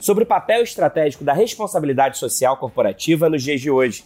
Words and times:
sobre 0.00 0.24
o 0.24 0.26
papel 0.26 0.62
estratégico 0.62 1.22
da 1.22 1.34
responsabilidade 1.34 2.18
social 2.18 2.56
corporativa 2.56 3.28
nos 3.28 3.42
dias 3.42 3.60
de 3.60 3.70
hoje. 3.70 4.02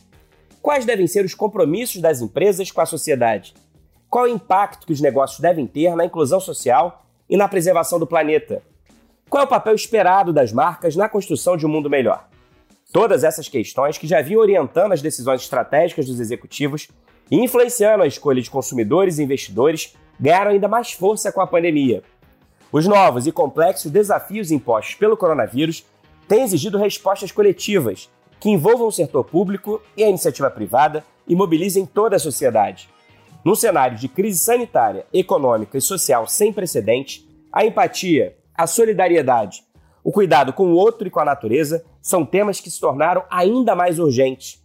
Quais 0.60 0.84
devem 0.84 1.06
ser 1.06 1.24
os 1.24 1.34
compromissos 1.34 2.02
das 2.02 2.20
empresas 2.20 2.70
com 2.70 2.80
a 2.80 2.86
sociedade? 2.86 3.54
Qual 4.10 4.24
o 4.24 4.28
impacto 4.28 4.86
que 4.86 4.92
os 4.92 5.00
negócios 5.00 5.40
devem 5.40 5.66
ter 5.66 5.94
na 5.94 6.04
inclusão 6.04 6.40
social 6.40 7.06
e 7.30 7.36
na 7.36 7.48
preservação 7.48 7.98
do 7.98 8.06
planeta? 8.06 8.62
Qual 9.30 9.42
é 9.42 9.46
o 9.46 9.48
papel 9.48 9.74
esperado 9.74 10.32
das 10.32 10.52
marcas 10.52 10.96
na 10.96 11.08
construção 11.08 11.56
de 11.56 11.64
um 11.64 11.68
mundo 11.68 11.88
melhor? 11.88 12.28
Todas 12.92 13.24
essas 13.24 13.48
questões 13.48 13.98
que 13.98 14.06
já 14.06 14.20
vinham 14.20 14.40
orientando 14.40 14.92
as 14.92 15.02
decisões 15.02 15.42
estratégicas 15.42 16.06
dos 16.06 16.20
executivos 16.20 16.88
e 17.30 17.36
influenciando 17.36 18.02
a 18.02 18.06
escolha 18.06 18.42
de 18.42 18.50
consumidores 18.50 19.18
e 19.18 19.22
investidores 19.22 19.94
ganharam 20.18 20.52
ainda 20.52 20.68
mais 20.68 20.92
força 20.92 21.32
com 21.32 21.40
a 21.40 21.46
pandemia. 21.46 22.02
Os 22.74 22.88
novos 22.88 23.24
e 23.24 23.30
complexos 23.30 23.88
desafios 23.88 24.50
impostos 24.50 24.96
pelo 24.96 25.16
coronavírus 25.16 25.86
têm 26.26 26.42
exigido 26.42 26.76
respostas 26.76 27.30
coletivas 27.30 28.10
que 28.40 28.50
envolvam 28.50 28.88
o 28.88 28.90
setor 28.90 29.22
público 29.22 29.80
e 29.96 30.02
a 30.02 30.08
iniciativa 30.08 30.50
privada 30.50 31.04
e 31.28 31.36
mobilizem 31.36 31.86
toda 31.86 32.16
a 32.16 32.18
sociedade. 32.18 32.90
Num 33.44 33.54
cenário 33.54 33.96
de 33.96 34.08
crise 34.08 34.40
sanitária, 34.40 35.06
econômica 35.12 35.78
e 35.78 35.80
social 35.80 36.26
sem 36.26 36.52
precedente, 36.52 37.24
a 37.52 37.64
empatia, 37.64 38.36
a 38.56 38.66
solidariedade, 38.66 39.62
o 40.02 40.10
cuidado 40.10 40.52
com 40.52 40.66
o 40.66 40.74
outro 40.74 41.06
e 41.06 41.10
com 41.12 41.20
a 41.20 41.24
natureza 41.24 41.84
são 42.02 42.26
temas 42.26 42.58
que 42.58 42.72
se 42.72 42.80
tornaram 42.80 43.22
ainda 43.30 43.76
mais 43.76 44.00
urgentes. 44.00 44.60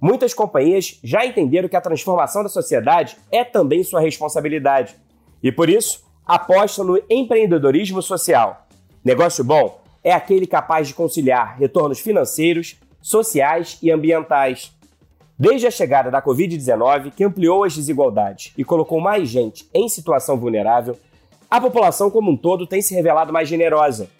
Muitas 0.00 0.32
companhias 0.32 1.00
já 1.02 1.26
entenderam 1.26 1.68
que 1.68 1.74
a 1.74 1.80
transformação 1.80 2.44
da 2.44 2.48
sociedade 2.48 3.16
é 3.32 3.42
também 3.42 3.82
sua 3.82 4.00
responsabilidade. 4.00 4.94
E 5.42 5.50
por 5.50 5.68
isso, 5.68 6.07
aposta 6.28 6.84
no 6.84 7.02
empreendedorismo 7.08 8.02
social. 8.02 8.66
Negócio 9.02 9.42
bom 9.42 9.80
é 10.04 10.12
aquele 10.12 10.46
capaz 10.46 10.86
de 10.86 10.92
conciliar 10.92 11.56
retornos 11.58 12.00
financeiros, 12.00 12.76
sociais 13.00 13.78
e 13.82 13.90
ambientais. 13.90 14.70
Desde 15.38 15.66
a 15.66 15.70
chegada 15.70 16.10
da 16.10 16.20
Covid-19, 16.20 17.12
que 17.16 17.24
ampliou 17.24 17.64
as 17.64 17.74
desigualdades 17.74 18.52
e 18.58 18.62
colocou 18.62 19.00
mais 19.00 19.26
gente 19.26 19.66
em 19.72 19.88
situação 19.88 20.36
vulnerável, 20.36 20.98
a 21.50 21.58
população 21.58 22.10
como 22.10 22.30
um 22.30 22.36
todo 22.36 22.66
tem 22.66 22.82
se 22.82 22.94
revelado 22.94 23.32
mais 23.32 23.48
generosa. 23.48 24.10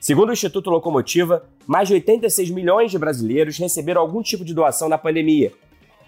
Segundo 0.00 0.30
o 0.30 0.32
Instituto 0.32 0.70
Locomotiva, 0.70 1.44
mais 1.66 1.88
de 1.88 1.94
86 1.94 2.48
milhões 2.50 2.90
de 2.90 2.98
brasileiros 2.98 3.58
receberam 3.58 4.00
algum 4.00 4.22
tipo 4.22 4.46
de 4.46 4.54
doação 4.54 4.88
na 4.88 4.96
pandemia. 4.96 5.52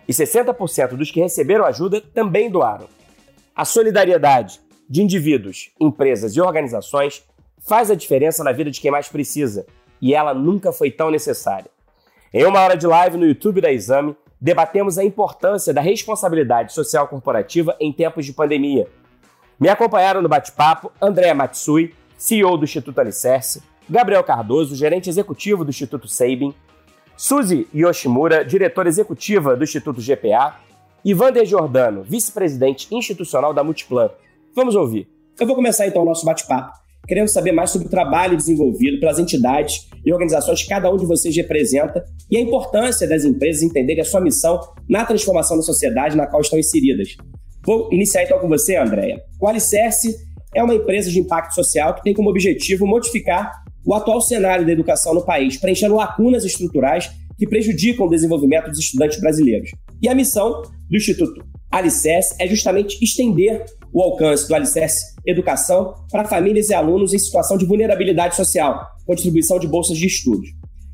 E 0.08 0.12
60% 0.12 0.97
dos 0.97 1.11
que 1.11 1.20
receberam 1.20 1.67
ajuda 1.67 2.00
também 2.00 2.50
doaram. 2.50 2.86
A 3.55 3.67
solidariedade, 3.67 4.58
de 4.88 5.02
indivíduos, 5.02 5.70
empresas 5.80 6.36
e 6.36 6.41
organizações 6.41 7.25
faz 7.66 7.91
a 7.91 7.94
diferença 7.94 8.42
na 8.42 8.52
vida 8.52 8.70
de 8.70 8.80
quem 8.80 8.91
mais 8.91 9.08
precisa, 9.08 9.66
e 10.00 10.14
ela 10.14 10.34
nunca 10.34 10.72
foi 10.72 10.91
tão 10.91 11.11
necessária. 11.11 11.70
Em 12.34 12.44
uma 12.44 12.61
hora 12.61 12.77
de 12.77 12.86
live 12.86 13.16
no 13.16 13.27
YouTube 13.27 13.61
da 13.61 13.72
Exame, 13.72 14.16
debatemos 14.41 14.98
a 14.98 15.05
importância 15.05 15.73
da 15.73 15.80
responsabilidade 15.80 16.73
social 16.73 17.07
corporativa 17.07 17.77
em 17.79 17.92
tempos 17.92 18.27
de 18.27 18.33
pandemia. 18.33 18.89
Me 19.61 19.68
acompanharam 19.68 20.20
no 20.20 20.29
bate-papo 20.29 20.90
Andréa 21.01 21.34
Matsui, 21.34 21.95
CEO 22.18 22.57
do 22.57 22.64
Instituto 22.64 22.98
Alicerce, 23.01 23.62
Gabriel 23.89 24.24
Cardoso, 24.24 24.74
gerente 24.74 25.08
executivo 25.08 25.64
do 25.64 25.70
Instituto 25.70 26.08
Sabin, 26.08 26.55
Suzy 27.17 27.68
Yoshimura, 27.73 28.45
diretora 28.45 28.89
executiva 28.89 29.55
do 29.55 29.62
Instituto 29.62 30.01
GPA, 30.01 30.57
e 31.05 31.14
Vander 31.14 31.45
Giordano, 31.45 32.02
vice-presidente 32.02 32.89
institucional 32.92 33.52
da 33.52 33.62
Multiplan, 33.62 34.11
Vamos 34.55 34.74
ouvir. 34.74 35.08
Eu 35.40 35.46
vou 35.46 35.57
começar 35.57 35.86
então 35.86 36.02
o 36.02 36.05
nosso 36.05 36.27
bate-papo, 36.27 36.73
querendo 37.08 37.29
saber 37.29 37.52
mais 37.52 37.70
sobre 37.70 37.86
o 37.86 37.90
trabalho 37.90 38.36
desenvolvido 38.36 39.01
pelas 39.01 39.18
entidades 39.18 39.89
e 40.05 40.13
organizações 40.13 40.63
que 40.63 40.68
cada 40.68 40.92
um 40.92 40.98
de 40.98 41.07
vocês 41.07 41.35
representa 41.35 42.05
e 42.30 42.36
a 42.36 42.40
importância 42.40 43.08
das 43.08 43.24
empresas 43.24 43.63
entenderem 43.63 44.02
a 44.02 44.05
sua 44.05 44.20
missão 44.20 44.61
na 44.86 45.07
transformação 45.07 45.57
da 45.57 45.63
sociedade 45.63 46.18
na 46.18 46.27
qual 46.27 46.42
estão 46.42 46.58
inseridas. 46.58 47.17
Vou 47.64 47.89
iniciar 47.90 48.24
então 48.24 48.39
com 48.40 48.48
você, 48.48 48.77
Andréia. 48.77 49.23
O 49.40 49.48
Alicerce 49.48 50.14
é 50.55 50.63
uma 50.63 50.74
empresa 50.74 51.11
de 51.11 51.19
impacto 51.19 51.55
social 51.55 51.95
que 51.95 52.02
tem 52.02 52.13
como 52.13 52.29
objetivo 52.29 52.86
modificar 52.86 53.51
o 53.86 53.95
atual 53.95 54.20
cenário 54.20 54.67
da 54.67 54.73
educação 54.73 55.14
no 55.14 55.24
país, 55.24 55.57
preenchendo 55.57 55.95
lacunas 55.95 56.45
estruturais 56.45 57.11
que 57.39 57.46
prejudicam 57.46 58.07
o 58.07 58.11
desenvolvimento 58.11 58.69
dos 58.69 58.79
estudantes 58.79 59.19
brasileiros. 59.19 59.70
E 60.02 60.08
a 60.08 60.14
missão 60.14 60.61
do 60.90 60.96
Instituto 60.96 61.42
Alicerce 61.70 62.34
é 62.39 62.46
justamente 62.46 63.02
estender 63.02 63.64
o 63.92 64.03
alcance 64.03 64.48
do 64.48 64.55
Alicerce 64.55 65.14
Educação 65.27 65.95
para 66.11 66.25
famílias 66.25 66.70
e 66.70 66.75
alunos 66.75 67.13
em 67.13 67.19
situação 67.19 67.57
de 67.57 67.67
vulnerabilidade 67.67 68.35
social, 68.35 68.89
com 69.07 69.14
distribuição 69.14 69.58
de 69.58 69.69
bolsas 69.69 69.98
de 69.98 70.07
estudos. 70.07 70.51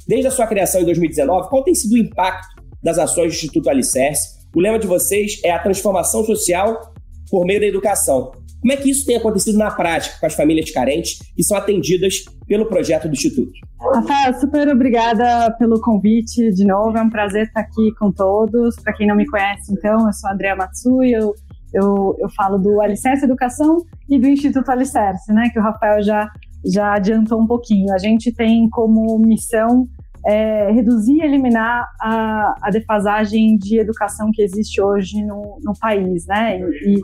Desde 0.06 0.26
a 0.26 0.31
sua 0.31 0.47
criação 0.47 0.81
em 0.81 0.84
2019, 0.84 1.48
qual 1.48 1.62
tem 1.62 1.75
sido 1.75 1.92
o 1.92 1.98
impacto 1.98 2.62
das 2.82 2.98
ações 2.98 3.32
do 3.32 3.37
Instituto 3.37 3.70
Alicerce? 3.70 4.38
O 4.54 4.60
lema 4.60 4.78
de 4.78 4.87
vocês 4.87 5.41
é 5.44 5.50
a 5.50 5.58
transformação 5.58 6.25
social 6.25 6.92
por 7.31 7.44
meio 7.44 7.60
da 7.60 7.66
educação. 7.66 8.32
Como 8.60 8.72
é 8.72 8.76
que 8.76 8.91
isso 8.91 9.06
tem 9.06 9.16
acontecido 9.16 9.56
na 9.56 9.70
prática 9.70 10.16
com 10.19 10.26
as 10.26 10.34
famílias 10.34 10.70
carentes 10.70 11.19
que 11.37 11.44
são 11.44 11.56
atendidas 11.56 12.25
pelo 12.47 12.66
projeto 12.66 13.06
do 13.06 13.12
Instituto? 13.12 13.53
Rafael, 13.94 14.34
super 14.41 14.69
obrigada 14.69 15.54
pelo 15.58 15.81
convite 15.81 16.50
de 16.53 16.64
novo. 16.64 16.97
É 16.98 17.03
um 17.03 17.10
prazer 17.10 17.47
estar 17.47 17.60
aqui 17.60 17.94
com 17.98 18.10
todos. 18.10 18.75
Para 18.82 18.94
quem 18.94 19.06
não 19.06 19.14
me 19.14 19.26
conhece, 19.26 19.72
então, 19.72 20.06
eu 20.06 20.12
sou 20.12 20.28
a 20.28 20.32
Andrea 20.32 20.56
Matsui, 20.56 21.12
eu 21.12 21.34
eu, 21.72 22.16
eu 22.18 22.28
falo 22.30 22.58
do 22.58 22.80
Alicerce 22.80 23.24
Educação 23.24 23.78
e 24.08 24.18
do 24.18 24.26
Instituto 24.26 24.70
Alicerce, 24.70 25.32
né, 25.32 25.50
que 25.50 25.58
o 25.58 25.62
Rafael 25.62 26.02
já, 26.02 26.30
já 26.64 26.94
adiantou 26.94 27.40
um 27.40 27.46
pouquinho. 27.46 27.92
A 27.92 27.98
gente 27.98 28.32
tem 28.32 28.68
como 28.70 29.18
missão 29.18 29.88
é, 30.26 30.70
reduzir 30.72 31.14
e 31.14 31.22
eliminar 31.22 31.86
a, 32.00 32.54
a, 32.62 32.70
defasagem 32.70 33.56
de 33.56 33.78
educação 33.78 34.30
que 34.32 34.42
existe 34.42 34.80
hoje 34.80 35.22
no, 35.24 35.58
no 35.62 35.72
país, 35.78 36.26
né? 36.26 36.58
E, 36.58 36.96
e 36.96 37.00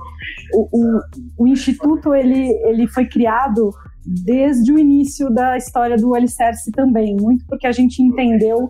o, 0.52 0.68
o, 0.72 1.00
o, 1.38 1.46
instituto 1.46 2.14
ele, 2.14 2.50
ele 2.64 2.86
foi 2.88 3.06
criado 3.06 3.70
desde 4.04 4.72
o 4.72 4.78
início 4.78 5.30
da 5.30 5.56
história 5.56 5.96
do 5.96 6.14
Alicerce 6.14 6.70
também, 6.72 7.16
muito 7.18 7.46
porque 7.46 7.66
a 7.66 7.72
gente 7.72 8.02
entendeu 8.02 8.68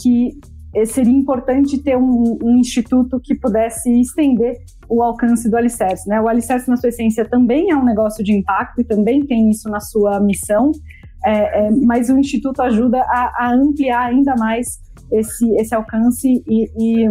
que 0.00 0.38
seria 0.84 1.12
importante 1.12 1.78
ter 1.78 1.96
um, 1.96 2.38
um, 2.42 2.58
instituto 2.58 3.18
que 3.20 3.34
pudesse 3.34 3.90
estender 3.98 4.56
o 4.88 5.02
alcance 5.02 5.48
do 5.48 5.56
Alicerce. 5.56 6.08
Né? 6.08 6.20
O 6.20 6.28
Alicerce, 6.28 6.68
na 6.68 6.76
sua 6.76 6.88
essência, 6.88 7.24
também 7.24 7.70
é 7.70 7.76
um 7.76 7.84
negócio 7.84 8.22
de 8.24 8.32
impacto 8.32 8.80
e 8.80 8.84
também 8.84 9.24
tem 9.24 9.50
isso 9.50 9.68
na 9.68 9.80
sua 9.80 10.20
missão, 10.20 10.72
é, 11.24 11.66
é, 11.66 11.70
mas 11.70 12.08
o 12.08 12.18
instituto 12.18 12.62
ajuda 12.62 13.00
a, 13.00 13.46
a, 13.46 13.52
ampliar 13.52 14.06
ainda 14.06 14.34
mais 14.36 14.80
esse, 15.10 15.48
esse 15.56 15.74
alcance 15.74 16.42
e, 16.46 16.70
e, 16.78 17.10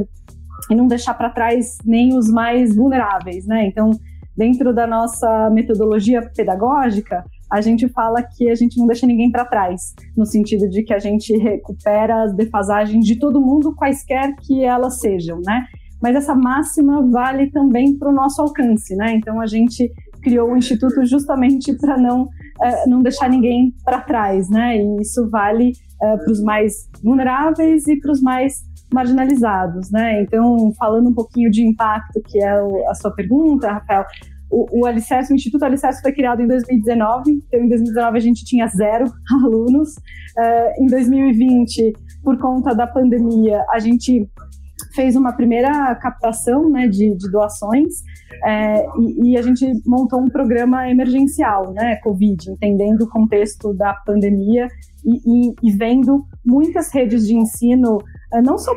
e 0.70 0.76
não 0.76 0.88
deixar 0.88 1.14
para 1.14 1.30
trás 1.30 1.78
nem 1.86 2.18
os 2.18 2.30
mais 2.30 2.76
vulneráveis. 2.76 3.46
Né? 3.46 3.68
Então, 3.68 3.92
dentro 4.36 4.74
da 4.74 4.88
nossa 4.88 5.50
metodologia 5.50 6.22
pedagógica, 6.36 7.26
a 7.52 7.62
gente 7.62 7.88
fala 7.90 8.24
que 8.24 8.50
a 8.50 8.56
gente 8.56 8.78
não 8.78 8.88
deixa 8.88 9.06
ninguém 9.06 9.32
para 9.32 9.46
trás, 9.46 9.94
no 10.16 10.26
sentido 10.26 10.68
de 10.68 10.84
que 10.84 10.94
a 10.94 11.00
gente 11.00 11.36
recupera 11.38 12.24
as 12.24 12.34
defasagens 12.34 13.06
de 13.06 13.18
todo 13.18 13.42
mundo, 13.42 13.76
quaisquer 13.76 14.36
que 14.38 14.64
elas 14.64 15.00
sejam, 15.00 15.40
né? 15.46 15.66
Mas 16.06 16.18
essa 16.18 16.36
máxima 16.36 17.02
vale 17.10 17.50
também 17.50 17.98
para 17.98 18.12
o 18.12 18.14
nosso 18.14 18.40
alcance, 18.40 18.96
né? 18.96 19.16
Então 19.16 19.42
a 19.42 19.48
gente 19.48 19.92
criou 20.22 20.52
o 20.52 20.56
instituto 20.56 21.04
justamente 21.04 21.74
para 21.74 21.98
não 21.98 22.26
uh, 22.26 22.88
não 22.88 23.02
deixar 23.02 23.28
ninguém 23.28 23.74
para 23.84 24.02
trás, 24.02 24.48
né? 24.48 24.78
E 24.78 25.02
isso 25.02 25.28
vale 25.32 25.72
uh, 25.72 26.24
para 26.24 26.32
os 26.32 26.44
mais 26.44 26.88
vulneráveis 27.04 27.88
e 27.88 28.00
para 28.00 28.12
os 28.12 28.22
mais 28.22 28.62
marginalizados, 28.94 29.90
né? 29.90 30.22
Então, 30.22 30.72
falando 30.78 31.10
um 31.10 31.14
pouquinho 31.14 31.50
de 31.50 31.68
impacto, 31.68 32.22
que 32.22 32.38
é 32.40 32.62
o, 32.62 32.88
a 32.88 32.94
sua 32.94 33.10
pergunta, 33.10 33.72
Rafael, 33.72 34.06
o, 34.52 34.82
o 34.82 34.86
Alicerce, 34.86 35.34
o 35.34 35.36
Instituto 35.36 35.66
Alicerce 35.66 36.04
foi 36.04 36.12
criado 36.12 36.40
em 36.40 36.48
2019, 36.48 37.32
então 37.48 37.62
em 37.62 37.68
2019 37.68 38.16
a 38.16 38.22
gente 38.22 38.46
tinha 38.46 38.68
zero 38.68 39.06
alunos. 39.44 39.96
Uh, 40.38 40.84
em 40.84 40.86
2020, 40.86 41.94
por 42.24 42.38
conta 42.38 42.76
da 42.76 42.86
pandemia, 42.86 43.66
a 43.72 43.80
gente 43.80 44.30
fez 44.96 45.16
uma 45.16 45.34
primeira 45.34 45.94
captação 45.96 46.70
né, 46.70 46.88
de, 46.88 47.14
de 47.16 47.30
doações 47.30 48.02
é, 48.44 48.86
e, 48.98 49.32
e, 49.32 49.38
a 49.38 49.42
gente 49.42 49.66
montou 49.86 50.20
um 50.20 50.30
programa 50.30 50.90
emergencial, 50.90 51.72
né, 51.74 51.98
Covid, 51.98 52.52
entendendo 52.52 53.02
o 53.02 53.10
contexto 53.10 53.74
da 53.74 53.94
pandemia 53.94 54.68
e, 55.06 55.50
e, 55.50 55.56
e 55.64 55.72
vendo 55.72 56.26
muitas 56.44 56.92
redes 56.94 57.28
de 57.28 57.36
ensino 57.36 58.00
eh, 58.34 58.42
não 58.42 58.58
só 58.58 58.72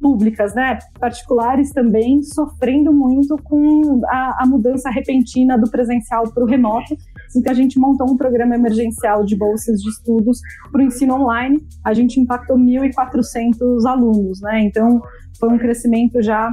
públicas, 0.00 0.54
né, 0.54 0.78
particulares 0.98 1.72
também, 1.72 2.22
sofrendo 2.22 2.92
muito 2.92 3.36
com 3.42 4.00
a, 4.06 4.42
a 4.42 4.46
mudança 4.46 4.88
repentina 4.90 5.58
do 5.58 5.70
presencial 5.70 6.24
para 6.32 6.42
o 6.42 6.46
remoto. 6.46 6.96
Então, 7.36 7.52
a 7.52 7.56
gente 7.56 7.78
montou 7.78 8.10
um 8.10 8.16
programa 8.16 8.54
emergencial 8.54 9.24
de 9.24 9.36
bolsas 9.36 9.80
de 9.80 9.88
estudos 9.88 10.40
para 10.70 10.80
o 10.80 10.84
ensino 10.84 11.14
online. 11.14 11.58
A 11.84 11.92
gente 11.92 12.20
impactou 12.20 12.56
1.400 12.56 13.86
alunos, 13.86 14.40
né? 14.40 14.62
Então, 14.62 15.00
foi 15.38 15.48
um 15.50 15.58
crescimento 15.58 16.22
já 16.22 16.52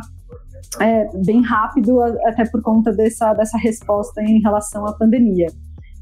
é, 0.80 1.08
bem 1.26 1.42
rápido, 1.42 2.02
até 2.02 2.46
por 2.46 2.62
conta 2.62 2.92
dessa, 2.92 3.34
dessa 3.34 3.58
resposta 3.58 4.22
em 4.22 4.42
relação 4.42 4.86
à 4.86 4.94
pandemia. 4.94 5.48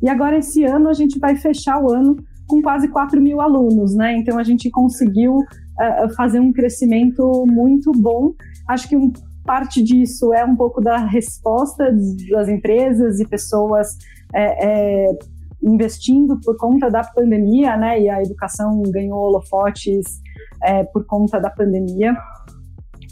E 0.02 0.10
agora, 0.10 0.38
esse 0.38 0.64
ano, 0.64 0.90
a 0.90 0.94
gente 0.94 1.20
vai 1.20 1.36
fechar 1.36 1.81
o 1.81 1.92
ano 1.92 2.18
com 2.48 2.62
quase 2.62 2.88
4 2.88 3.22
mil 3.22 3.40
alunos, 3.40 3.96
né? 3.96 4.18
Então, 4.18 4.38
a 4.38 4.44
gente 4.44 4.70
conseguiu 4.70 5.38
uh, 5.38 6.14
fazer 6.16 6.40
um 6.40 6.52
crescimento 6.52 7.46
muito 7.48 7.92
bom. 7.92 8.34
Acho 8.68 8.90
que 8.90 8.98
um, 8.98 9.12
parte 9.46 9.81
disso 9.84 10.34
é 10.34 10.44
um 10.44 10.56
pouco 10.56 10.81
da 10.81 10.98
resposta 10.98 11.94
das 12.31 12.48
empresas 12.48 13.20
e 13.20 13.28
pessoas 13.28 13.98
é, 14.34 15.06
é, 15.06 15.18
investindo 15.62 16.40
por 16.42 16.58
conta 16.58 16.90
da 16.90 17.04
pandemia, 17.04 17.78
né? 17.78 18.02
E 18.02 18.10
a 18.10 18.22
educação 18.22 18.82
ganhou 18.88 19.20
holofotes 19.20 20.22
é, 20.64 20.84
por 20.84 21.06
conta 21.06 21.40
da 21.40 21.50
pandemia. 21.50 22.16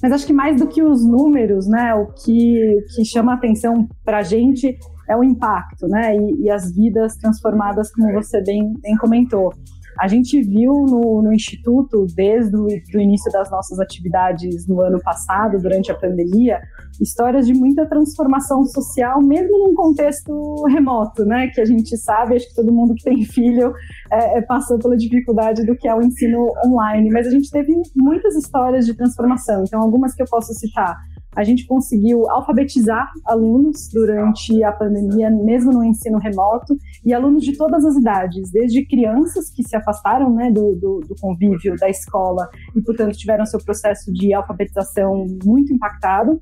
Mas 0.01 0.11
acho 0.11 0.25
que 0.25 0.33
mais 0.33 0.59
do 0.59 0.67
que 0.67 0.81
os 0.81 1.05
números, 1.05 1.67
né? 1.67 1.93
O 1.93 2.07
que, 2.07 2.83
que 2.95 3.05
chama 3.05 3.33
atenção 3.33 3.87
para 4.03 4.19
a 4.19 4.23
gente 4.23 4.77
é 5.07 5.15
o 5.15 5.23
impacto, 5.23 5.87
né? 5.87 6.15
E, 6.15 6.43
e, 6.43 6.49
as 6.49 6.73
vidas 6.75 7.15
transformadas, 7.17 7.91
como 7.91 8.11
você 8.13 8.41
bem, 8.43 8.73
bem 8.81 8.97
comentou. 8.97 9.53
A 9.99 10.07
gente 10.07 10.41
viu 10.41 10.73
no, 10.73 11.21
no 11.21 11.33
Instituto, 11.33 12.05
desde 12.15 12.55
o 12.55 12.67
do 12.91 12.99
início 12.99 13.31
das 13.31 13.49
nossas 13.49 13.79
atividades 13.79 14.67
no 14.67 14.81
ano 14.81 14.99
passado, 15.01 15.59
durante 15.59 15.91
a 15.91 15.95
pandemia, 15.95 16.59
histórias 16.99 17.47
de 17.47 17.53
muita 17.53 17.85
transformação 17.85 18.63
social, 18.65 19.21
mesmo 19.21 19.57
num 19.57 19.73
contexto 19.73 20.63
remoto, 20.65 21.25
né? 21.25 21.47
Que 21.47 21.61
a 21.61 21.65
gente 21.65 21.97
sabe, 21.97 22.35
acho 22.35 22.49
que 22.49 22.55
todo 22.55 22.71
mundo 22.71 22.93
que 22.95 23.03
tem 23.03 23.23
filho 23.25 23.73
é, 24.11 24.37
é, 24.37 24.41
passou 24.41 24.77
pela 24.77 24.97
dificuldade 24.97 25.65
do 25.65 25.75
que 25.75 25.87
é 25.87 25.95
o 25.95 26.01
ensino 26.01 26.51
online, 26.65 27.09
mas 27.09 27.27
a 27.27 27.31
gente 27.31 27.49
teve 27.49 27.73
muitas 27.95 28.35
histórias 28.35 28.85
de 28.85 28.93
transformação. 28.93 29.63
Então, 29.63 29.81
algumas 29.81 30.13
que 30.13 30.21
eu 30.21 30.27
posso 30.27 30.53
citar 30.53 30.97
a 31.35 31.43
gente 31.43 31.65
conseguiu 31.65 32.29
alfabetizar 32.29 33.09
alunos 33.25 33.87
durante 33.91 34.63
a 34.63 34.71
pandemia, 34.71 35.29
mesmo 35.29 35.71
no 35.71 35.83
ensino 35.83 36.17
remoto, 36.17 36.77
e 37.05 37.13
alunos 37.13 37.43
de 37.43 37.55
todas 37.55 37.85
as 37.85 37.95
idades, 37.95 38.51
desde 38.51 38.85
crianças 38.85 39.49
que 39.49 39.63
se 39.63 39.75
afastaram 39.75 40.33
né, 40.33 40.51
do, 40.51 40.75
do, 40.75 40.99
do 40.99 41.15
convívio 41.19 41.75
da 41.77 41.89
escola 41.89 42.49
e, 42.75 42.81
portanto, 42.81 43.17
tiveram 43.17 43.45
seu 43.45 43.63
processo 43.63 44.11
de 44.11 44.33
alfabetização 44.33 45.25
muito 45.43 45.73
impactado, 45.73 46.41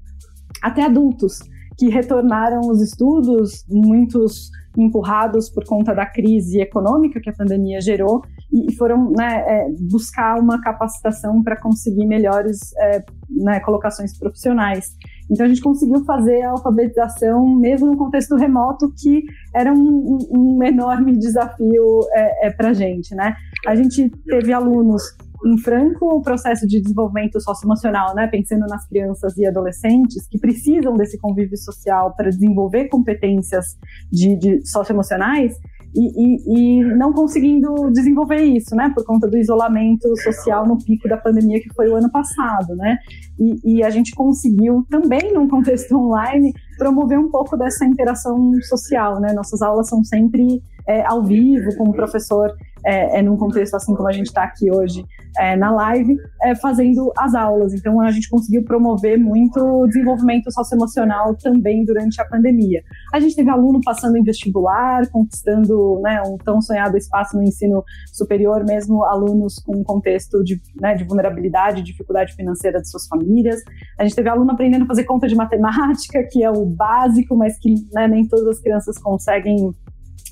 até 0.61 0.83
adultos 0.83 1.39
que 1.77 1.87
retornaram 1.87 2.59
os 2.61 2.81
estudos, 2.81 3.63
muitos 3.69 4.49
empurrados 4.77 5.49
por 5.49 5.65
conta 5.65 5.93
da 5.93 6.05
crise 6.05 6.59
econômica 6.59 7.21
que 7.21 7.29
a 7.29 7.33
pandemia 7.33 7.79
gerou, 7.79 8.21
e 8.51 8.73
foram 8.75 9.11
né, 9.11 9.43
é, 9.47 9.67
buscar 9.89 10.39
uma 10.39 10.59
capacitação 10.61 11.43
para 11.43 11.59
conseguir 11.59 12.05
melhores 12.05 12.75
é, 12.77 13.03
né, 13.29 13.59
colocações 13.59 14.17
profissionais. 14.17 14.95
Então 15.29 15.45
a 15.45 15.49
gente 15.49 15.61
conseguiu 15.61 16.03
fazer 16.03 16.41
a 16.41 16.51
alfabetização 16.51 17.45
mesmo 17.55 17.87
no 17.87 17.97
contexto 17.97 18.35
remoto, 18.35 18.91
que 18.97 19.23
era 19.53 19.71
um, 19.71 20.17
um 20.31 20.63
enorme 20.63 21.15
desafio 21.17 21.99
é, 22.13 22.47
é 22.47 22.49
para 22.51 22.69
a 22.69 22.73
gente. 22.73 23.13
Né? 23.13 23.35
A 23.67 23.75
gente 23.75 24.09
teve 24.25 24.51
alunos 24.51 25.03
em 25.45 25.57
franco 25.57 26.21
processo 26.21 26.67
de 26.67 26.81
desenvolvimento 26.81 27.39
socioemocional, 27.39 28.13
né, 28.13 28.27
pensando 28.27 28.65
nas 28.67 28.85
crianças 28.87 29.37
e 29.37 29.45
adolescentes 29.45 30.27
que 30.27 30.37
precisam 30.37 30.95
desse 30.95 31.17
convívio 31.17 31.57
social 31.57 32.13
para 32.15 32.29
desenvolver 32.29 32.89
competências 32.89 33.77
de, 34.11 34.35
de 34.35 34.67
socioemocionais, 34.67 35.55
e, 35.95 36.01
e, 36.01 36.79
e, 36.79 36.83
não 36.95 37.11
conseguindo 37.11 37.91
desenvolver 37.91 38.41
isso, 38.41 38.75
né, 38.75 38.91
por 38.93 39.03
conta 39.05 39.27
do 39.27 39.37
isolamento 39.37 40.15
social 40.17 40.67
no 40.67 40.77
pico 40.77 41.07
da 41.07 41.17
pandemia 41.17 41.59
que 41.59 41.73
foi 41.73 41.89
o 41.89 41.95
ano 41.95 42.11
passado, 42.11 42.75
né, 42.75 42.97
e, 43.39 43.77
e 43.77 43.83
a 43.83 43.89
gente 43.89 44.13
conseguiu 44.13 44.85
também 44.89 45.33
num 45.33 45.47
contexto 45.47 45.95
online 45.97 46.53
promover 46.77 47.19
um 47.19 47.29
pouco 47.29 47.57
dessa 47.57 47.85
interação 47.85 48.51
social, 48.61 49.19
né, 49.19 49.33
nossas 49.33 49.61
aulas 49.61 49.89
são 49.89 50.03
sempre 50.03 50.61
é, 50.89 51.05
ao 51.05 51.23
vivo, 51.23 51.75
como 51.77 51.93
professor 51.93 52.51
é, 52.83 53.19
é 53.19 53.21
num 53.21 53.37
contexto 53.37 53.75
assim 53.75 53.93
como 53.93 54.07
a 54.07 54.11
gente 54.11 54.27
está 54.27 54.43
aqui 54.43 54.71
hoje 54.71 55.05
é, 55.37 55.55
na 55.55 55.69
live, 55.71 56.17
é, 56.41 56.55
fazendo 56.55 57.11
as 57.17 57.35
aulas. 57.35 57.73
Então 57.73 58.01
a 58.01 58.09
gente 58.09 58.29
conseguiu 58.29 58.63
promover 58.63 59.17
muito 59.19 59.59
o 59.59 59.85
desenvolvimento 59.85 60.51
socioemocional 60.51 61.35
também 61.35 61.85
durante 61.85 62.19
a 62.19 62.25
pandemia. 62.25 62.81
A 63.13 63.19
gente 63.19 63.35
teve 63.35 63.49
aluno 63.49 63.79
passando 63.83 64.17
em 64.17 64.23
vestibular, 64.23 65.07
conquistando 65.09 65.99
né, 66.01 66.21
um 66.25 66.37
tão 66.37 66.61
sonhado 66.61 66.97
espaço 66.97 67.37
no 67.37 67.43
ensino 67.43 67.83
superior, 68.11 68.65
mesmo 68.65 69.03
alunos 69.03 69.59
com 69.59 69.77
um 69.77 69.83
contexto 69.83 70.43
de, 70.43 70.59
né, 70.81 70.95
de 70.95 71.03
vulnerabilidade, 71.03 71.83
dificuldade 71.83 72.33
financeira 72.33 72.81
de 72.81 72.89
suas 72.89 73.07
famílias. 73.07 73.61
A 73.99 74.03
gente 74.03 74.15
teve 74.15 74.29
aluno 74.29 74.51
aprendendo 74.51 74.83
a 74.85 74.87
fazer 74.87 75.03
conta 75.03 75.27
de 75.27 75.35
matemática, 75.35 76.23
que 76.31 76.43
é 76.43 76.49
o 76.49 76.65
básico, 76.65 77.35
mas 77.35 77.59
que 77.59 77.75
né, 77.93 78.07
nem 78.07 78.27
todas 78.27 78.47
as 78.47 78.59
crianças 78.59 78.97
conseguem 78.97 79.75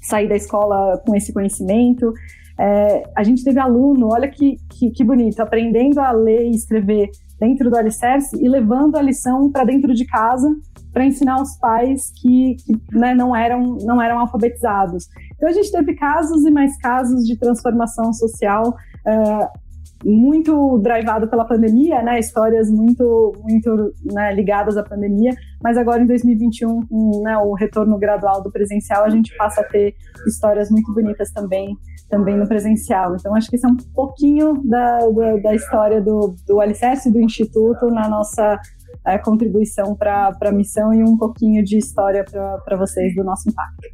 sair 0.07 0.27
da 0.27 0.36
escola 0.36 1.01
com 1.06 1.15
esse 1.15 1.33
conhecimento. 1.33 2.13
É, 2.59 3.04
a 3.15 3.24
gente 3.24 3.44
teve 3.44 3.59
aluno, 3.59 4.09
olha 4.12 4.27
que, 4.27 4.57
que, 4.69 4.89
que, 4.89 5.04
bonito, 5.04 5.39
aprendendo 5.39 6.00
a 6.00 6.12
ler 6.12 6.48
e 6.48 6.56
escrever 6.56 7.09
dentro 7.39 7.69
do 7.69 7.77
Alicerce 7.77 8.36
e 8.44 8.50
levando 8.50 8.95
a 8.95 9.01
lição 9.01 9.51
para 9.51 9.63
dentro 9.63 9.94
de 9.94 10.06
casa 10.06 10.50
para 10.92 11.06
ensinar 11.06 11.39
os 11.39 11.56
pais 11.57 12.12
que, 12.19 12.56
que 12.56 12.98
né, 12.98 13.13
não, 13.13 13.36
eram, 13.36 13.77
não 13.83 14.01
eram 14.01 14.19
alfabetizados. 14.19 15.07
Então 15.36 15.48
a 15.48 15.51
gente 15.51 15.71
teve 15.71 15.94
casos 15.94 16.44
e 16.44 16.50
mais 16.50 16.75
casos 16.80 17.27
de 17.27 17.38
transformação 17.38 18.12
social. 18.12 18.75
Uh, 19.06 19.67
muito 20.04 20.78
drivado 20.80 21.28
pela 21.28 21.46
pandemia, 21.46 22.02
né? 22.02 22.20
Histórias 22.20 22.70
muito, 22.70 23.34
muito 23.42 23.94
né, 24.12 24.34
ligadas 24.34 24.78
à 24.78 24.84
pandemia. 24.84 25.32
Mas 25.64 25.78
agora 25.78 26.02
em 26.02 26.08
2021, 26.08 26.86
com 26.88 27.24
né, 27.24 27.38
o 27.38 27.54
retorno 27.54 27.98
gradual 27.98 28.42
do 28.42 28.52
presencial, 28.52 29.04
a 29.04 29.10
gente 29.10 29.36
passa 29.36 29.62
a 29.62 29.64
ter 29.64 29.96
histórias 30.28 30.70
muito 30.70 30.94
bonitas 30.94 31.32
também, 31.32 31.76
também 32.10 32.38
no 32.38 32.48
presencial. 32.48 33.16
Então 33.16 33.36
acho 33.36 33.50
que 33.50 33.56
isso 33.56 33.68
é 33.68 33.70
um 33.70 33.77
pouquinho 33.94 34.62
da, 34.63 35.00
da, 35.10 35.38
da 35.38 35.56
história 35.56 36.01
do, 36.01 36.36
do 36.46 36.62
Alicerce 36.62 37.12
do 37.12 37.20
Instituto 37.20 37.88
na 37.88 38.08
nossa 38.08 38.60
é, 39.06 39.18
contribuição 39.18 39.96
para 39.96 40.36
a 40.42 40.51
missão 40.51 40.94
e 40.94 41.04
um 41.04 41.18
pouquinho 41.18 41.63
de 41.63 41.77
história 41.77 42.24
para 42.24 42.77
vocês 42.77 43.16
do 43.16 43.24
nosso 43.24 43.50
impacto. 43.50 43.88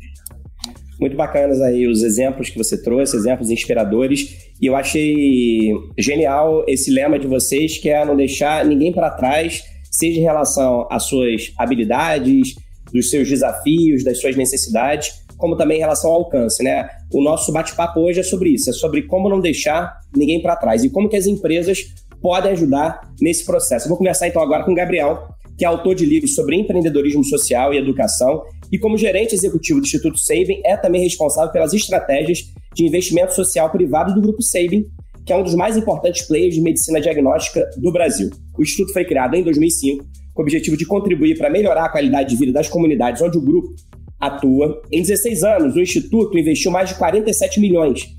Muito 1.04 1.18
bacanas 1.18 1.60
aí 1.60 1.86
os 1.86 2.02
exemplos 2.02 2.50
que 2.50 2.58
você 2.58 2.82
trouxe, 2.82 3.18
exemplos 3.18 3.50
inspiradores. 3.50 4.38
E 4.62 4.68
eu 4.68 4.74
achei 4.74 5.74
genial 5.98 6.64
esse 6.66 6.90
lema 6.90 7.20
de 7.20 7.28
vocês, 7.28 7.78
que 7.78 7.90
é 7.90 8.06
não 8.06 8.16
deixar 8.16 8.64
ninguém 8.64 8.94
para 8.94 9.10
trás, 9.10 9.62
seja 9.92 10.18
em 10.18 10.24
relação 10.24 10.88
às 10.90 11.04
suas 11.04 11.52
habilidades, 11.58 12.56
dos 12.94 13.10
seus 13.10 13.28
desafios, 13.28 14.02
das 14.02 14.22
suas 14.22 14.38
necessidades, 14.38 15.12
como 15.36 15.58
também 15.58 15.76
em 15.76 15.82
relação 15.82 16.10
ao 16.10 16.20
alcance, 16.22 16.64
né? 16.64 16.88
O 17.14 17.22
nosso 17.22 17.52
bate-papo 17.52 18.00
hoje 18.00 18.22
é 18.22 18.24
sobre 18.24 18.52
isso, 18.52 18.70
é 18.70 18.74
sobre 18.74 19.02
como 19.02 19.28
não 19.28 19.42
deixar 19.42 20.00
ninguém 20.16 20.42
para 20.42 20.56
trás 20.56 20.86
e 20.86 20.90
como 20.90 21.10
que 21.10 21.18
as 21.18 21.28
empresas 21.28 21.80
podem 22.22 22.54
ajudar 22.54 23.12
nesse 23.20 23.44
processo. 23.44 23.88
Eu 23.88 23.90
vou 23.90 23.98
conversar 23.98 24.30
então 24.30 24.42
agora 24.42 24.64
com 24.64 24.72
o 24.72 24.76
Gabriel, 24.76 25.28
que 25.58 25.66
é 25.66 25.68
autor 25.68 25.96
de 25.96 26.06
livros 26.06 26.34
sobre 26.34 26.56
empreendedorismo 26.56 27.26
social 27.26 27.74
e 27.74 27.78
educação 27.78 28.42
e 28.74 28.80
como 28.80 28.98
gerente 28.98 29.36
executivo 29.36 29.80
do 29.80 29.86
Instituto 29.86 30.18
Saving, 30.18 30.60
é 30.66 30.76
também 30.76 31.04
responsável 31.04 31.52
pelas 31.52 31.74
estratégias 31.74 32.40
de 32.74 32.84
investimento 32.84 33.32
social 33.36 33.70
privado 33.72 34.16
do 34.16 34.20
Grupo 34.20 34.42
Saving, 34.42 34.88
que 35.24 35.32
é 35.32 35.38
um 35.38 35.44
dos 35.44 35.54
mais 35.54 35.78
importantes 35.78 36.24
players 36.24 36.56
de 36.56 36.62
medicina 36.62 37.00
diagnóstica 37.00 37.70
do 37.78 37.92
Brasil. 37.92 38.32
O 38.58 38.64
Instituto 38.64 38.92
foi 38.92 39.06
criado 39.06 39.36
em 39.36 39.44
2005 39.44 40.04
com 40.34 40.42
o 40.42 40.44
objetivo 40.44 40.76
de 40.76 40.88
contribuir 40.88 41.38
para 41.38 41.52
melhorar 41.52 41.86
a 41.86 41.90
qualidade 41.90 42.30
de 42.30 42.36
vida 42.36 42.52
das 42.52 42.68
comunidades 42.68 43.22
onde 43.22 43.38
o 43.38 43.42
grupo 43.42 43.76
atua. 44.20 44.82
Em 44.92 45.04
16 45.04 45.44
anos, 45.44 45.76
o 45.76 45.80
Instituto 45.80 46.36
investiu 46.36 46.72
mais 46.72 46.90
de 46.90 46.96
47 46.96 47.60
milhões 47.60 48.10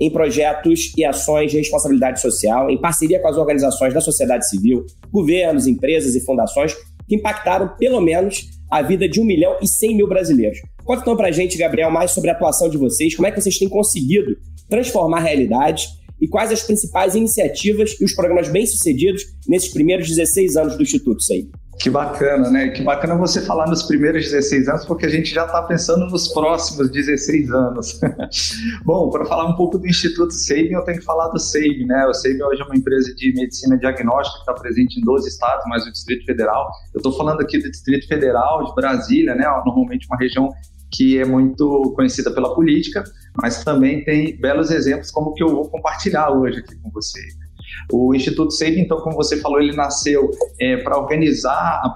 em 0.00 0.12
projetos 0.12 0.92
e 0.96 1.04
ações 1.04 1.50
de 1.50 1.58
responsabilidade 1.58 2.20
social, 2.20 2.70
em 2.70 2.80
parceria 2.80 3.18
com 3.18 3.26
as 3.26 3.36
organizações 3.36 3.92
da 3.92 4.00
sociedade 4.00 4.48
civil, 4.48 4.86
governos, 5.10 5.66
empresas 5.66 6.14
e 6.14 6.24
fundações, 6.24 6.72
que 7.08 7.16
impactaram 7.16 7.68
pelo 7.76 8.00
menos 8.00 8.53
a 8.70 8.82
vida 8.82 9.08
de 9.08 9.20
1 9.20 9.24
milhão 9.24 9.56
e 9.62 9.66
100 9.66 9.96
mil 9.96 10.08
brasileiros. 10.08 10.58
Conta 10.84 11.02
então 11.02 11.16
pra 11.16 11.30
gente, 11.30 11.56
Gabriel, 11.56 11.90
mais 11.90 12.10
sobre 12.10 12.30
a 12.30 12.32
atuação 12.32 12.68
de 12.68 12.76
vocês, 12.76 13.14
como 13.14 13.26
é 13.26 13.30
que 13.30 13.40
vocês 13.40 13.58
têm 13.58 13.68
conseguido 13.68 14.36
transformar 14.68 15.20
realidades 15.20 15.88
e 16.20 16.28
quais 16.28 16.50
as 16.50 16.62
principais 16.62 17.14
iniciativas 17.14 17.96
e 18.00 18.04
os 18.04 18.14
programas 18.14 18.48
bem-sucedidos 18.48 19.24
nesses 19.46 19.72
primeiros 19.72 20.08
16 20.08 20.56
anos 20.56 20.76
do 20.76 20.82
Instituto 20.82 21.22
SEI. 21.22 21.48
Que 21.78 21.90
bacana, 21.90 22.50
né? 22.50 22.68
Que 22.68 22.82
bacana 22.82 23.16
você 23.16 23.40
falar 23.40 23.66
nos 23.66 23.82
primeiros 23.82 24.24
16 24.24 24.68
anos, 24.68 24.84
porque 24.84 25.06
a 25.06 25.08
gente 25.08 25.34
já 25.34 25.44
está 25.44 25.62
pensando 25.62 26.06
nos 26.06 26.28
próximos 26.28 26.90
16 26.90 27.50
anos. 27.50 28.00
Bom, 28.84 29.10
para 29.10 29.24
falar 29.24 29.46
um 29.46 29.56
pouco 29.56 29.78
do 29.78 29.86
Instituto 29.86 30.32
SEIB, 30.32 30.72
eu 30.72 30.82
tenho 30.82 30.98
que 30.98 31.04
falar 31.04 31.28
do 31.28 31.38
SEIB, 31.38 31.84
né? 31.86 32.06
O 32.06 32.14
SEIB 32.14 32.42
hoje 32.42 32.62
é 32.62 32.64
uma 32.64 32.76
empresa 32.76 33.14
de 33.14 33.32
medicina 33.34 33.76
diagnóstica 33.76 34.36
que 34.36 34.50
está 34.50 34.54
presente 34.54 34.98
em 34.98 35.04
12 35.04 35.28
estados, 35.28 35.64
mais 35.66 35.86
o 35.86 35.92
Distrito 35.92 36.24
Federal. 36.24 36.70
Eu 36.94 36.98
estou 36.98 37.12
falando 37.16 37.40
aqui 37.40 37.58
do 37.58 37.70
Distrito 37.70 38.06
Federal, 38.06 38.64
de 38.64 38.74
Brasília, 38.74 39.34
né? 39.34 39.44
Normalmente 39.64 40.06
uma 40.08 40.16
região 40.18 40.50
que 40.92 41.18
é 41.18 41.24
muito 41.24 41.92
conhecida 41.96 42.30
pela 42.32 42.54
política, 42.54 43.02
mas 43.36 43.64
também 43.64 44.04
tem 44.04 44.38
belos 44.40 44.70
exemplos 44.70 45.10
como 45.10 45.30
o 45.30 45.34
que 45.34 45.42
eu 45.42 45.48
vou 45.48 45.68
compartilhar 45.68 46.30
hoje 46.30 46.60
aqui 46.60 46.76
com 46.76 46.90
vocês. 46.90 47.43
O 47.92 48.14
Instituto 48.14 48.52
SAVE, 48.52 48.80
então, 48.80 48.98
como 49.00 49.16
você 49.16 49.40
falou, 49.40 49.60
ele 49.60 49.76
nasceu 49.76 50.30
é, 50.60 50.76
para 50.78 50.98
organizar 50.98 51.52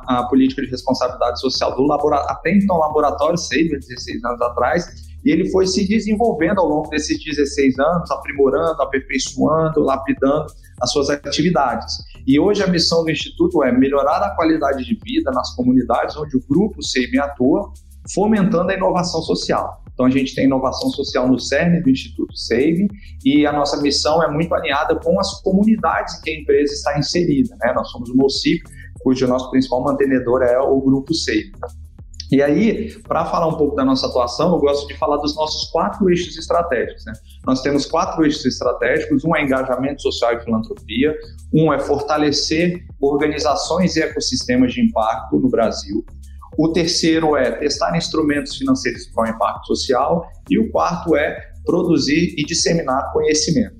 a, 0.07 0.19
a, 0.19 0.29
política 0.29 0.63
de 0.63 0.69
responsabilidade 0.69 1.41
social 1.41 1.75
do 1.75 1.83
laboratório, 1.83 2.31
até 2.31 2.55
então 2.55 2.79
laboratório 2.79 3.39
SAVE, 3.39 3.79
16 3.79 4.25
anos 4.25 4.41
atrás, 4.43 5.09
e 5.25 5.31
ele 5.31 5.51
foi 5.51 5.67
se 5.67 5.87
desenvolvendo 5.87 6.61
ao 6.61 6.69
longo 6.69 6.89
desses 6.91 7.23
16 7.23 7.79
anos, 7.79 8.11
aprimorando, 8.11 8.81
aperfeiçoando, 8.83 9.81
lapidando 9.81 10.47
as 10.81 10.93
suas 10.93 11.11
atividades. 11.11 11.97
E 12.27 12.39
hoje 12.39 12.63
a 12.63 12.67
missão 12.67 13.05
do 13.05 13.11
Instituto 13.11 13.65
é 13.65 13.73
melhorar 13.73 14.19
a 14.19 14.31
qualidade 14.37 14.85
de 14.85 14.99
vida 15.03 15.31
nas 15.33 15.55
comunidades 15.55 16.17
onde 16.17 16.37
o 16.37 16.43
grupo 16.49 16.83
SAVE 16.83 17.19
atua, 17.19 17.73
fomentando 18.15 18.71
a 18.71 18.75
inovação 18.75 19.21
social. 19.23 19.83
Então, 19.99 20.07
a 20.07 20.11
gente 20.11 20.33
tem 20.33 20.45
inovação 20.45 20.91
social 20.91 21.27
no 21.27 21.41
CERN 21.41 21.83
do 21.83 21.91
Instituto 21.91 22.33
SAVE 22.37 22.87
e 23.25 23.45
a 23.45 23.53
nossa 23.53 23.83
missão 23.83 24.23
é 24.23 24.31
muito 24.31 24.55
alinhada 24.55 24.95
com 24.95 25.19
as 25.19 25.43
comunidades 25.43 26.21
que 26.21 26.31
a 26.31 26.39
empresa 26.39 26.73
está 26.73 26.97
inserida. 26.97 27.57
Né? 27.61 27.73
Nós 27.73 27.91
somos 27.91 28.09
o 28.09 28.17
MOCIP, 28.17 28.63
cujo 29.01 29.27
nosso 29.27 29.51
principal 29.51 29.83
mantenedor 29.83 30.43
é 30.43 30.57
o 30.57 30.81
Grupo 30.81 31.13
SAVE. 31.13 31.51
E 32.31 32.41
aí, 32.41 32.95
para 33.09 33.25
falar 33.25 33.49
um 33.49 33.57
pouco 33.57 33.75
da 33.75 33.85
nossa 33.85 34.07
atuação, 34.07 34.53
eu 34.53 34.61
gosto 34.61 34.87
de 34.87 34.95
falar 34.97 35.17
dos 35.17 35.35
nossos 35.35 35.69
quatro 35.71 36.09
eixos 36.09 36.39
estratégicos. 36.39 37.05
Né? 37.05 37.15
Nós 37.45 37.61
temos 37.63 37.85
quatro 37.85 38.25
eixos 38.25 38.45
estratégicos: 38.45 39.25
um 39.25 39.35
é 39.35 39.43
engajamento 39.43 40.01
social 40.01 40.35
e 40.35 40.45
filantropia, 40.45 41.17
um 41.53 41.73
é 41.73 41.81
fortalecer 41.81 42.85
organizações 43.01 43.97
e 43.97 44.03
ecossistemas 44.03 44.75
de 44.75 44.81
impacto 44.81 45.41
no 45.41 45.49
Brasil, 45.49 46.05
o 46.59 46.73
terceiro 46.73 47.37
é 47.37 47.53
testar 47.53 47.97
instrumentos 47.97 48.57
financeiros 48.57 49.07
para 49.15 49.31
o 49.31 49.35
impacto 49.35 49.69
social. 49.69 50.29
E 50.51 50.59
o 50.59 50.69
quarto 50.73 51.17
é 51.17 51.39
produzir 51.65 52.35
e 52.37 52.45
disseminar 52.45 53.13
conhecimento. 53.13 53.77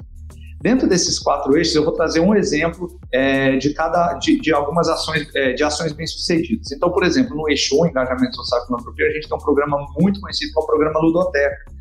Dentro 0.63 0.89
desses 0.89 1.19
quatro 1.19 1.57
eixos, 1.57 1.75
eu 1.75 1.85
vou 1.85 1.93
trazer 1.93 2.21
um 2.21 2.35
exemplo 2.37 2.89
é, 3.13 3.57
de 3.57 3.75
cada 3.75 4.15
de, 4.15 4.41
de 4.41 4.53
algumas 4.53 4.89
ações 4.89 5.29
é, 5.35 5.55
de 5.55 5.65
ações 5.65 5.93
bem 5.93 6.07
sucedidas. 6.07 6.71
Então, 6.71 6.91
por 6.93 7.03
exemplo, 7.03 7.37
no 7.37 7.49
eixo 7.49 7.83
1, 7.83 7.89
engajamento 7.89 8.37
social 8.37 8.63
e 8.63 8.67
filantropia, 8.67 9.07
a 9.07 9.11
gente 9.11 9.29
tem 9.29 9.37
um 9.37 9.41
programa 9.41 9.85
muito 9.99 10.21
conhecido 10.21 10.53
que 10.53 10.61
é 10.61 10.63
o 10.63 10.67
programa 10.67 11.01
Ludoteca. 11.01 11.73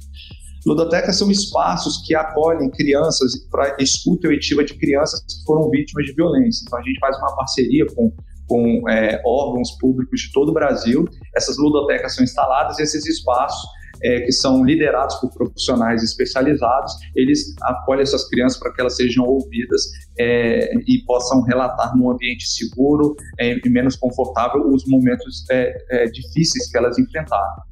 Ludotecas 0.66 1.16
são 1.16 1.30
espaços 1.30 2.04
que 2.06 2.16
acolhem 2.16 2.72
crianças 2.72 3.36
para 3.52 3.76
escuta 3.80 4.28
auditiva 4.28 4.64
de 4.64 4.74
crianças 4.74 5.22
que 5.22 5.46
foram 5.46 5.70
vítimas 5.70 6.06
de 6.06 6.14
violência. 6.14 6.64
Então, 6.66 6.80
a 6.80 6.82
gente 6.82 7.00
faz 7.00 7.18
uma 7.18 7.36
parceria 7.36 7.86
com 7.96 8.12
com 8.48 8.90
é, 8.90 9.22
órgãos 9.26 9.72
públicos 9.80 10.22
de 10.22 10.32
todo 10.32 10.50
o 10.50 10.54
Brasil. 10.54 11.06
Essas 11.36 11.58
ludotecas 11.58 12.16
são 12.16 12.24
instaladas 12.24 12.80
esses 12.80 13.06
espaços 13.06 13.68
é, 14.04 14.22
que 14.22 14.32
são 14.32 14.64
liderados 14.64 15.16
por 15.16 15.32
profissionais 15.34 16.04
especializados, 16.04 16.94
eles 17.16 17.56
acolhem 17.62 18.04
essas 18.04 18.28
crianças 18.30 18.60
para 18.60 18.74
que 18.74 18.82
elas 18.82 18.96
sejam 18.96 19.26
ouvidas 19.26 19.82
é, 20.20 20.74
e 20.88 21.04
possam 21.06 21.42
relatar 21.42 21.96
num 21.96 22.12
ambiente 22.12 22.48
seguro 22.48 23.16
é, 23.40 23.58
e 23.64 23.70
menos 23.70 23.96
confortável 23.96 24.68
os 24.68 24.86
momentos 24.86 25.46
é, 25.50 25.78
é, 25.90 26.06
difíceis 26.06 26.70
que 26.70 26.78
elas 26.78 26.98
enfrentaram. 26.98 27.68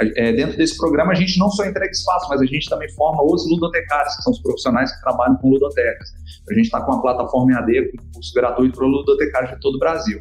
É, 0.00 0.32
dentro 0.32 0.56
desse 0.56 0.76
programa, 0.76 1.12
a 1.12 1.14
gente 1.14 1.38
não 1.38 1.48
só 1.50 1.64
entrega 1.64 1.90
espaço, 1.90 2.28
mas 2.28 2.40
a 2.40 2.46
gente 2.46 2.68
também 2.68 2.90
forma 2.90 3.22
os 3.22 3.48
ludotecários, 3.48 4.16
que 4.16 4.22
são 4.22 4.32
os 4.32 4.40
profissionais 4.40 4.92
que 4.92 5.00
trabalham 5.00 5.36
com 5.36 5.50
ludotecas. 5.50 6.08
A 6.50 6.54
gente 6.54 6.64
está 6.64 6.80
com 6.80 6.92
uma 6.92 7.02
plataforma 7.02 7.52
EAD, 7.52 7.92
com 7.92 8.12
curso 8.14 8.34
gratuito 8.34 8.76
para 8.76 8.86
ludotecários 8.86 9.52
de 9.52 9.60
todo 9.60 9.76
o 9.76 9.78
Brasil. 9.78 10.20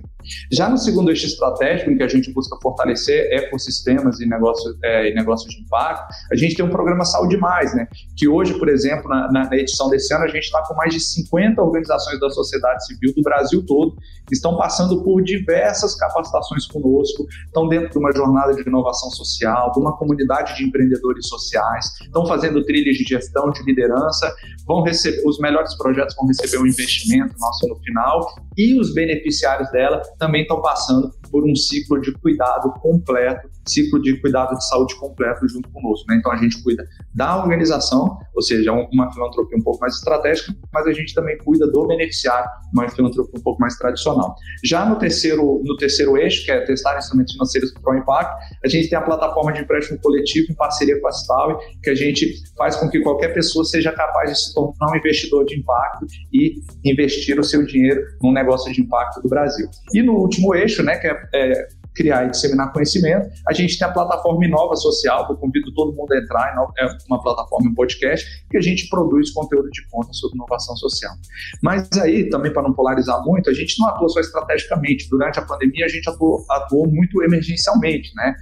Já 0.51 0.69
no 0.69 0.77
segundo 0.77 1.09
eixo 1.09 1.25
estratégico, 1.25 1.91
em 1.91 1.97
que 1.97 2.03
a 2.03 2.07
gente 2.07 2.31
busca 2.33 2.57
fortalecer 2.61 3.31
ecossistemas 3.31 4.19
e 4.19 4.25
negócios, 4.25 4.75
é, 4.83 5.13
negócios 5.13 5.53
de 5.53 5.61
impacto, 5.61 6.13
a 6.31 6.35
gente 6.35 6.55
tem 6.55 6.65
um 6.65 6.69
programa 6.69 7.05
Saúde 7.05 7.37
Mais, 7.37 7.75
né? 7.75 7.87
que 8.17 8.27
hoje, 8.27 8.57
por 8.57 8.69
exemplo, 8.69 9.09
na, 9.09 9.31
na 9.31 9.55
edição 9.55 9.89
desse 9.89 10.13
ano, 10.13 10.25
a 10.25 10.27
gente 10.27 10.43
está 10.43 10.61
com 10.67 10.75
mais 10.75 10.93
de 10.93 10.99
50 10.99 11.61
organizações 11.61 12.19
da 12.19 12.29
sociedade 12.29 12.85
civil 12.85 13.13
do 13.15 13.21
Brasil 13.21 13.65
todo, 13.65 13.95
que 14.27 14.33
estão 14.33 14.57
passando 14.57 15.03
por 15.03 15.21
diversas 15.21 15.95
capacitações 15.95 16.65
conosco, 16.67 17.25
estão 17.45 17.67
dentro 17.67 17.89
de 17.89 17.97
uma 17.97 18.11
jornada 18.11 18.53
de 18.53 18.61
inovação 18.61 19.09
social, 19.11 19.71
de 19.71 19.79
uma 19.79 19.97
comunidade 19.97 20.55
de 20.55 20.63
empreendedores 20.65 21.27
sociais, 21.27 21.85
estão 22.01 22.25
fazendo 22.25 22.63
trilhas 22.63 22.95
de 22.97 23.03
gestão, 23.03 23.51
de 23.51 23.63
liderança, 23.63 24.33
vão 24.65 24.83
receber, 24.83 25.21
os 25.25 25.39
melhores 25.39 25.75
projetos 25.77 26.15
vão 26.15 26.27
receber 26.27 26.57
um 26.57 26.67
investimento 26.67 27.35
nosso 27.39 27.67
no 27.67 27.75
final, 27.77 28.27
e 28.57 28.79
os 28.79 28.93
beneficiários 28.93 29.69
dela 29.71 30.01
também 30.17 30.43
estão 30.43 30.61
passando 30.61 31.11
por 31.31 31.43
um 31.45 31.55
ciclo 31.55 31.99
de 31.99 32.11
cuidado 32.13 32.71
completo, 32.81 33.49
ciclo 33.67 34.01
de 34.01 34.19
cuidado 34.21 34.55
de 34.55 34.67
saúde 34.67 34.95
completo 34.95 35.47
junto 35.47 35.69
conosco. 35.69 36.05
Né? 36.09 36.17
Então 36.17 36.31
a 36.31 36.37
gente 36.37 36.61
cuida 36.63 36.87
da 37.13 37.37
organização, 37.37 38.19
ou 38.33 38.41
seja, 38.41 38.71
uma 38.71 39.11
filantropia 39.11 39.57
um 39.57 39.61
pouco 39.61 39.79
mais 39.79 39.95
estratégica, 39.95 40.53
mas 40.73 40.87
a 40.87 40.93
gente 40.93 41.13
também 41.13 41.37
cuida 41.37 41.67
do 41.67 41.87
beneficiário, 41.87 42.49
uma 42.73 42.89
filantropia 42.89 43.39
um 43.39 43.43
pouco 43.43 43.61
mais 43.61 43.77
tradicional. 43.77 44.35
Já 44.63 44.85
no 44.85 44.97
terceiro, 44.97 45.61
no 45.63 45.77
terceiro 45.77 46.17
eixo, 46.17 46.45
que 46.45 46.51
é 46.51 46.61
testar 46.61 46.97
instrumentos 46.97 47.33
financeiros 47.33 47.71
para 47.71 47.93
o 47.93 47.97
impacto, 47.97 48.35
a 48.63 48.67
gente 48.67 48.89
tem 48.89 48.97
a 48.97 49.01
plataforma 49.01 49.53
de 49.53 49.61
empréstimo 49.61 49.99
coletivo 49.99 50.51
em 50.51 50.55
parceria 50.55 50.99
com 50.99 51.07
a 51.07 51.11
Staui, 51.11 51.55
que 51.81 51.89
a 51.89 51.95
gente 51.95 52.33
faz 52.57 52.75
com 52.75 52.89
que 52.89 52.99
qualquer 53.01 53.33
pessoa 53.33 53.63
seja 53.65 53.91
capaz 53.91 54.31
de 54.31 54.39
se 54.39 54.53
tornar 54.53 54.91
um 54.91 54.97
investidor 54.97 55.45
de 55.45 55.59
impacto 55.59 56.05
e 56.31 56.55
investir 56.83 57.39
o 57.39 57.43
seu 57.43 57.65
dinheiro 57.65 58.01
num 58.21 58.31
negócio 58.31 58.71
de 58.71 58.81
impacto 58.81 59.21
do 59.21 59.29
Brasil. 59.29 59.67
E 59.93 60.01
no 60.01 60.13
último 60.13 60.55
eixo, 60.55 60.83
né, 60.83 60.97
que 60.97 61.07
é, 61.07 61.21
é 61.33 61.67
criar 61.95 62.25
e 62.25 62.31
disseminar 62.31 62.71
conhecimento. 62.71 63.29
A 63.47 63.53
gente 63.53 63.77
tem 63.77 63.87
a 63.87 63.91
plataforma 63.91 64.45
Inova 64.45 64.75
Social, 64.75 65.25
que 65.27 65.33
eu 65.33 65.37
convido 65.37 65.73
todo 65.73 65.95
mundo 65.95 66.11
a 66.13 66.17
entrar, 66.17 66.53
é 66.77 66.85
uma 67.07 67.21
plataforma, 67.21 67.69
um 67.69 67.73
podcast, 67.73 68.25
que 68.49 68.57
a 68.57 68.61
gente 68.61 68.87
produz 68.89 69.31
conteúdo 69.31 69.69
de 69.69 69.87
ponta 69.89 70.11
sobre 70.13 70.35
inovação 70.35 70.75
social. 70.75 71.13
Mas 71.61 71.89
aí, 72.01 72.29
também 72.29 72.51
para 72.51 72.63
não 72.63 72.73
polarizar 72.73 73.23
muito, 73.23 73.49
a 73.49 73.53
gente 73.53 73.79
não 73.79 73.87
atua 73.87 74.09
só 74.09 74.19
estrategicamente. 74.19 75.07
Durante 75.09 75.39
a 75.39 75.41
pandemia, 75.43 75.85
a 75.85 75.89
gente 75.89 76.09
atuou, 76.09 76.45
atuou 76.49 76.87
muito 76.87 77.21
emergencialmente, 77.23 78.11
né? 78.15 78.35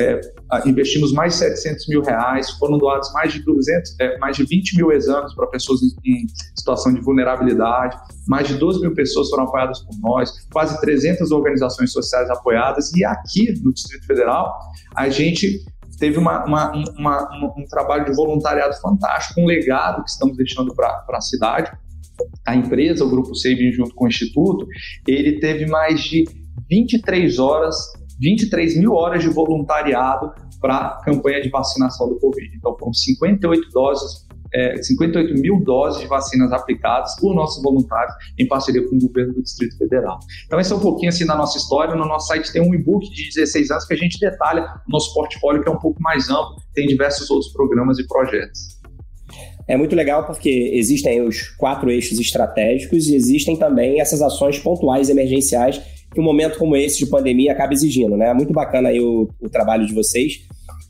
É, 0.00 0.20
investimos 0.64 1.12
mais 1.12 1.34
de 1.34 1.40
700 1.40 1.88
mil 1.88 2.02
reais, 2.02 2.50
foram 2.52 2.78
doados 2.78 3.12
mais 3.12 3.32
de 3.32 3.44
200, 3.44 4.00
é, 4.00 4.18
mais 4.18 4.36
de 4.36 4.44
20 4.44 4.76
mil 4.76 4.90
exames 4.90 5.34
para 5.34 5.46
pessoas 5.48 5.82
em, 5.82 5.88
em, 6.04 6.26
situação 6.56 6.94
de 6.94 7.02
vulnerabilidade, 7.02 7.96
mais 8.26 8.48
de 8.48 8.54
12 8.54 8.80
mil 8.80 8.94
pessoas 8.94 9.28
foram 9.28 9.44
apoiadas 9.44 9.80
por 9.80 9.94
nós, 10.00 10.32
quase 10.50 10.80
300 10.80 11.30
organizações 11.30 11.92
sociais 11.92 12.30
apoiadas, 12.30 12.94
e 12.94 13.04
aqui 13.04 13.52
no 13.62 13.74
Distrito 13.74 14.06
Federal, 14.06 14.58
a 14.94 15.10
gente 15.10 15.62
teve 15.98 16.18
uma, 16.18 16.44
uma, 16.44 16.72
uma, 16.98 17.54
um 17.56 17.64
trabalho 17.68 18.06
de 18.06 18.14
voluntariado 18.14 18.74
fantástico, 18.80 19.40
um 19.40 19.46
legado 19.46 20.02
que 20.02 20.10
estamos 20.10 20.36
deixando 20.36 20.74
para 20.74 21.04
a 21.08 21.20
cidade. 21.20 21.70
A 22.46 22.54
empresa, 22.54 23.04
o 23.04 23.10
Grupo 23.10 23.34
Saving, 23.34 23.72
junto 23.72 23.94
com 23.94 24.04
o 24.04 24.08
Instituto, 24.08 24.66
ele 25.06 25.38
teve 25.40 25.66
mais 25.66 26.00
de 26.00 26.24
23 26.68 27.38
horas 27.38 27.76
23 28.20 28.76
mil 28.78 28.94
horas 28.94 29.22
de 29.22 29.28
voluntariado 29.28 30.32
para 30.60 30.76
a 30.76 31.02
campanha 31.04 31.40
de 31.40 31.50
vacinação 31.50 32.08
do 32.08 32.18
Covid. 32.18 32.50
Então, 32.56 32.76
foram 32.78 32.92
58 32.92 33.68
doses, 33.70 34.26
é, 34.52 34.82
58 34.82 35.34
mil 35.40 35.62
doses 35.62 36.00
de 36.00 36.06
vacinas 36.06 36.52
aplicadas 36.52 37.14
por 37.20 37.34
nossos 37.34 37.62
voluntários 37.62 38.14
em 38.38 38.46
parceria 38.46 38.86
com 38.88 38.96
o 38.96 38.98
governo 38.98 39.34
do 39.34 39.42
Distrito 39.42 39.76
Federal. 39.76 40.18
Então, 40.46 40.58
esse 40.60 40.72
é 40.72 40.76
um 40.76 40.80
pouquinho 40.80 41.10
assim 41.10 41.26
da 41.26 41.36
nossa 41.36 41.58
história. 41.58 41.94
No 41.94 42.06
nosso 42.06 42.28
site 42.28 42.52
tem 42.52 42.62
um 42.62 42.74
e-book 42.74 43.08
de 43.10 43.28
16 43.34 43.70
anos 43.70 43.84
que 43.84 43.94
a 43.94 43.96
gente 43.96 44.18
detalha 44.18 44.62
o 44.88 44.90
nosso 44.90 45.12
portfólio, 45.12 45.62
que 45.62 45.68
é 45.68 45.72
um 45.72 45.78
pouco 45.78 46.00
mais 46.00 46.30
amplo, 46.30 46.56
tem 46.72 46.86
diversos 46.86 47.28
outros 47.30 47.52
programas 47.52 47.98
e 47.98 48.06
projetos. 48.06 48.84
É 49.66 49.76
muito 49.76 49.96
legal 49.96 50.26
porque 50.26 50.70
existem 50.74 51.22
os 51.22 51.48
quatro 51.56 51.90
eixos 51.90 52.18
estratégicos 52.20 53.08
e 53.08 53.16
existem 53.16 53.56
também 53.56 54.00
essas 54.00 54.20
ações 54.20 54.58
pontuais 54.58 55.08
emergenciais 55.08 55.80
que 56.14 56.20
um 56.20 56.24
momento 56.24 56.58
como 56.58 56.76
esse 56.76 56.98
de 56.98 57.06
pandemia 57.06 57.52
acaba 57.52 57.72
exigindo, 57.72 58.16
né? 58.16 58.32
Muito 58.32 58.52
bacana 58.52 58.88
aí 58.88 59.00
o, 59.00 59.28
o 59.40 59.50
trabalho 59.50 59.86
de 59.86 59.92
vocês. 59.92 60.46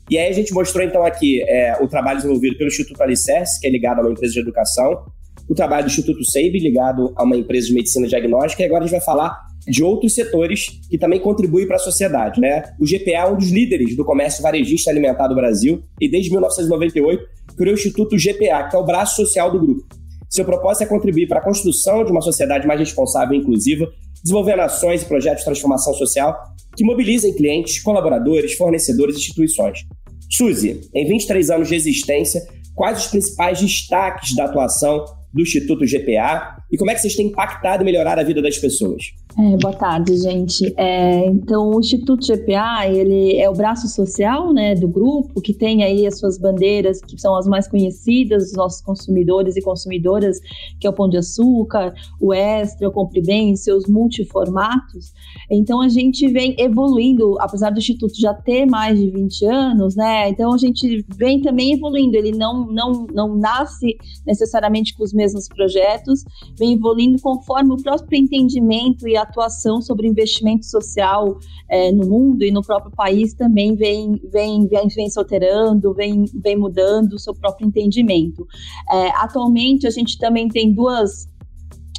E 0.09 0.17
aí 0.17 0.29
a 0.29 0.33
gente 0.33 0.53
mostrou 0.53 0.85
então 0.85 1.03
aqui 1.03 1.41
é, 1.47 1.75
o 1.81 1.87
trabalho 1.87 2.17
desenvolvido 2.17 2.57
pelo 2.57 2.67
Instituto 2.67 3.01
Alicerce, 3.01 3.59
que 3.59 3.65
é 3.65 3.69
ligado 3.71 3.99
a 3.99 4.01
uma 4.03 4.11
empresa 4.11 4.33
de 4.33 4.39
educação, 4.39 5.03
o 5.49 5.55
trabalho 5.55 5.85
do 5.85 5.89
Instituto 5.89 6.23
SEIB, 6.23 6.59
ligado 6.59 7.11
a 7.15 7.23
uma 7.23 7.35
empresa 7.35 7.67
de 7.67 7.73
medicina 7.73 8.07
diagnóstica, 8.07 8.61
e 8.61 8.65
agora 8.65 8.83
a 8.83 8.87
gente 8.87 8.95
vai 8.95 9.03
falar 9.03 9.35
de 9.67 9.83
outros 9.83 10.13
setores 10.13 10.79
que 10.89 10.97
também 10.97 11.19
contribuem 11.19 11.65
para 11.65 11.77
a 11.77 11.79
sociedade. 11.79 12.39
Né? 12.39 12.63
O 12.79 12.85
GPA 12.85 13.11
é 13.11 13.25
um 13.25 13.35
dos 13.35 13.49
líderes 13.49 13.95
do 13.95 14.05
comércio 14.05 14.43
varejista 14.43 14.91
alimentar 14.91 15.27
do 15.27 15.35
Brasil 15.35 15.81
e 15.99 16.09
desde 16.09 16.29
1998 16.29 17.23
criou 17.57 17.73
o 17.73 17.77
Instituto 17.77 18.15
GPA, 18.15 18.69
que 18.69 18.75
é 18.75 18.79
o 18.79 18.85
braço 18.85 19.15
social 19.15 19.51
do 19.51 19.59
grupo. 19.59 19.83
Seu 20.29 20.45
propósito 20.45 20.83
é 20.83 20.87
contribuir 20.87 21.27
para 21.27 21.39
a 21.39 21.43
construção 21.43 22.03
de 22.03 22.11
uma 22.11 22.21
sociedade 22.21 22.67
mais 22.67 22.79
responsável 22.79 23.35
e 23.35 23.39
inclusiva, 23.39 23.87
desenvolvendo 24.25 24.61
ações 24.61 25.03
e 25.03 25.05
projetos 25.05 25.39
de 25.39 25.45
transformação 25.45 25.93
social 25.93 26.35
que 26.75 26.83
mobilizem 26.83 27.33
clientes, 27.33 27.79
colaboradores, 27.81 28.53
fornecedores 28.53 29.15
e 29.15 29.19
instituições. 29.19 29.85
Suzy, 30.31 30.81
em 30.95 31.07
23 31.07 31.51
anos 31.51 31.67
de 31.67 31.75
existência, 31.75 32.41
quais 32.73 33.01
os 33.01 33.07
principais 33.07 33.61
destaques 33.61 34.35
da 34.35 34.45
atuação 34.45 35.05
do 35.31 35.41
Instituto 35.41 35.85
GPA 35.85 36.57
e 36.71 36.77
como 36.77 36.91
é 36.91 36.95
que 36.95 37.01
vocês 37.01 37.15
têm 37.15 37.27
impactado 37.27 37.83
e 37.83 37.85
melhorado 37.85 38.21
a 38.21 38.23
vida 38.23 38.41
das 38.41 38.57
pessoas? 38.57 39.13
É, 39.37 39.57
boa 39.57 39.73
tarde, 39.73 40.15
gente. 40.15 40.73
É, 40.77 41.25
então, 41.25 41.71
o 41.71 41.79
Instituto 41.81 42.25
GPA, 42.25 42.87
ele 42.87 43.37
é 43.37 43.49
o 43.49 43.53
braço 43.53 43.85
social 43.89 44.53
né, 44.53 44.73
do 44.75 44.87
grupo, 44.87 45.41
que 45.41 45.53
tem 45.53 45.83
aí 45.83 46.07
as 46.07 46.19
suas 46.19 46.37
bandeiras, 46.37 47.01
que 47.01 47.19
são 47.19 47.35
as 47.35 47.45
mais 47.45 47.67
conhecidas 47.67 48.45
dos 48.45 48.53
nossos 48.53 48.81
consumidores 48.81 49.57
e 49.57 49.61
consumidoras, 49.61 50.39
que 50.79 50.87
é 50.87 50.89
o 50.89 50.93
Pão 50.93 51.09
de 51.09 51.17
Açúcar, 51.17 51.93
o 52.19 52.33
Extra, 52.33 52.87
o 52.87 52.91
Compre 52.93 53.21
Bem, 53.21 53.57
seus 53.57 53.85
multiformatos. 53.87 55.11
Então, 55.51 55.81
a 55.81 55.89
gente 55.89 56.29
vem 56.29 56.55
evoluindo, 56.57 57.35
apesar 57.41 57.71
do 57.71 57.79
Instituto 57.79 58.17
já 58.17 58.33
ter 58.33 58.65
mais 58.65 58.97
de 58.97 59.09
20 59.09 59.45
anos, 59.47 59.97
né? 59.97 60.29
Então, 60.29 60.53
a 60.53 60.57
gente 60.57 61.05
vem 61.13 61.41
também 61.41 61.73
evoluindo. 61.73 62.15
Ele 62.15 62.31
não, 62.31 62.65
não, 62.67 63.05
não 63.13 63.35
nasce 63.35 63.97
necessariamente 64.25 64.95
com 64.95 65.03
os 65.03 65.11
mesmos 65.13 65.49
projetos, 65.49 66.23
vem 66.57 66.64
evoluindo 66.73 67.21
conforme 67.21 67.73
o 67.73 67.81
próprio 67.81 68.19
entendimento 68.19 69.07
e 69.07 69.15
atuação 69.15 69.81
sobre 69.81 70.07
investimento 70.07 70.65
social 70.65 71.37
é, 71.69 71.91
no 71.91 72.07
mundo 72.07 72.43
e 72.43 72.51
no 72.51 72.61
próprio 72.61 72.91
país 72.91 73.33
também 73.33 73.75
vem, 73.75 74.19
vem, 74.31 74.67
vem, 74.67 74.87
vem 74.87 75.09
se 75.09 75.19
alterando, 75.19 75.93
vem, 75.93 76.25
vem 76.35 76.57
mudando 76.57 77.13
o 77.13 77.19
seu 77.19 77.33
próprio 77.33 77.67
entendimento. 77.67 78.45
É, 78.91 79.09
atualmente, 79.17 79.87
a 79.87 79.89
gente 79.89 80.17
também 80.17 80.47
tem 80.47 80.73
duas 80.73 81.27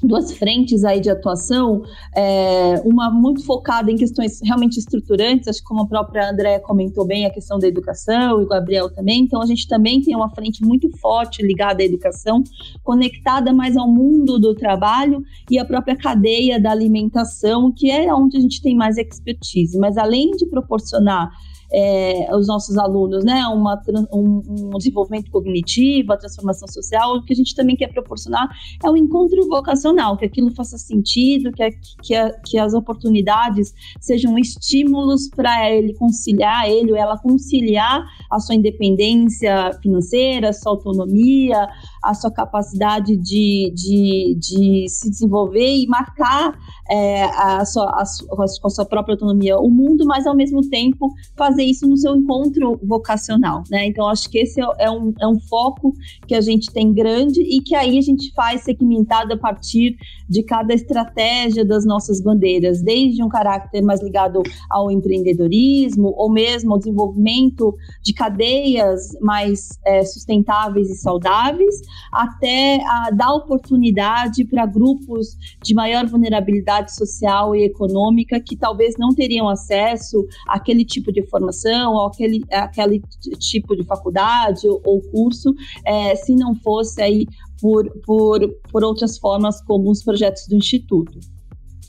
duas 0.02 0.32
frentes 0.32 0.84
aí 0.84 1.00
de 1.00 1.08
atuação, 1.08 1.82
é, 2.14 2.80
uma 2.84 3.10
muito 3.10 3.42
focada 3.44 3.90
em 3.90 3.96
questões 3.96 4.40
realmente 4.42 4.78
estruturantes, 4.78 5.48
acho 5.48 5.60
que 5.60 5.64
como 5.64 5.82
a 5.82 5.86
própria 5.86 6.30
Andréa 6.30 6.60
comentou 6.60 7.06
bem, 7.06 7.24
a 7.24 7.30
questão 7.30 7.58
da 7.58 7.66
educação, 7.66 8.40
e 8.40 8.44
o 8.44 8.48
Gabriel 8.48 8.90
também, 8.90 9.22
então 9.22 9.40
a 9.40 9.46
gente 9.46 9.66
também 9.66 10.02
tem 10.02 10.14
uma 10.14 10.28
frente 10.30 10.62
muito 10.62 10.90
forte 10.98 11.42
ligada 11.42 11.82
à 11.82 11.86
educação, 11.86 12.44
conectada 12.82 13.52
mais 13.52 13.76
ao 13.76 13.88
mundo 13.88 14.38
do 14.38 14.54
trabalho 14.54 15.24
e 15.50 15.58
à 15.58 15.64
própria 15.64 15.96
cadeia 15.96 16.60
da 16.60 16.70
alimentação, 16.70 17.72
que 17.72 17.90
é 17.90 18.12
onde 18.12 18.36
a 18.36 18.40
gente 18.40 18.60
tem 18.60 18.76
mais 18.76 18.98
expertise, 18.98 19.78
mas 19.78 19.96
além 19.96 20.32
de 20.32 20.46
proporcionar 20.46 21.30
é, 21.72 22.34
os 22.34 22.46
nossos 22.46 22.76
alunos, 22.78 23.24
né, 23.24 23.46
uma, 23.48 23.80
um, 24.12 24.42
um, 24.48 24.78
desenvolvimento 24.78 25.30
cognitivo, 25.30 26.12
a 26.12 26.16
transformação 26.16 26.68
social, 26.68 27.16
o 27.16 27.24
que 27.24 27.32
a 27.32 27.36
gente 27.36 27.54
também 27.54 27.76
quer 27.76 27.92
proporcionar 27.92 28.48
é 28.84 28.90
o 28.90 28.96
encontro 28.96 29.46
vocacional, 29.48 30.16
que 30.16 30.24
aquilo 30.24 30.50
faça 30.50 30.78
sentido, 30.78 31.52
que, 31.52 31.62
a, 31.62 31.70
que, 32.02 32.14
a, 32.14 32.30
que 32.40 32.58
as 32.58 32.74
oportunidades 32.74 33.74
sejam 34.00 34.38
estímulos 34.38 35.28
para 35.28 35.70
ele 35.70 35.94
conciliar, 35.94 36.68
ele 36.68 36.92
ou 36.92 36.96
ela 36.96 37.18
conciliar 37.18 38.04
a 38.30 38.38
sua 38.38 38.54
independência 38.54 39.72
financeira, 39.82 40.52
sua 40.52 40.72
autonomia, 40.72 41.68
a 42.06 42.14
sua 42.14 42.30
capacidade 42.30 43.16
de, 43.16 43.72
de, 43.74 44.36
de 44.38 44.88
se 44.88 45.10
desenvolver 45.10 45.76
e 45.76 45.86
marcar 45.86 46.56
é, 46.88 47.24
a, 47.24 47.64
sua, 47.64 48.00
a, 48.00 48.04
sua, 48.04 48.44
a 48.44 48.70
sua 48.70 48.84
própria 48.84 49.14
autonomia 49.14 49.58
o 49.58 49.68
mundo, 49.68 50.04
mas 50.06 50.26
ao 50.26 50.36
mesmo 50.36 50.60
tempo 50.68 51.10
fazer 51.36 51.64
isso 51.64 51.86
no 51.86 51.96
seu 51.96 52.14
encontro 52.14 52.78
vocacional, 52.82 53.62
né? 53.70 53.86
Então 53.86 54.08
acho 54.08 54.30
que 54.30 54.38
esse 54.38 54.60
é, 54.60 54.66
é 54.78 54.90
um, 54.90 55.12
é 55.20 55.26
um 55.26 55.38
foco 55.40 55.92
que 56.26 56.34
a 56.34 56.40
gente 56.40 56.70
tem 56.70 56.92
grande 56.92 57.40
e 57.40 57.60
que 57.60 57.74
aí 57.74 57.98
a 57.98 58.02
gente 58.02 58.32
faz 58.34 58.62
segmentado 58.62 59.34
a 59.34 59.36
partir 59.36 59.96
de 60.28 60.42
cada 60.42 60.74
estratégia 60.74 61.64
das 61.64 61.84
nossas 61.84 62.20
bandeiras, 62.20 62.82
desde 62.82 63.22
um 63.22 63.28
caráter 63.28 63.82
mais 63.82 64.02
ligado 64.02 64.42
ao 64.70 64.90
empreendedorismo 64.90 66.12
ou 66.16 66.30
mesmo 66.30 66.72
ao 66.72 66.78
desenvolvimento 66.78 67.74
de 68.02 68.12
cadeias 68.12 69.16
mais 69.20 69.78
é, 69.84 70.04
sustentáveis 70.04 70.90
e 70.90 70.96
saudáveis, 70.96 71.80
até 72.12 72.80
a 72.84 73.10
dar 73.10 73.32
oportunidade 73.34 74.44
para 74.44 74.66
grupos 74.66 75.36
de 75.62 75.74
maior 75.74 76.06
vulnerabilidade 76.06 76.94
social 76.94 77.54
e 77.54 77.64
econômica 77.64 78.40
que 78.40 78.56
talvez 78.56 78.94
não 78.98 79.14
teriam 79.14 79.48
acesso 79.48 80.26
àquele 80.48 80.84
tipo 80.84 81.12
de 81.12 81.22
formação 81.26 81.92
ou 81.92 82.06
àquele, 82.06 82.44
àquele 82.50 83.02
tipo 83.38 83.76
de 83.76 83.84
faculdade 83.84 84.68
ou, 84.68 84.80
ou 84.84 85.00
curso, 85.02 85.54
é, 85.84 86.14
se 86.14 86.34
não 86.34 86.54
fosse 86.54 87.00
aí 87.02 87.26
por, 87.60 87.88
por, 88.04 88.40
por 88.70 88.84
outras 88.84 89.18
formas, 89.18 89.62
como 89.62 89.90
os 89.90 90.02
projetos 90.02 90.46
do 90.46 90.56
Instituto. 90.56 91.18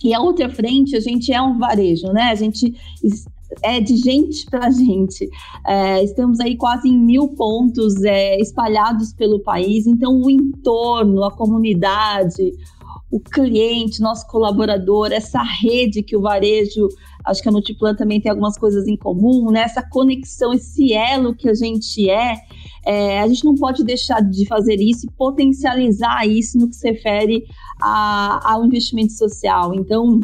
E 0.04 0.14
a 0.14 0.22
outra 0.22 0.50
frente, 0.50 0.96
a 0.96 1.00
gente 1.00 1.34
é 1.34 1.42
um 1.42 1.58
varejo, 1.58 2.08
né? 2.14 2.30
A 2.30 2.36
gente 2.36 2.74
é 3.64 3.80
de 3.80 3.96
gente 3.98 4.46
para 4.46 4.70
gente. 4.70 5.30
É, 5.66 6.04
estamos 6.04 6.40
aí 6.40 6.56
quase 6.56 6.88
em 6.88 6.98
mil 6.98 7.30
pontos 7.30 8.04
é, 8.04 8.40
espalhados 8.40 9.14
pelo 9.14 9.40
país, 9.40 9.88
então 9.88 10.22
o 10.22 10.30
entorno, 10.30 11.24
a 11.24 11.32
comunidade, 11.32 12.52
o 13.10 13.20
cliente, 13.20 14.02
nosso 14.02 14.28
colaborador, 14.28 15.12
essa 15.12 15.42
rede 15.42 16.04
que 16.04 16.16
o 16.18 16.22
varejo, 16.22 16.90
acho 17.24 17.42
que 17.42 17.48
a 17.48 17.52
Multiplan 17.52 17.96
também 17.96 18.20
tem 18.20 18.30
algumas 18.30 18.58
coisas 18.58 18.86
em 18.88 18.98
comum, 18.98 19.50
né? 19.50 19.62
essa 19.62 19.82
conexão, 19.82 20.54
esse 20.54 20.94
elo 20.94 21.34
que 21.34 21.48
a 21.48 21.54
gente 21.54 22.10
é, 22.10 22.36
é, 22.86 23.20
a 23.20 23.28
gente 23.28 23.46
não 23.46 23.56
pode 23.56 23.84
deixar 23.84 24.22
de 24.22 24.46
fazer 24.46 24.76
isso 24.76 25.06
e 25.06 25.12
potencializar 25.12 26.28
isso 26.28 26.58
no 26.58 26.70
que 26.70 26.76
se 26.76 26.90
refere 26.90 27.46
a, 27.82 28.54
ao 28.54 28.66
investimento 28.66 29.14
social. 29.14 29.74
Então, 29.74 30.20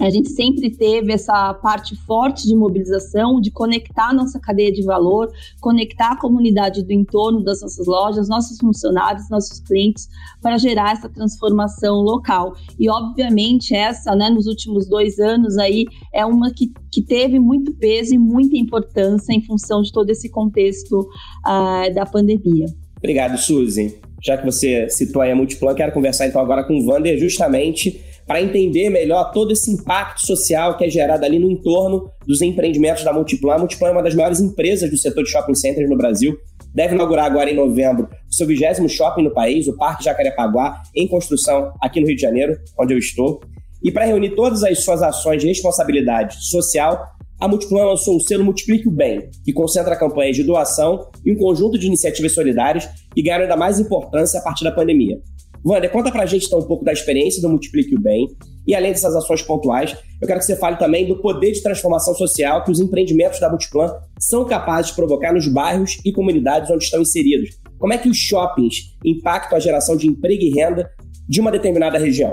a 0.00 0.10
gente 0.10 0.30
sempre 0.30 0.70
teve 0.70 1.12
essa 1.12 1.52
parte 1.54 1.94
forte 2.06 2.46
de 2.46 2.56
mobilização, 2.56 3.40
de 3.40 3.50
conectar 3.50 4.14
nossa 4.14 4.40
cadeia 4.40 4.72
de 4.72 4.82
valor, 4.82 5.30
conectar 5.60 6.12
a 6.12 6.16
comunidade 6.16 6.82
do 6.82 6.92
entorno 6.92 7.44
das 7.44 7.60
nossas 7.60 7.86
lojas, 7.86 8.28
nossos 8.28 8.58
funcionários, 8.58 9.28
nossos 9.28 9.60
clientes, 9.60 10.08
para 10.40 10.56
gerar 10.56 10.92
essa 10.92 11.08
transformação 11.08 11.96
local. 11.96 12.54
E, 12.78 12.88
obviamente, 12.88 13.74
essa, 13.74 14.14
né, 14.16 14.30
nos 14.30 14.46
últimos 14.46 14.88
dois 14.88 15.18
anos 15.18 15.58
aí, 15.58 15.84
é 16.14 16.24
uma 16.24 16.50
que, 16.50 16.72
que 16.90 17.02
teve 17.02 17.38
muito 17.38 17.72
peso 17.74 18.14
e 18.14 18.18
muita 18.18 18.56
importância 18.56 19.32
em 19.34 19.42
função 19.42 19.82
de 19.82 19.92
todo 19.92 20.08
esse 20.08 20.30
contexto 20.30 21.00
uh, 21.00 21.94
da 21.94 22.06
pandemia. 22.06 22.66
Obrigado, 22.96 23.36
Suzy. 23.38 24.00
Já 24.22 24.36
que 24.36 24.44
você 24.44 24.88
citou 24.90 25.22
aí 25.22 25.30
a 25.30 25.36
Multiplan, 25.36 25.74
quero 25.74 25.92
conversar 25.92 26.26
então 26.26 26.40
agora 26.40 26.64
com 26.64 26.74
o 26.74 26.86
Wander 26.86 27.18
justamente 27.18 28.00
para 28.30 28.40
entender 28.40 28.88
melhor 28.90 29.32
todo 29.32 29.50
esse 29.50 29.72
impacto 29.72 30.24
social 30.24 30.76
que 30.76 30.84
é 30.84 30.88
gerado 30.88 31.24
ali 31.24 31.36
no 31.36 31.50
entorno 31.50 32.08
dos 32.24 32.40
empreendimentos 32.40 33.02
da 33.02 33.12
Multiplan. 33.12 33.54
A 33.54 33.58
Multiplan 33.58 33.88
é 33.88 33.90
uma 33.90 34.04
das 34.04 34.14
maiores 34.14 34.38
empresas 34.38 34.88
do 34.88 34.96
setor 34.96 35.24
de 35.24 35.30
shopping 35.32 35.56
centers 35.56 35.90
no 35.90 35.96
Brasil. 35.96 36.36
Deve 36.72 36.94
inaugurar 36.94 37.24
agora 37.24 37.50
em 37.50 37.56
novembro 37.56 38.08
o 38.30 38.32
seu 38.32 38.46
vigésimo 38.46 38.88
shopping 38.88 39.24
no 39.24 39.34
país, 39.34 39.66
o 39.66 39.76
Parque 39.76 40.04
Jacarepaguá, 40.04 40.80
em 40.94 41.08
construção 41.08 41.72
aqui 41.82 42.00
no 42.00 42.06
Rio 42.06 42.14
de 42.14 42.22
Janeiro, 42.22 42.56
onde 42.78 42.94
eu 42.94 42.98
estou. 42.98 43.40
E 43.82 43.90
para 43.90 44.04
reunir 44.04 44.36
todas 44.36 44.62
as 44.62 44.84
suas 44.84 45.02
ações 45.02 45.40
de 45.40 45.48
responsabilidade 45.48 46.36
social, 46.40 47.02
a 47.40 47.48
Multiplan 47.48 47.84
lançou 47.84 48.16
o 48.16 48.20
selo 48.20 48.44
Multiplique 48.44 48.86
o 48.86 48.92
Bem, 48.92 49.28
que 49.44 49.52
concentra 49.52 49.96
campanhas 49.96 50.36
de 50.36 50.44
doação 50.44 51.08
e 51.26 51.32
um 51.32 51.36
conjunto 51.36 51.76
de 51.76 51.88
iniciativas 51.88 52.32
solidárias 52.32 52.88
que 53.12 53.22
ganharam 53.22 53.42
ainda 53.42 53.56
mais 53.56 53.80
importância 53.80 54.38
a 54.38 54.42
partir 54.44 54.62
da 54.62 54.70
pandemia. 54.70 55.18
Wander, 55.64 55.90
conta 55.90 56.10
pra 56.10 56.26
gente 56.26 56.46
então 56.46 56.58
um 56.58 56.66
pouco 56.66 56.84
da 56.84 56.92
experiência 56.92 57.42
do 57.42 57.48
Multiplique 57.48 57.94
o 57.94 58.00
Bem. 58.00 58.28
E 58.66 58.74
além 58.74 58.92
dessas 58.92 59.14
ações 59.14 59.42
pontuais, 59.42 59.96
eu 60.20 60.26
quero 60.26 60.38
que 60.38 60.46
você 60.46 60.56
fale 60.56 60.76
também 60.76 61.06
do 61.06 61.20
poder 61.20 61.52
de 61.52 61.62
transformação 61.62 62.14
social 62.14 62.64
que 62.64 62.70
os 62.70 62.80
empreendimentos 62.80 63.40
da 63.40 63.48
Multiplan 63.48 63.92
são 64.18 64.44
capazes 64.44 64.90
de 64.90 64.96
provocar 64.96 65.32
nos 65.32 65.48
bairros 65.48 65.98
e 66.04 66.12
comunidades 66.12 66.70
onde 66.70 66.84
estão 66.84 67.02
inseridos. 67.02 67.50
Como 67.78 67.92
é 67.92 67.98
que 67.98 68.08
os 68.08 68.16
shoppings 68.16 68.96
impactam 69.04 69.56
a 69.56 69.60
geração 69.60 69.96
de 69.96 70.06
emprego 70.06 70.42
e 70.42 70.50
renda 70.50 70.90
de 71.28 71.40
uma 71.40 71.50
determinada 71.50 71.98
região? 71.98 72.32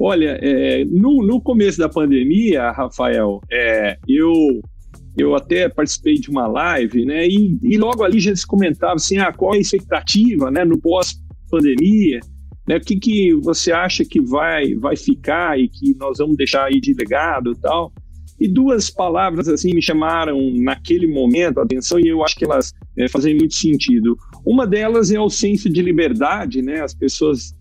Olha, 0.00 0.38
é, 0.42 0.84
no, 0.84 1.24
no 1.24 1.40
começo 1.40 1.78
da 1.78 1.88
pandemia, 1.88 2.70
Rafael, 2.70 3.40
é, 3.50 3.96
eu 4.08 4.32
eu 5.16 5.34
até 5.34 5.68
participei 5.68 6.14
de 6.14 6.28
uma 6.28 6.48
live, 6.48 7.04
né? 7.04 7.26
E, 7.28 7.56
e 7.62 7.78
logo 7.78 8.02
ali 8.02 8.18
já 8.18 8.34
se 8.34 8.44
comentava 8.44 8.94
assim, 8.94 9.18
ah, 9.18 9.32
qual 9.32 9.54
é 9.54 9.58
a 9.58 9.60
expectativa, 9.60 10.50
né, 10.50 10.64
no 10.64 10.76
pós-pandemia? 10.80 12.18
Né, 12.66 12.76
o 12.76 12.80
que, 12.80 12.96
que 12.96 13.34
você 13.34 13.72
acha 13.72 14.04
que 14.04 14.20
vai, 14.20 14.74
vai 14.74 14.96
ficar 14.96 15.58
e 15.58 15.68
que 15.68 15.94
nós 15.96 16.18
vamos 16.18 16.36
deixar 16.36 16.64
aí 16.64 16.80
de 16.80 16.94
legado 16.94 17.52
e 17.52 17.56
tal? 17.60 17.92
E 18.40 18.48
duas 18.48 18.90
palavras 18.90 19.48
assim 19.48 19.72
me 19.74 19.82
chamaram 19.82 20.38
naquele 20.56 21.06
momento 21.06 21.60
a 21.60 21.62
atenção 21.62 22.00
e 22.00 22.08
eu 22.08 22.24
acho 22.24 22.34
que 22.36 22.44
elas 22.44 22.72
é, 22.96 23.08
fazem 23.08 23.36
muito 23.36 23.54
sentido. 23.54 24.16
Uma 24.44 24.66
delas 24.66 25.12
é 25.12 25.20
o 25.20 25.30
senso 25.30 25.68
de 25.70 25.80
liberdade, 25.82 26.60
né? 26.60 26.80
As 26.80 26.94
pessoas 26.94 27.54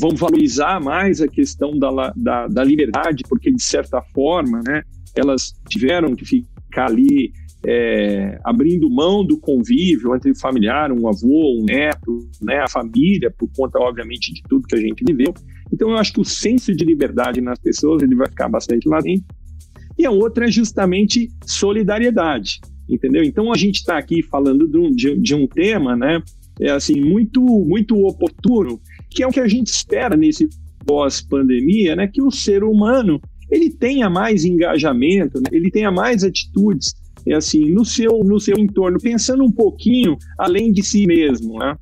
vão 0.00 0.14
valorizar 0.14 0.80
mais 0.80 1.20
a 1.20 1.26
questão 1.26 1.76
da, 1.78 2.12
da, 2.14 2.46
da 2.46 2.64
liberdade, 2.64 3.24
porque 3.28 3.50
de 3.50 3.62
certa 3.62 4.00
forma, 4.14 4.62
né? 4.66 4.82
Elas 5.16 5.52
tiveram 5.68 6.14
que 6.14 6.24
ficar 6.24 6.86
ali 6.86 7.32
é, 7.66 8.38
abrindo 8.44 8.88
mão 8.88 9.24
do 9.24 9.38
convívio 9.38 10.14
entre 10.14 10.34
familiar, 10.34 10.92
um 10.92 11.08
avô, 11.08 11.58
um 11.60 11.64
neto, 11.64 12.28
né, 12.40 12.58
a 12.58 12.68
família, 12.68 13.32
por 13.36 13.48
conta, 13.56 13.78
obviamente, 13.78 14.32
de 14.32 14.42
tudo 14.48 14.66
que 14.66 14.76
a 14.76 14.80
gente 14.80 15.04
viveu. 15.04 15.34
Então, 15.72 15.90
eu 15.90 15.96
acho 15.96 16.12
que 16.12 16.20
o 16.20 16.24
senso 16.24 16.74
de 16.74 16.84
liberdade 16.84 17.40
nas 17.40 17.58
pessoas 17.58 18.02
ele 18.02 18.14
vai 18.14 18.28
ficar 18.28 18.48
bastante 18.48 18.88
latente. 18.88 19.24
E 19.98 20.06
a 20.06 20.10
outra 20.10 20.46
é 20.46 20.50
justamente 20.50 21.28
solidariedade, 21.44 22.60
entendeu? 22.88 23.24
Então, 23.24 23.52
a 23.52 23.56
gente 23.56 23.76
está 23.76 23.98
aqui 23.98 24.22
falando 24.22 24.68
de 24.68 24.78
um, 24.78 24.90
de, 24.90 25.16
de 25.18 25.34
um 25.34 25.46
tema, 25.46 25.96
né? 25.96 26.22
É 26.60 26.70
assim, 26.70 27.00
muito, 27.00 27.40
muito 27.42 27.96
oportuno, 28.06 28.80
que 29.10 29.22
é 29.22 29.26
o 29.26 29.30
que 29.30 29.40
a 29.40 29.48
gente 29.48 29.68
espera 29.68 30.16
nesse 30.16 30.48
pós-pandemia, 30.86 31.96
né? 31.96 32.06
Que 32.06 32.22
o 32.22 32.30
ser 32.30 32.62
humano 32.62 33.20
ele 33.50 33.70
tenha 33.70 34.10
mais 34.10 34.44
engajamento, 34.44 35.38
né? 35.38 35.48
ele 35.52 35.70
tenha 35.70 35.90
mais 35.90 36.22
atitudes 36.22 36.94
é 37.26 37.34
assim 37.34 37.70
no 37.70 37.84
seu 37.84 38.22
no 38.24 38.38
seu 38.40 38.56
entorno, 38.58 38.98
pensando 38.98 39.44
um 39.44 39.50
pouquinho 39.50 40.16
além 40.38 40.72
de 40.72 40.82
si 40.82 41.06
mesmo, 41.06 41.58
né? 41.58 41.76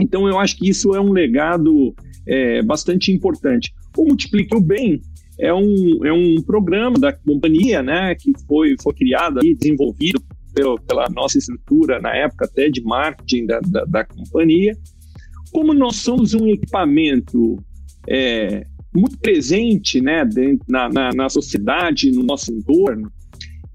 Então 0.00 0.28
eu 0.28 0.38
acho 0.38 0.56
que 0.56 0.68
isso 0.68 0.94
é 0.94 1.00
um 1.00 1.12
legado 1.12 1.94
é, 2.26 2.62
bastante 2.62 3.12
importante. 3.12 3.72
O 3.96 4.04
Multiplique 4.04 4.54
o 4.54 4.60
Bem 4.60 5.00
é 5.38 5.52
um, 5.52 6.04
é 6.04 6.12
um 6.12 6.42
programa 6.42 6.98
da 6.98 7.12
companhia, 7.12 7.82
né, 7.82 8.14
que 8.14 8.32
foi, 8.46 8.74
foi 8.82 8.94
criado 8.94 9.44
e 9.44 9.54
desenvolvido 9.54 10.22
pelo, 10.54 10.80
pela 10.80 11.06
nossa 11.10 11.38
estrutura, 11.38 12.00
na 12.00 12.14
época 12.14 12.46
até 12.46 12.68
de 12.68 12.82
marketing 12.82 13.46
da, 13.46 13.60
da, 13.60 13.84
da 13.84 14.04
companhia. 14.04 14.76
Como 15.52 15.74
nós 15.74 15.96
somos 15.96 16.34
um 16.34 16.46
equipamento 16.46 17.62
é, 18.08 18.66
muito 18.94 19.18
presente 19.18 20.00
né, 20.00 20.24
dentro, 20.24 20.64
na, 20.68 20.88
na, 20.88 21.10
na 21.10 21.28
sociedade, 21.28 22.10
no 22.10 22.22
nosso 22.22 22.52
entorno, 22.52 23.12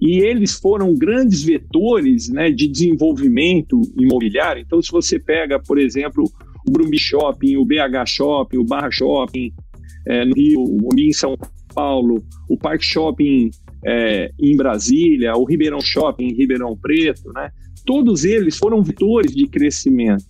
e 0.01 0.19
eles 0.19 0.53
foram 0.53 0.95
grandes 0.95 1.43
vetores 1.43 2.27
né, 2.27 2.49
de 2.49 2.67
desenvolvimento 2.67 3.79
imobiliário. 3.95 4.63
Então, 4.65 4.81
se 4.81 4.91
você 4.91 5.19
pega, 5.19 5.59
por 5.59 5.77
exemplo, 5.77 6.23
o 6.67 6.71
Brumbi 6.71 6.97
Shopping, 6.97 7.57
o 7.57 7.65
BH 7.65 8.07
Shopping, 8.07 8.57
o 8.57 8.63
Barra 8.63 8.89
Shopping 8.89 9.53
é, 10.07 10.25
no 10.25 10.33
Rio, 10.33 10.63
o 10.63 10.89
em 10.97 11.13
São 11.13 11.37
Paulo, 11.75 12.23
o 12.49 12.57
Parque 12.57 12.83
Shopping 12.83 13.51
é, 13.85 14.31
em 14.39 14.57
Brasília, 14.57 15.33
o 15.35 15.45
Ribeirão 15.45 15.79
Shopping 15.79 16.29
em 16.29 16.33
Ribeirão 16.33 16.75
Preto, 16.75 17.31
né? 17.33 17.51
todos 17.85 18.23
eles 18.25 18.57
foram 18.57 18.81
vetores 18.81 19.33
de 19.33 19.47
crescimento. 19.47 20.25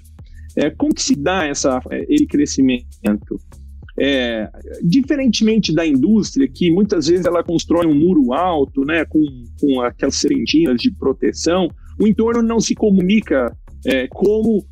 É, 0.58 0.70
como 0.70 0.94
que 0.94 1.02
se 1.02 1.16
dá 1.16 1.46
essa, 1.46 1.80
é, 1.90 2.06
esse 2.10 2.26
crescimento? 2.26 3.40
É, 4.00 4.50
diferentemente 4.82 5.74
da 5.74 5.86
indústria, 5.86 6.48
que 6.48 6.72
muitas 6.72 7.08
vezes 7.08 7.26
ela 7.26 7.44
constrói 7.44 7.86
um 7.86 7.94
muro 7.94 8.34
alto, 8.34 8.86
né, 8.86 9.06
com, 9.06 9.22
com 9.60 9.82
aquelas 9.82 10.16
serpentinas 10.16 10.82
de 10.82 10.92
proteção, 10.92 11.68
o 12.00 12.08
entorno 12.08 12.42
não 12.42 12.60
se 12.60 12.74
comunica 12.74 13.56
é, 13.86 14.08
como 14.08 14.66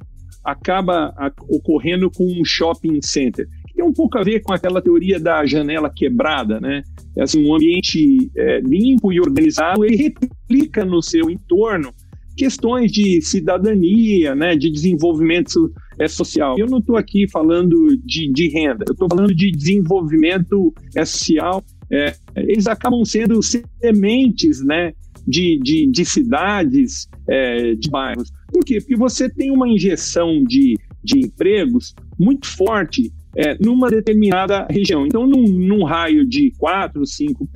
acaba 0.43 1.13
a, 1.17 1.32
ocorrendo 1.49 2.10
com 2.10 2.23
um 2.23 2.43
shopping 2.45 2.99
center. 3.01 3.47
Que 3.67 3.75
tem 3.75 3.86
um 3.86 3.93
pouco 3.93 4.17
a 4.17 4.23
ver 4.23 4.41
com 4.41 4.53
aquela 4.53 4.82
teoria 4.82 5.19
da 5.19 5.45
janela 5.45 5.91
quebrada, 5.93 6.60
né? 6.60 6.82
É 7.15 7.23
assim, 7.23 7.45
um 7.45 7.53
ambiente 7.53 8.32
é, 8.36 8.60
limpo 8.62 9.12
e 9.12 9.19
organizado, 9.19 9.84
ele 9.86 9.95
replica 9.97 10.86
no 10.86 11.01
seu 11.01 11.29
entorno 11.29 11.93
questões 12.39 12.89
de 12.89 13.21
cidadania, 13.21 14.34
né, 14.34 14.56
de 14.56 14.71
desenvolvimento 14.71 15.69
é, 15.99 16.08
social. 16.08 16.56
Eu 16.58 16.67
não 16.67 16.78
estou 16.78 16.95
aqui 16.95 17.28
falando 17.30 17.97
de, 18.06 18.32
de 18.32 18.47
renda, 18.47 18.86
eu 18.88 18.93
estou 18.93 19.10
falando 19.10 19.36
de 19.36 19.52
desenvolvimento 19.52 20.73
é, 20.95 21.04
social. 21.04 21.62
É, 21.91 22.13
eles 22.38 22.65
acabam 22.65 23.04
sendo 23.04 23.41
sementes 23.43 24.63
né, 24.63 24.93
de, 25.28 25.60
de, 25.62 25.91
de 25.91 26.06
cidades, 26.06 27.10
é, 27.28 27.75
de 27.75 27.89
bairros. 27.89 28.32
Por 28.47 28.63
quê? 28.63 28.80
Porque 28.80 28.95
você 28.95 29.30
tem 29.30 29.52
uma 29.52 29.67
injeção 29.67 30.41
de, 30.45 30.75
de 31.04 31.19
empregos 31.19 31.93
muito 32.17 32.47
forte 32.47 33.12
é, 33.36 33.58
numa 33.60 33.89
determinada 33.89 34.65
região. 34.69 35.06
Então, 35.06 35.28
num, 35.28 35.45
num 35.45 35.84
raio 35.84 36.25
de 36.25 36.54
4, 36.58 37.06
5 37.06 37.49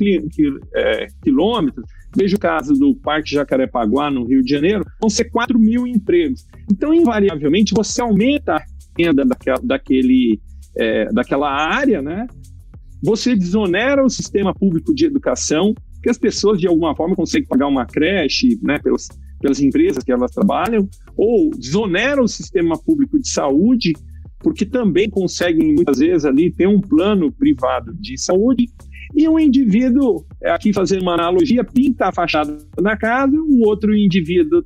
é, 0.75 1.07
quilômetros, 1.23 1.85
veja 2.15 2.35
o 2.35 2.39
caso 2.39 2.73
do 2.73 2.95
Parque 2.95 3.31
Jacarepaguá, 3.31 4.09
no 4.09 4.25
Rio 4.25 4.43
de 4.43 4.49
Janeiro, 4.49 4.85
vão 4.99 5.09
ser 5.09 5.25
4 5.25 5.57
mil 5.59 5.87
empregos. 5.87 6.45
Então, 6.71 6.93
invariavelmente, 6.93 7.73
você 7.75 8.01
aumenta 8.01 8.55
a 8.55 8.63
renda 8.97 9.25
daquela, 9.25 9.59
daquele, 9.63 10.39
é, 10.77 11.11
daquela 11.11 11.51
área, 11.51 12.01
né? 12.01 12.27
você 13.03 13.35
desonera 13.35 14.03
o 14.03 14.09
sistema 14.09 14.55
público 14.55 14.95
de 14.95 15.05
educação, 15.05 15.75
que 16.01 16.09
as 16.09 16.17
pessoas, 16.17 16.57
de 16.57 16.67
alguma 16.67 16.95
forma, 16.95 17.15
conseguem 17.15 17.47
pagar 17.47 17.67
uma 17.67 17.85
creche 17.85 18.57
né, 18.61 18.79
pelos, 18.79 19.09
pelas 19.41 19.59
empresas 19.59 20.03
que 20.03 20.11
elas 20.11 20.31
trabalham, 20.31 20.87
ou 21.17 21.51
desonera 21.51 22.23
o 22.23 22.27
sistema 22.27 22.81
público 22.81 23.19
de 23.19 23.27
saúde, 23.27 23.91
porque 24.39 24.65
também 24.65 25.09
conseguem, 25.09 25.73
muitas 25.73 25.99
vezes, 25.99 26.23
ali 26.23 26.49
ter 26.49 26.67
um 26.67 26.79
plano 26.79 27.29
privado 27.29 27.93
de 27.93 28.17
saúde, 28.17 28.69
e 29.15 29.27
um 29.27 29.39
indivíduo, 29.39 30.25
aqui 30.43 30.73
fazendo 30.73 31.01
uma 31.01 31.13
analogia, 31.13 31.63
pinta 31.63 32.07
a 32.07 32.11
fachada 32.11 32.57
da 32.81 32.97
casa, 32.97 33.35
o 33.35 33.67
outro 33.67 33.95
indivíduo 33.95 34.63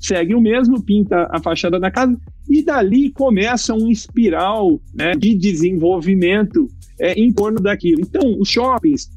segue 0.00 0.34
o 0.34 0.40
mesmo, 0.40 0.82
pinta 0.82 1.28
a 1.30 1.40
fachada 1.40 1.78
da 1.78 1.90
casa, 1.90 2.16
e 2.48 2.62
dali 2.62 3.10
começa 3.10 3.72
um 3.72 3.88
espiral 3.88 4.80
né, 4.94 5.12
de 5.12 5.34
desenvolvimento 5.34 6.66
é, 7.00 7.12
em 7.12 7.32
torno 7.32 7.60
daquilo. 7.60 8.00
Então, 8.00 8.38
os 8.38 8.48
shoppings, 8.48 9.08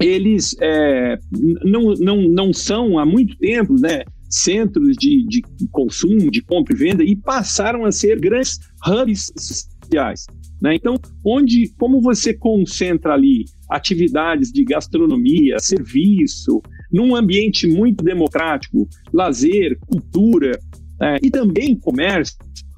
eles 0.00 0.56
é, 0.60 1.18
não, 1.64 1.94
não, 1.94 2.22
não 2.22 2.52
são 2.52 2.98
há 2.98 3.06
muito 3.06 3.36
tempo 3.36 3.74
né, 3.80 4.02
centros 4.28 4.96
de, 4.96 5.24
de 5.26 5.42
consumo, 5.70 6.30
de 6.30 6.42
compra 6.42 6.74
e 6.74 6.76
venda, 6.76 7.04
e 7.04 7.14
passaram 7.16 7.84
a 7.84 7.92
ser 7.92 8.18
grandes 8.18 8.58
hubs 8.86 9.32
sociais. 9.36 10.26
Né? 10.60 10.74
Então, 10.74 10.96
onde, 11.24 11.72
como 11.78 12.00
você 12.00 12.34
concentra 12.34 13.14
ali 13.14 13.44
atividades 13.68 14.52
de 14.52 14.64
gastronomia, 14.64 15.58
serviço, 15.58 16.60
num 16.92 17.14
ambiente 17.14 17.66
muito 17.66 18.04
democrático, 18.04 18.88
lazer, 19.12 19.78
cultura 19.86 20.58
é, 21.00 21.16
e 21.22 21.30
também 21.30 21.76
comércio, 21.76 22.36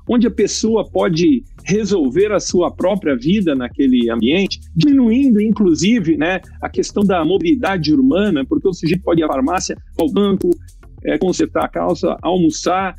onde 0.09 0.27
a 0.27 0.31
pessoa 0.31 0.89
pode 0.89 1.45
resolver 1.65 2.33
a 2.33 2.41
sua 2.41 2.71
própria 2.71 3.17
vida 3.17 3.55
naquele 3.55 4.11
ambiente, 4.11 4.61
diminuindo, 4.75 5.41
inclusive, 5.41 6.17
né, 6.17 6.41
a 6.61 6.69
questão 6.69 7.05
da 7.05 7.25
mobilidade 7.25 7.93
urbana, 7.93 8.45
porque 8.45 8.69
o 8.69 8.73
sujeito 8.73 9.03
pode 9.03 9.21
ir 9.21 9.25
à 9.25 9.29
farmácia, 9.29 9.77
ao 9.99 10.11
banco, 10.11 10.51
é, 11.05 11.17
consertar 11.19 11.65
a 11.65 11.69
calça, 11.69 12.17
almoçar, 12.21 12.95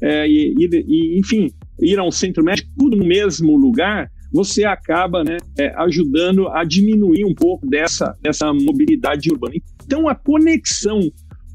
é, 0.00 0.26
e, 0.28 0.54
e, 0.58 1.18
enfim, 1.18 1.48
ir 1.80 1.98
a 1.98 2.04
um 2.04 2.10
centro 2.10 2.44
médico, 2.44 2.70
tudo 2.78 2.96
no 2.96 3.04
mesmo 3.04 3.56
lugar, 3.56 4.10
você 4.32 4.64
acaba 4.64 5.22
né, 5.22 5.36
é, 5.58 5.74
ajudando 5.82 6.48
a 6.48 6.64
diminuir 6.64 7.24
um 7.24 7.34
pouco 7.34 7.66
dessa, 7.66 8.16
dessa 8.22 8.52
mobilidade 8.52 9.30
urbana. 9.30 9.54
Então, 9.84 10.08
a 10.08 10.14
conexão 10.14 11.00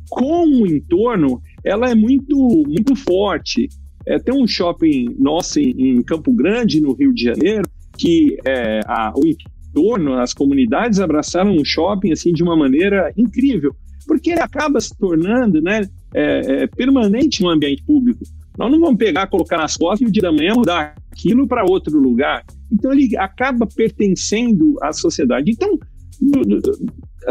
com 0.10 0.46
o 0.62 0.68
entorno 0.68 1.42
ela 1.64 1.90
é 1.90 1.96
muito, 1.96 2.64
muito 2.68 2.96
forte. 2.96 3.68
É, 4.06 4.18
tem 4.20 4.34
um 4.34 4.48
shopping 4.48 5.16
nosso 5.20 5.60
em, 5.60 5.98
em, 5.98 6.04
Campo 6.04 6.32
Grande, 6.32 6.80
no 6.80 6.94
Rio 6.94 7.14
de 7.14 7.24
Janeiro, 7.24 7.68
que 7.98 8.38
é, 8.46 8.80
a, 8.86 9.12
o 9.16 9.24
entorno, 9.26 10.14
as 10.14 10.34
comunidades 10.34 11.00
abraçaram 11.00 11.52
um 11.52 11.66
shopping 11.66 12.12
assim 12.12 12.32
de 12.32 12.42
uma 12.42 12.56
maneira 12.56 13.12
incrível, 13.18 13.76
porque 14.08 14.32
ele 14.32 14.40
acaba 14.40 14.80
se 14.80 14.96
tornando 14.98 15.62
né, 15.62 15.82
é, 16.14 16.64
é, 16.64 16.68
permanente 16.68 17.42
no 17.42 17.50
ambiente 17.50 17.84
público. 17.84 18.24
Nós 18.58 18.72
não 18.72 18.80
vamos 18.80 18.98
pegar, 18.98 19.28
colocar 19.28 19.58
nas 19.58 19.78
costas 19.78 20.02
e 20.02 20.10
o 20.10 20.12
dia 20.12 20.24
da 20.24 20.32
manhã 20.32 20.54
mudar 20.56 20.96
aquilo 21.12 21.48
para 21.48 21.64
outro 21.64 22.00
lugar. 22.00 22.44
Então 22.72 22.92
ele 22.92 23.16
acaba 23.18 23.68
pertencendo 23.68 24.76
à 24.82 24.92
sociedade. 24.92 25.52
Então 25.52 25.78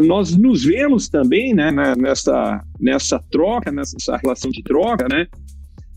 nós 0.02 0.36
nos 0.36 0.64
vemos 0.64 1.08
também 1.08 1.54
né, 1.54 1.70
nessa, 1.96 2.62
nessa 2.78 3.18
troca, 3.30 3.72
nessa 3.72 4.16
relação 4.16 4.50
de 4.50 4.62
troca, 4.62 5.06
né, 5.08 5.26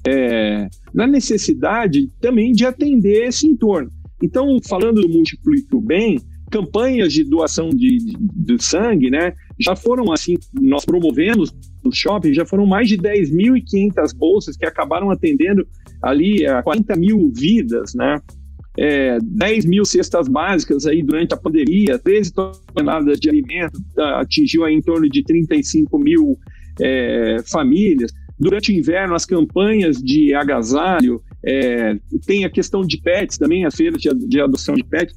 é, 0.08 0.68
na 0.94 1.06
necessidade 1.06 2.08
também 2.22 2.52
de 2.52 2.66
atender 2.66 3.28
esse 3.28 3.46
entorno. 3.48 3.90
Então, 4.22 4.58
falando 4.68 5.02
do 5.02 5.10
Multiplique 5.10 5.76
o 5.76 5.82
Bem, 5.82 6.20
campanhas 6.52 7.14
de 7.14 7.24
doação 7.24 7.70
de, 7.70 7.98
de, 7.98 8.18
de 8.18 8.64
sangue, 8.64 9.10
né, 9.10 9.34
já 9.60 9.76
foram 9.76 10.12
assim, 10.12 10.36
nós 10.54 10.86
promovemos 10.86 11.54
no 11.84 11.94
shopping, 11.94 12.34
já 12.34 12.46
foram 12.46 12.66
mais 12.66 12.88
de 12.88 12.98
10.500 12.98 14.16
bolsas 14.16 14.58
que 14.58 14.66
acabaram 14.66 15.10
atendendo 15.12 15.66
ali 16.02 16.46
a 16.46 16.62
40 16.62 16.96
mil 16.96 17.32
vidas, 17.36 17.94
né? 17.94 18.20
É, 18.78 19.18
10 19.22 19.66
mil 19.66 19.84
cestas 19.84 20.28
básicas 20.28 20.86
aí 20.86 21.04
durante 21.04 21.34
a 21.34 21.38
pandemia, 21.38 22.00
13 22.00 22.34
toneladas 22.34 23.20
de 23.20 23.30
alimento, 23.30 23.78
atingiu 23.98 24.64
aí 24.64 24.74
em 24.74 24.82
torno 24.82 25.10
de 25.10 25.24
35 25.24 26.00
mil 26.00 26.38
é, 26.80 27.38
famílias. 27.46 28.12
Durante 28.40 28.72
o 28.72 28.76
inverno, 28.76 29.16
as 29.16 29.26
campanhas 29.26 29.98
de 29.98 30.34
agasalho, 30.34 31.22
é, 31.46 31.98
tem 32.26 32.46
a 32.46 32.50
questão 32.50 32.82
de 32.82 32.98
pets 33.02 33.38
também, 33.38 33.66
as 33.66 33.76
feiras 33.76 34.02
de, 34.02 34.10
de 34.14 34.40
adoção 34.40 34.76
de 34.76 34.84
pets. 34.84 35.14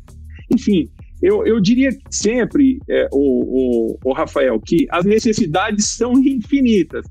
Enfim, 0.51 0.91
eu, 1.23 1.47
eu 1.47 1.61
diria 1.61 1.91
sempre, 2.11 2.79
é, 2.89 3.09
o, 3.13 3.95
o, 3.95 3.99
o, 4.05 4.13
Rafael, 4.13 4.61
que 4.61 4.87
as 4.91 5.05
necessidades 5.05 5.87
são 5.97 6.13
infinitas, 6.19 7.05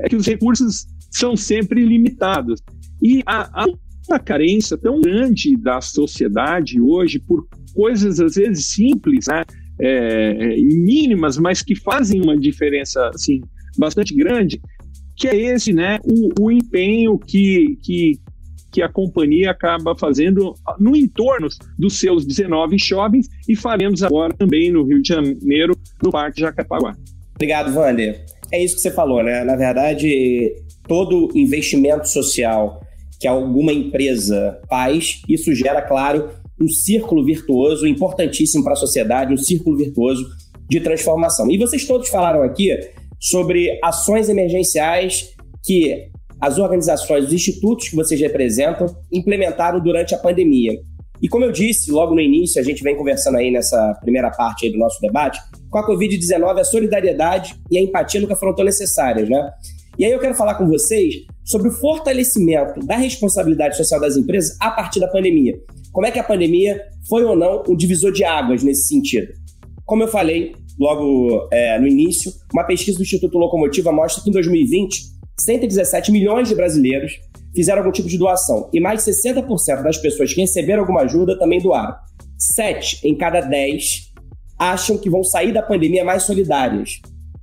é 0.00 0.08
que 0.08 0.16
os 0.16 0.26
recursos 0.26 0.86
são 1.10 1.36
sempre 1.36 1.84
limitados. 1.84 2.62
E 3.02 3.22
há, 3.26 3.66
um 3.68 3.76
uma 4.08 4.18
carência 4.18 4.76
tão 4.76 5.00
grande 5.00 5.56
da 5.56 5.80
sociedade 5.80 6.80
hoje 6.80 7.18
por 7.18 7.46
coisas 7.74 8.20
às 8.20 8.36
vezes 8.36 8.66
simples, 8.66 9.26
né? 9.26 9.42
É, 9.78 10.54
é 10.54 10.56
mínimas, 10.56 11.36
mas 11.36 11.62
que 11.62 11.74
fazem 11.74 12.22
uma 12.22 12.36
diferença 12.36 13.10
assim 13.14 13.42
bastante 13.76 14.14
grande, 14.14 14.60
que 15.16 15.28
é 15.28 15.36
esse, 15.36 15.72
né? 15.72 15.98
O, 16.04 16.44
o 16.46 16.50
empenho 16.50 17.18
que, 17.18 17.76
que 17.82 18.18
que 18.76 18.82
a 18.82 18.90
companhia 18.90 19.52
acaba 19.52 19.96
fazendo 19.96 20.54
no 20.78 20.94
entorno 20.94 21.48
dos 21.78 21.98
seus 21.98 22.26
19 22.26 22.78
shoppings 22.78 23.26
e 23.48 23.56
faremos 23.56 24.02
agora 24.02 24.34
também 24.34 24.70
no 24.70 24.84
Rio 24.84 25.00
de 25.00 25.08
Janeiro, 25.08 25.74
no 26.02 26.10
Parque 26.10 26.42
Jacarepaguá. 26.42 26.94
Obrigado, 27.34 27.74
Wander. 27.74 28.22
É 28.52 28.62
isso 28.62 28.74
que 28.74 28.82
você 28.82 28.90
falou, 28.90 29.22
né? 29.22 29.42
Na 29.44 29.56
verdade, 29.56 30.54
todo 30.86 31.30
investimento 31.34 32.06
social 32.06 32.82
que 33.18 33.26
alguma 33.26 33.72
empresa 33.72 34.60
faz, 34.68 35.22
isso 35.26 35.54
gera, 35.54 35.80
claro, 35.80 36.28
um 36.60 36.68
círculo 36.68 37.24
virtuoso 37.24 37.86
importantíssimo 37.86 38.62
para 38.62 38.74
a 38.74 38.76
sociedade, 38.76 39.32
um 39.32 39.38
círculo 39.38 39.78
virtuoso 39.78 40.22
de 40.68 40.80
transformação. 40.80 41.50
E 41.50 41.56
vocês 41.56 41.86
todos 41.86 42.10
falaram 42.10 42.42
aqui 42.42 42.78
sobre 43.18 43.80
ações 43.82 44.28
emergenciais 44.28 45.34
que 45.64 46.10
as 46.40 46.58
organizações, 46.58 47.26
os 47.26 47.32
institutos 47.32 47.88
que 47.88 47.96
vocês 47.96 48.20
representam 48.20 48.86
implementaram 49.12 49.80
durante 49.80 50.14
a 50.14 50.18
pandemia. 50.18 50.78
E 51.20 51.28
como 51.28 51.44
eu 51.44 51.52
disse 51.52 51.90
logo 51.90 52.14
no 52.14 52.20
início, 52.20 52.60
a 52.60 52.64
gente 52.64 52.82
vem 52.82 52.96
conversando 52.96 53.38
aí 53.38 53.50
nessa 53.50 53.94
primeira 54.02 54.30
parte 54.30 54.70
do 54.70 54.78
nosso 54.78 55.00
debate, 55.00 55.40
com 55.70 55.78
a 55.78 55.86
Covid-19 55.86 56.58
a 56.58 56.64
solidariedade 56.64 57.54
e 57.70 57.78
a 57.78 57.80
empatia 57.80 58.20
nunca 58.20 58.36
foram 58.36 58.54
tão 58.54 58.64
necessárias, 58.64 59.28
né? 59.28 59.50
E 59.98 60.04
aí 60.04 60.12
eu 60.12 60.18
quero 60.18 60.34
falar 60.34 60.56
com 60.56 60.66
vocês 60.66 61.14
sobre 61.42 61.68
o 61.68 61.72
fortalecimento 61.72 62.80
da 62.80 62.96
responsabilidade 62.96 63.76
social 63.78 63.98
das 63.98 64.16
empresas 64.16 64.56
a 64.60 64.70
partir 64.70 65.00
da 65.00 65.08
pandemia. 65.08 65.58
Como 65.90 66.06
é 66.06 66.10
que 66.10 66.18
a 66.18 66.24
pandemia 66.24 66.78
foi 67.08 67.24
ou 67.24 67.34
não 67.34 67.62
um 67.66 67.74
divisor 67.74 68.12
de 68.12 68.22
águas 68.22 68.62
nesse 68.62 68.88
sentido? 68.88 69.32
Como 69.86 70.02
eu 70.02 70.08
falei 70.08 70.54
logo 70.78 71.48
é, 71.50 71.78
no 71.78 71.86
início, 71.86 72.30
uma 72.52 72.64
pesquisa 72.64 72.98
do 72.98 73.02
Instituto 73.02 73.38
Locomotiva 73.38 73.90
mostra 73.90 74.22
que 74.22 74.28
em 74.28 74.32
2020 74.32 75.15
117 75.38 76.10
milhões 76.10 76.48
de 76.48 76.54
brasileiros 76.54 77.20
fizeram 77.54 77.78
algum 77.78 77.92
tipo 77.92 78.08
de 78.08 78.18
doação 78.18 78.70
e 78.72 78.80
mais 78.80 79.04
de 79.04 79.12
60% 79.12 79.82
das 79.82 79.98
pessoas 79.98 80.32
que 80.32 80.40
receberam 80.40 80.80
alguma 80.80 81.02
ajuda 81.02 81.38
também 81.38 81.60
doaram. 81.60 81.94
7 82.38 83.06
em 83.06 83.16
cada 83.16 83.40
10 83.40 84.12
acham 84.58 84.96
que 84.96 85.10
vão 85.10 85.22
sair 85.22 85.52
da 85.52 85.62
pandemia 85.62 86.04
mais 86.04 86.22
solidárias. 86.22 87.00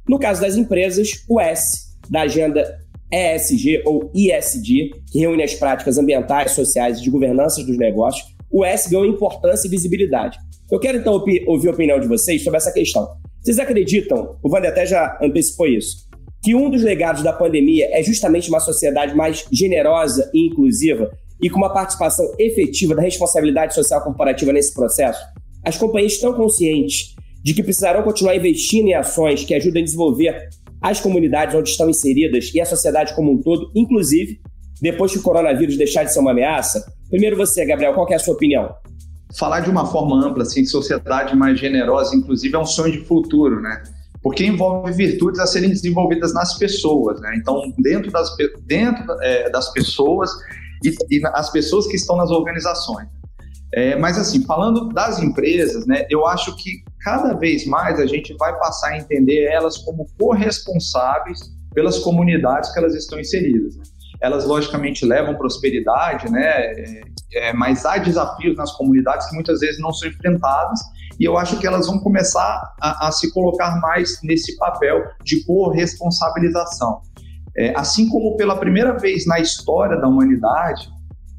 No 0.08 0.19
caso 0.19 0.41
das 0.41 0.56
empresas, 0.56 1.10
o 1.29 1.39
S 1.39 1.93
da 2.10 2.21
agenda 2.21 2.79
ESG 3.12 3.84
ou 3.86 4.12
ISD, 4.13 4.91
que 5.12 5.19
reúne 5.19 5.43
as 5.43 5.53
práticas 5.53 5.97
ambientais, 5.97 6.51
sociais 6.51 6.99
e 6.99 7.03
de 7.03 7.12
governança 7.12 7.63
dos 7.63 7.77
negócios, 7.77 8.36
o 8.51 8.65
S 8.65 8.89
ganhou 8.89 9.06
importância 9.06 9.67
e 9.67 9.71
visibilidade. 9.71 10.38
Eu 10.71 10.79
quero 10.79 10.97
então 10.97 11.13
ouvir 11.13 11.69
a 11.69 11.71
opinião 11.71 11.99
de 11.99 12.08
vocês 12.08 12.43
sobre 12.43 12.58
essa 12.58 12.71
questão. 12.71 13.08
Vocês 13.41 13.60
acreditam, 13.60 14.38
o 14.41 14.49
Wander 14.49 14.71
até 14.71 14.86
já 14.86 15.17
antecipou 15.21 15.67
isso, 15.67 16.08
que 16.43 16.53
um 16.53 16.69
dos 16.69 16.84
legados 16.84 17.23
da 17.23 17.32
pandemia 17.32 17.88
é 17.91 18.03
justamente 18.03 18.49
uma 18.49 18.60
sociedade 18.60 19.15
mais 19.15 19.45
generosa 19.49 20.29
e 20.34 20.47
inclusiva 20.47 21.10
e 21.41 21.49
com 21.49 21.58
uma 21.58 21.73
participação 21.73 22.25
efetiva 22.38 22.93
da 22.93 23.01
responsabilidade 23.01 23.73
social 23.73 24.01
corporativa 24.03 24.51
nesse 24.51 24.73
processo, 24.73 25.23
as 25.63 25.77
companhias 25.77 26.13
estão 26.13 26.34
conscientes 26.34 27.15
de 27.41 27.53
que 27.53 27.63
precisarão 27.63 28.03
continuar 28.03 28.36
investindo 28.36 28.88
em 28.88 28.93
ações 28.93 29.43
que 29.45 29.53
ajudem 29.53 29.82
a 29.82 29.86
desenvolver 29.86 30.49
as 30.82 30.99
comunidades 30.99 31.56
onde 31.56 31.69
estão 31.69 31.89
inseridas 31.89 32.51
e 32.53 32.60
a 32.60 32.65
sociedade 32.65 33.15
como 33.15 33.32
um 33.32 33.41
todo, 33.41 33.71
inclusive 33.73 34.39
depois 34.82 35.13
que 35.13 35.19
o 35.19 35.21
coronavírus 35.21 35.77
deixar 35.77 36.03
de 36.03 36.12
ser 36.12 36.19
uma 36.19 36.32
ameaça? 36.32 36.86
Primeiro 37.10 37.38
você, 37.38 37.65
Gabriel, 37.65 37.93
qual 37.93 38.06
é 38.10 38.15
a 38.15 38.19
sua 38.19 38.34
opinião? 38.34 38.69
Falar 39.38 39.62
de 39.62 39.69
uma 39.69 39.86
forma 39.86 40.27
ampla, 40.27 40.43
assim, 40.43 40.65
sociedade 40.65 41.36
mais 41.38 41.58
generosa, 41.58 42.13
inclusive, 42.13 42.53
é 42.53 42.60
um 42.60 42.65
sonho 42.65 42.91
de 42.91 42.99
futuro, 42.99 43.62
né? 43.62 43.82
Porque 44.24 44.46
envolve 44.46 44.94
virtudes 44.94 45.40
a 45.40 45.46
serem 45.46 45.70
desenvolvidas 45.70 46.34
nas 46.34 46.58
pessoas, 46.58 47.20
né? 47.20 47.36
Então, 47.36 47.62
dentro 47.78 48.10
das, 48.10 48.34
dentro, 48.66 49.06
é, 49.22 49.50
das 49.50 49.72
pessoas 49.74 50.32
e, 50.84 50.96
e, 51.12 51.22
as 51.34 51.52
pessoas 51.52 51.86
que 51.88 51.98
estão 51.98 52.16
nas 52.16 52.32
organizações. 52.32 53.10
É, 53.76 53.98
mas, 53.98 54.18
assim, 54.18 54.46
falando 54.46 54.88
das 54.90 55.20
empresas, 55.20 55.86
né, 55.86 56.06
eu 56.10 56.26
acho 56.26 56.56
que 56.56 56.84
cada 57.02 57.34
vez 57.34 57.66
mais 57.66 58.00
a 58.00 58.06
gente 58.06 58.34
vai 58.38 58.58
passar 58.60 58.92
a 58.92 58.98
entender 58.98 59.46
elas 59.46 59.78
como 59.80 60.08
corresponsáveis 60.18 61.40
pelas 61.74 62.00
comunidades 62.00 62.72
que 62.72 62.80
elas 62.80 62.96
estão 62.96 63.20
inseridas. 63.20 63.76
Né? 63.76 63.84
Elas, 64.22 64.46
logicamente, 64.46 65.06
levam 65.06 65.36
prosperidade, 65.36 66.32
né? 66.32 66.46
É, 66.46 67.02
é, 67.34 67.54
mas 67.54 67.84
há 67.84 67.98
desafios 67.98 68.56
nas 68.56 68.72
comunidades 68.74 69.28
que 69.28 69.36
muitas 69.36 69.60
vezes 69.60 69.82
não 69.82 69.92
são 69.92 70.08
enfrentados 70.08 70.80
e 71.24 71.26
eu 71.26 71.38
acho 71.38 71.58
que 71.58 71.66
elas 71.66 71.88
vão 71.88 72.00
começar 72.00 72.76
a, 72.82 73.08
a 73.08 73.12
se 73.14 73.32
colocar 73.32 73.80
mais 73.80 74.20
nesse 74.22 74.58
papel 74.58 75.06
de 75.24 75.42
corresponsabilização. 75.46 77.00
É, 77.56 77.72
assim 77.78 78.10
como 78.10 78.36
pela 78.36 78.58
primeira 78.58 78.98
vez 78.98 79.26
na 79.26 79.40
história 79.40 79.96
da 79.96 80.06
humanidade, 80.06 80.90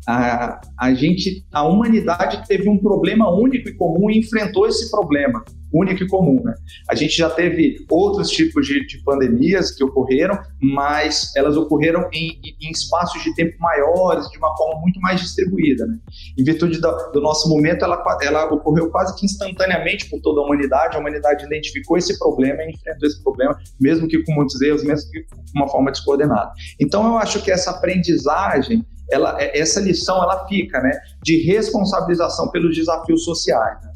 a, 0.09 0.59
a 0.81 0.95
gente, 0.95 1.45
a 1.53 1.65
humanidade 1.65 2.47
teve 2.49 2.67
um 2.67 2.79
problema 2.79 3.31
único 3.31 3.69
e 3.69 3.75
comum 3.75 4.09
e 4.09 4.21
enfrentou 4.21 4.67
esse 4.67 4.91
problema 4.91 5.45
único 5.75 6.05
e 6.05 6.09
comum. 6.09 6.41
Né? 6.43 6.55
A 6.89 6.95
gente 6.95 7.17
já 7.17 7.29
teve 7.29 7.85
outros 7.91 8.31
tipos 8.31 8.67
de, 8.67 8.87
de 8.87 9.03
pandemias 9.03 9.73
que 9.73 9.83
ocorreram, 9.83 10.39
mas 10.63 11.35
elas 11.37 11.57
ocorreram 11.57 12.09
em, 12.13 12.41
em, 12.61 12.71
espaços 12.71 13.23
de 13.23 13.35
tempo 13.35 13.57
maiores, 13.59 14.29
de 14.31 14.39
uma 14.39 14.57
forma 14.57 14.81
muito 14.81 15.01
mais 15.01 15.21
distribuída. 15.21 15.87
Né? 15.87 15.99
Em 16.39 16.45
virtude 16.45 16.81
do, 16.81 17.21
nosso 17.21 17.49
momento, 17.49 17.85
ela, 17.85 18.03
ela 18.23 18.53
ocorreu 18.53 18.91
quase 18.91 19.19
que 19.19 19.27
instantaneamente 19.27 20.09
por 20.09 20.21
toda 20.21 20.41
a 20.41 20.45
humanidade. 20.45 20.97
A 20.97 21.01
humanidade 21.01 21.45
identificou 21.45 21.99
esse 21.99 22.17
problema 22.19 22.63
e 22.63 22.71
enfrentou 22.71 23.09
esse 23.09 23.23
problema, 23.23 23.59
mesmo 23.81 24.07
que 24.07 24.23
com 24.23 24.33
muitos 24.33 24.61
erros, 24.61 24.85
mesmo 24.85 25.11
que 25.11 25.23
com 25.25 25.43
uma 25.55 25.69
forma 25.69 25.91
descoordenada. 25.91 26.53
Então, 26.81 27.05
eu 27.07 27.19
acho 27.19 27.43
que 27.43 27.51
essa 27.51 27.71
aprendizagem 27.71 28.85
ela, 29.11 29.37
essa 29.39 29.81
lição 29.81 30.23
ela 30.23 30.47
fica, 30.47 30.81
né, 30.81 30.99
de 31.23 31.43
responsabilização 31.43 32.51
pelos 32.51 32.75
desafios 32.75 33.25
sociais. 33.25 33.79
Né? 33.83 33.93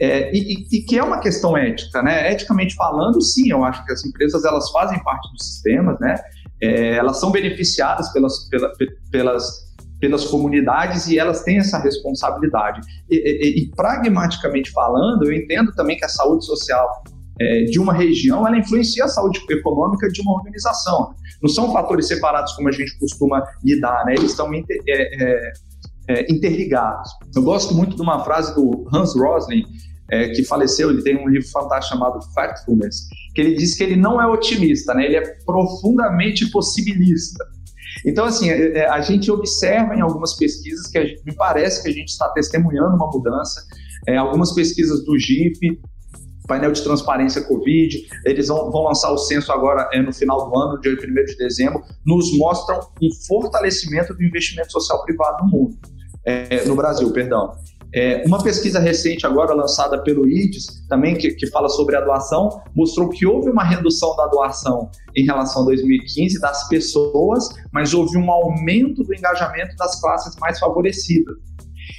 É, 0.00 0.30
e, 0.32 0.66
e, 0.70 0.82
que 0.82 0.96
é 0.96 1.02
uma 1.02 1.18
questão 1.18 1.56
ética, 1.56 2.02
né? 2.02 2.32
Eticamente 2.32 2.74
falando, 2.74 3.20
sim, 3.20 3.50
eu 3.50 3.64
acho 3.64 3.84
que 3.84 3.92
as 3.92 4.04
empresas 4.04 4.44
elas 4.44 4.70
fazem 4.70 5.02
parte 5.02 5.28
dos 5.32 5.44
sistemas, 5.44 5.98
né? 6.00 6.14
É, 6.62 6.96
elas 6.96 7.18
são 7.18 7.30
beneficiadas 7.30 8.12
pelas, 8.12 8.48
pela, 8.48 8.72
pelas, 9.10 9.68
pelas 10.00 10.24
comunidades 10.26 11.08
e 11.08 11.18
elas 11.18 11.42
têm 11.42 11.58
essa 11.58 11.78
responsabilidade. 11.78 12.80
E, 13.10 13.16
e, 13.16 13.62
e, 13.62 13.70
pragmaticamente 13.70 14.70
falando, 14.70 15.24
eu 15.24 15.32
entendo 15.32 15.72
também 15.74 15.96
que 15.96 16.04
a 16.04 16.08
saúde 16.08 16.44
social 16.44 17.02
é, 17.40 17.64
de 17.64 17.78
uma 17.78 17.92
região 17.92 18.46
ela 18.46 18.58
influencia 18.58 19.04
a 19.04 19.08
saúde 19.08 19.40
econômica 19.50 20.08
de 20.08 20.20
uma 20.20 20.34
organização. 20.34 21.14
Não 21.42 21.48
são 21.48 21.72
fatores 21.72 22.08
separados 22.08 22.52
como 22.54 22.68
a 22.68 22.72
gente 22.72 22.98
costuma 22.98 23.42
lidar, 23.64 24.04
né? 24.04 24.14
Eles 24.14 24.30
estão 24.30 24.52
é, 24.52 24.62
é, 24.88 25.52
é, 26.08 26.32
interligados. 26.32 27.10
Eu 27.34 27.42
gosto 27.42 27.74
muito 27.74 27.94
de 27.94 28.02
uma 28.02 28.24
frase 28.24 28.54
do 28.54 28.88
Hans 28.92 29.14
Rosling, 29.14 29.64
é, 30.10 30.28
que 30.28 30.44
faleceu, 30.44 30.90
ele 30.90 31.02
tem 31.02 31.16
um 31.16 31.28
livro 31.28 31.48
fantástico 31.48 31.96
chamado 31.96 32.20
Factfulness, 32.34 33.08
que 33.34 33.40
ele 33.40 33.54
diz 33.54 33.74
que 33.74 33.82
ele 33.82 33.96
não 33.96 34.20
é 34.20 34.26
otimista, 34.26 34.94
né? 34.94 35.04
ele 35.04 35.16
é 35.16 35.36
profundamente 35.44 36.50
possibilista. 36.50 37.44
Então, 38.06 38.24
assim, 38.24 38.50
é, 38.50 38.78
é, 38.78 38.88
a 38.88 39.00
gente 39.00 39.30
observa 39.30 39.94
em 39.94 40.00
algumas 40.00 40.34
pesquisas 40.34 40.86
que 40.86 41.04
gente, 41.04 41.24
me 41.24 41.34
parece 41.34 41.82
que 41.82 41.88
a 41.88 41.92
gente 41.92 42.08
está 42.08 42.28
testemunhando 42.30 42.96
uma 42.96 43.10
mudança. 43.10 43.62
É, 44.06 44.16
algumas 44.16 44.52
pesquisas 44.52 45.04
do 45.04 45.18
GIP, 45.18 45.80
painel 46.46 46.72
de 46.72 46.82
transparência 46.82 47.42
Covid, 47.42 48.08
eles 48.24 48.48
vão, 48.48 48.70
vão 48.70 48.84
lançar 48.84 49.10
o 49.10 49.18
censo 49.18 49.52
agora 49.52 49.88
é, 49.92 50.00
no 50.00 50.12
final 50.12 50.48
do 50.48 50.58
ano, 50.58 50.80
dia 50.80 50.92
1 50.92 50.96
de 50.96 51.36
dezembro, 51.36 51.82
nos 52.06 52.36
mostram 52.38 52.80
um 53.02 53.08
fortalecimento 53.26 54.14
do 54.14 54.22
investimento 54.22 54.72
social 54.72 55.04
privado 55.04 55.44
no 55.44 55.50
mundo, 55.50 55.76
é, 56.24 56.64
no 56.64 56.74
Brasil, 56.74 57.12
perdão. 57.12 57.52
É, 57.94 58.22
uma 58.26 58.42
pesquisa 58.42 58.78
recente 58.78 59.26
agora 59.26 59.54
lançada 59.54 60.02
pelo 60.02 60.28
IDES, 60.28 60.86
também 60.88 61.16
que, 61.16 61.30
que 61.30 61.46
fala 61.46 61.68
sobre 61.68 61.96
a 61.96 62.00
doação, 62.00 62.60
mostrou 62.74 63.08
que 63.08 63.26
houve 63.26 63.50
uma 63.50 63.64
redução 63.64 64.14
da 64.16 64.26
doação 64.26 64.90
em 65.16 65.24
relação 65.24 65.62
a 65.62 65.66
2015 65.66 66.38
das 66.40 66.68
pessoas, 66.68 67.48
mas 67.72 67.94
houve 67.94 68.18
um 68.18 68.30
aumento 68.30 69.02
do 69.02 69.14
engajamento 69.14 69.74
das 69.76 70.00
classes 70.00 70.36
mais 70.38 70.58
favorecidas. 70.58 71.36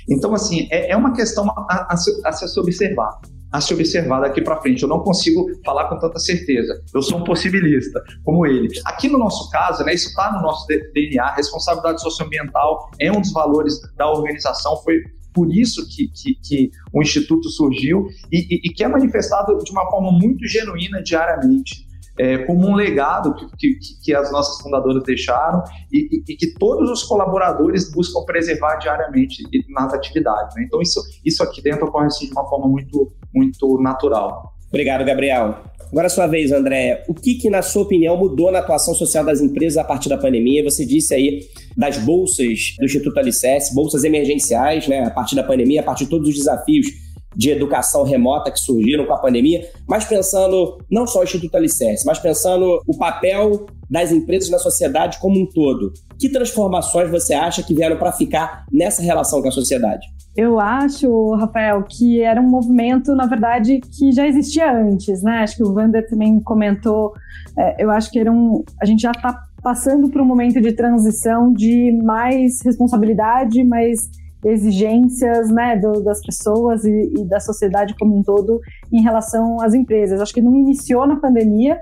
Então, 0.08 0.34
assim, 0.34 0.67
é, 0.71 0.91
é 0.91 0.97
uma 0.97 1.13
questão 1.13 1.49
a, 1.49 1.88
a, 1.89 1.93
a 1.93 2.32
se 2.34 2.60
observar 2.60 3.19
a 3.52 3.60
se 3.60 3.73
observar 3.73 4.21
daqui 4.21 4.41
para 4.41 4.62
frente. 4.62 4.84
Eu 4.84 4.89
não 4.89 4.99
consigo 4.99 5.47
falar 5.65 5.89
com 5.89 5.97
tanta 5.97 6.19
certeza. 6.19 6.82
Eu 6.93 7.02
sou 7.02 7.19
um 7.19 7.23
possibilista, 7.23 8.02
como 8.23 8.45
ele. 8.45 8.67
Aqui 8.86 9.08
no 9.08 9.17
nosso 9.17 9.49
caso, 9.49 9.84
né, 9.84 9.93
isso 9.93 10.10
está 10.10 10.32
no 10.32 10.41
nosso 10.41 10.67
DNA, 10.67 11.34
responsabilidade 11.36 12.02
socioambiental 12.02 12.89
é 12.99 13.12
um 13.12 13.19
dos 13.21 13.32
valores 13.32 13.80
da 13.97 14.10
organização, 14.10 14.78
foi 14.84 15.02
por 15.39 15.56
isso 15.56 15.88
que, 15.88 16.10
que, 16.10 16.36
que 16.36 16.71
o 16.91 17.02
Instituto 17.02 17.47
surgiu 17.47 18.08
e, 18.30 18.39
e, 18.39 18.62
e, 18.65 18.73
que 18.73 18.84
é 18.84 18.89
manifestado 18.89 19.58
de 19.63 19.71
uma 19.71 19.89
forma 19.89 20.12
muito 20.12 20.45
genuína 20.45 21.02
diariamente. 21.02 21.88
é, 22.19 22.39
como 22.39 22.67
um 22.67 22.75
legado 22.75 23.34
que, 23.34 23.47
que, 23.58 24.02
que, 24.04 24.13
as 24.13 24.30
nossas 24.30 24.62
fundadoras 24.62 25.02
deixaram 25.06 25.63
e, 25.89 26.21
e, 26.28 26.36
que 26.36 26.54
todos 26.60 26.91
os 26.91 27.04
colaboradores 27.04 27.89
buscam 27.89 28.25
preservar 28.25 28.75
diariamente 28.75 29.41
nas 29.69 29.93
atividades. 29.93 30.54
Né? 30.58 30.63
Então, 30.67 30.82
isso, 30.82 30.99
isso 31.23 31.41
aqui 31.41 31.62
dentro 31.62 31.86
ocorre 31.86 32.08
assim, 32.08 32.25
de 32.25 32.34
uma 32.34 32.45
forma 32.49 32.67
muito, 32.67 33.13
muito 33.34 33.82
natural. 33.82 34.54
Obrigado, 34.67 35.06
Gabriel. 35.06 35.63
Agora 35.91 36.06
a 36.06 36.10
sua 36.10 36.28
vez, 36.28 36.52
André. 36.52 37.04
O 37.08 37.13
que, 37.13 37.36
que, 37.36 37.49
na 37.49 37.62
sua 37.62 37.82
opinião, 37.82 38.15
mudou 38.15 38.52
na 38.52 38.60
atuação 38.60 38.93
social 38.93 39.25
das 39.25 39.41
empresas 39.41 39.78
a 39.78 39.84
partir 39.84 40.08
da 40.08 40.17
pandemia? 40.17 40.63
Você 40.63 40.86
disse 40.86 41.15
aí 41.15 41.47
das 41.75 41.97
bolsas 41.97 42.75
do 42.78 42.86
Instituto 42.86 43.17
Alicerce, 43.17 43.73
bolsas 43.73 44.04
emergenciais, 44.04 44.88
né, 44.88 45.06
a 45.06 45.10
partir 45.10 45.36
da 45.36 45.43
pandemia, 45.43 45.82
a 45.82 45.84
partir 45.84 46.04
de 46.04 46.12
todos 46.12 46.30
os 46.30 46.36
desafios 46.36 46.88
de 47.35 47.51
educação 47.51 48.03
remota 48.03 48.51
que 48.51 48.59
surgiram 48.59 49.05
com 49.05 49.13
a 49.13 49.17
pandemia, 49.19 49.67
mas 49.87 50.05
pensando 50.05 50.77
não 50.89 51.05
só 51.05 51.19
o 51.19 51.23
Instituto 51.23 51.55
Alicerce, 51.55 52.05
mas 52.05 52.19
pensando 52.19 52.81
o 52.87 52.97
papel 52.97 53.67
das 53.89 54.11
empresas 54.11 54.49
na 54.49 54.59
sociedade 54.59 55.19
como 55.19 55.39
um 55.39 55.45
todo. 55.45 55.93
Que 56.19 56.29
transformações 56.29 57.09
você 57.09 57.33
acha 57.33 57.63
que 57.63 57.73
vieram 57.73 57.97
para 57.97 58.11
ficar 58.11 58.65
nessa 58.71 59.01
relação 59.01 59.41
com 59.41 59.47
a 59.47 59.51
sociedade? 59.51 60.05
Eu 60.35 60.59
acho, 60.59 61.33
Rafael, 61.35 61.83
que 61.83 62.21
era 62.21 62.39
um 62.39 62.47
movimento, 62.47 63.15
na 63.15 63.25
verdade, 63.25 63.79
que 63.79 64.11
já 64.11 64.27
existia 64.27 64.71
antes, 64.71 65.23
né? 65.23 65.39
Acho 65.39 65.57
que 65.57 65.63
o 65.63 65.73
Wander 65.73 66.07
também 66.07 66.39
comentou. 66.39 67.13
É, 67.57 67.83
eu 67.83 67.89
acho 67.89 68.11
que 68.11 68.19
era 68.19 68.31
um. 68.31 68.63
A 68.81 68.85
gente 68.85 69.01
já 69.01 69.11
está 69.11 69.37
passando 69.61 70.09
por 70.09 70.21
um 70.21 70.25
momento 70.25 70.61
de 70.61 70.71
transição 70.71 71.51
de 71.51 71.91
mais 72.03 72.61
responsabilidade, 72.63 73.63
mais 73.63 74.09
exigências 74.43 75.49
né, 75.49 75.78
do, 75.78 76.02
das 76.02 76.21
pessoas 76.21 76.84
e, 76.86 77.13
e, 77.17 77.25
da 77.25 77.39
sociedade 77.39 77.95
como 77.99 78.17
um 78.17 78.23
todo 78.23 78.60
em 78.91 79.02
relação 79.02 79.62
às 79.62 79.73
empresas. 79.73 80.21
Acho 80.21 80.34
que 80.34 80.41
não 80.41 80.56
iniciou 80.56 81.06
na 81.06 81.17
pandemia, 81.17 81.78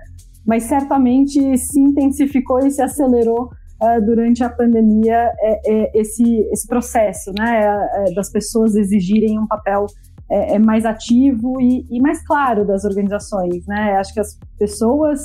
mas 0.46 0.64
certamente 0.64 1.58
se 1.58 1.80
intensificou 1.80 2.60
e 2.60 2.72
se 2.72 2.82
acelerou 2.82 3.52
uh, 3.82 4.06
durante 4.06 4.44
a 4.44 4.50
pandemia 4.50 5.32
é, 5.40 5.62
é, 5.66 6.00
esse, 6.00 6.24
esse 6.52 6.68
processo 6.68 7.32
né, 7.38 7.64
é, 7.66 8.14
das 8.14 8.32
pessoas 8.32 8.76
exigirem 8.76 9.38
um 9.38 9.46
papel 9.46 9.86
é, 10.30 10.56
é, 10.56 10.60
mais 10.60 10.86
ativo 10.86 11.62
e, 11.62 11.86
e, 11.90 12.02
mais 12.02 12.26
claro 12.26 12.66
das 12.66 12.84
organizações. 12.84 13.66
Né? 13.66 13.98
Acho 13.98 14.14
que 14.14 14.20
as 14.20 14.38
pessoas 14.58 15.22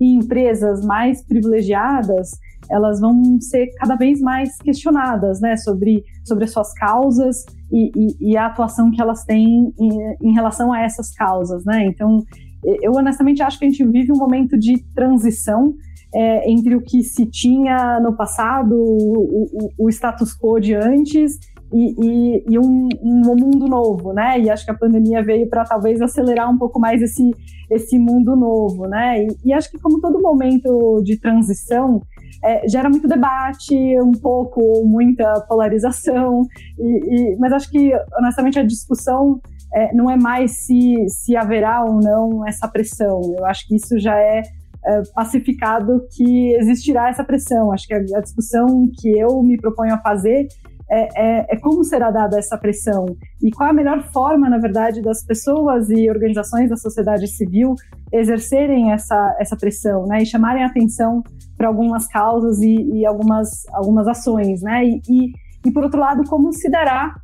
e 0.00 0.14
empresas 0.14 0.84
mais 0.84 1.22
privilegiadas 1.24 2.30
elas 2.70 3.00
vão 3.00 3.40
ser 3.40 3.68
cada 3.78 3.96
vez 3.96 4.20
mais 4.20 4.56
questionadas 4.58 5.40
né, 5.40 5.56
sobre, 5.56 6.04
sobre 6.24 6.44
as 6.44 6.50
suas 6.50 6.72
causas 6.74 7.44
e, 7.70 7.90
e, 7.94 8.30
e 8.30 8.36
a 8.36 8.46
atuação 8.46 8.90
que 8.90 9.00
elas 9.00 9.24
têm 9.24 9.72
em, 9.78 10.16
em, 10.22 10.32
relação 10.32 10.72
a 10.72 10.80
essas 10.80 11.12
causas. 11.14 11.64
Né? 11.64 11.86
Então, 11.86 12.22
eu 12.82 12.92
honestamente 12.92 13.42
acho 13.42 13.58
que 13.58 13.66
a 13.66 13.68
gente 13.68 13.84
vive 13.84 14.12
um 14.12 14.18
momento 14.18 14.58
de 14.58 14.82
transição 14.94 15.74
é, 16.14 16.50
entre 16.50 16.76
o 16.76 16.80
que 16.80 17.02
se 17.02 17.26
tinha 17.26 17.98
no 18.00 18.16
passado, 18.16 18.74
o, 18.74 19.48
o, 19.78 19.86
o 19.86 19.88
status 19.90 20.32
quo 20.32 20.60
de 20.60 20.74
antes, 20.74 21.38
e, 21.72 21.94
e, 21.98 22.44
e 22.50 22.58
um, 22.58 22.88
um, 23.02 23.34
mundo 23.36 23.66
novo, 23.66 24.12
né? 24.12 24.38
E 24.38 24.48
acho 24.48 24.64
que 24.64 24.70
a 24.70 24.78
pandemia 24.78 25.24
veio 25.24 25.48
para 25.48 25.64
talvez 25.64 26.00
acelerar 26.00 26.48
um 26.48 26.56
pouco 26.56 26.78
mais 26.78 27.02
esse, 27.02 27.32
esse 27.68 27.98
mundo 27.98 28.36
novo, 28.36 28.86
né? 28.86 29.24
E, 29.24 29.36
e 29.46 29.52
acho 29.52 29.70
que 29.72 29.78
como 29.78 30.00
todo 30.00 30.22
momento 30.22 31.02
de 31.02 31.18
transição 31.18 32.00
é, 32.42 32.68
gera 32.68 32.88
muito 32.88 33.08
debate, 33.08 33.74
um 34.00 34.12
pouco 34.12 34.84
muita 34.84 35.40
polarização, 35.48 36.42
e, 36.78 37.36
mas 37.38 37.52
acho 37.52 37.70
que 37.70 37.92
honestamente 38.18 38.58
a 38.58 38.64
discussão 38.64 39.40
é, 39.72 39.92
não 39.94 40.10
é 40.10 40.16
mais 40.16 40.52
se, 40.64 40.94
se 41.08 41.36
haverá 41.36 41.82
ou 41.84 42.00
não 42.00 42.46
essa 42.46 42.68
pressão. 42.68 43.20
Eu 43.36 43.44
acho 43.46 43.66
que 43.66 43.76
isso 43.76 43.98
já 43.98 44.16
é 44.16 44.42
é, 44.86 45.02
pacificado 45.14 46.06
que 46.14 46.54
existirá 46.56 47.08
essa 47.08 47.24
pressão. 47.24 47.72
Acho 47.72 47.86
que 47.86 47.94
a, 47.94 47.96
a 47.96 48.20
discussão 48.20 48.66
que 49.00 49.18
eu 49.18 49.42
me 49.42 49.56
proponho 49.56 49.94
a 49.94 49.98
fazer 49.98 50.46
é, 50.90 51.08
é, 51.16 51.46
é, 51.50 51.56
como 51.60 51.82
será 51.82 52.10
dada 52.10 52.38
essa 52.38 52.58
pressão? 52.58 53.06
E 53.42 53.50
qual 53.50 53.70
a 53.70 53.72
melhor 53.72 54.02
forma, 54.12 54.48
na 54.48 54.58
verdade, 54.58 55.00
das 55.00 55.24
pessoas 55.24 55.88
e 55.88 56.10
organizações 56.10 56.68
da 56.68 56.76
sociedade 56.76 57.26
civil 57.28 57.74
exercerem 58.12 58.92
essa, 58.92 59.36
essa 59.40 59.56
pressão, 59.56 60.06
né, 60.06 60.22
e 60.22 60.26
chamarem 60.26 60.62
atenção 60.62 61.22
para 61.56 61.68
algumas 61.68 62.06
causas 62.06 62.60
e, 62.60 62.74
e, 62.74 63.06
algumas, 63.06 63.48
algumas 63.72 64.06
ações, 64.06 64.62
né, 64.62 64.84
e, 64.84 65.00
e, 65.08 65.32
e, 65.66 65.72
por 65.72 65.84
outro 65.84 65.98
lado, 65.98 66.22
como 66.28 66.52
se 66.52 66.70
dará 66.70 67.14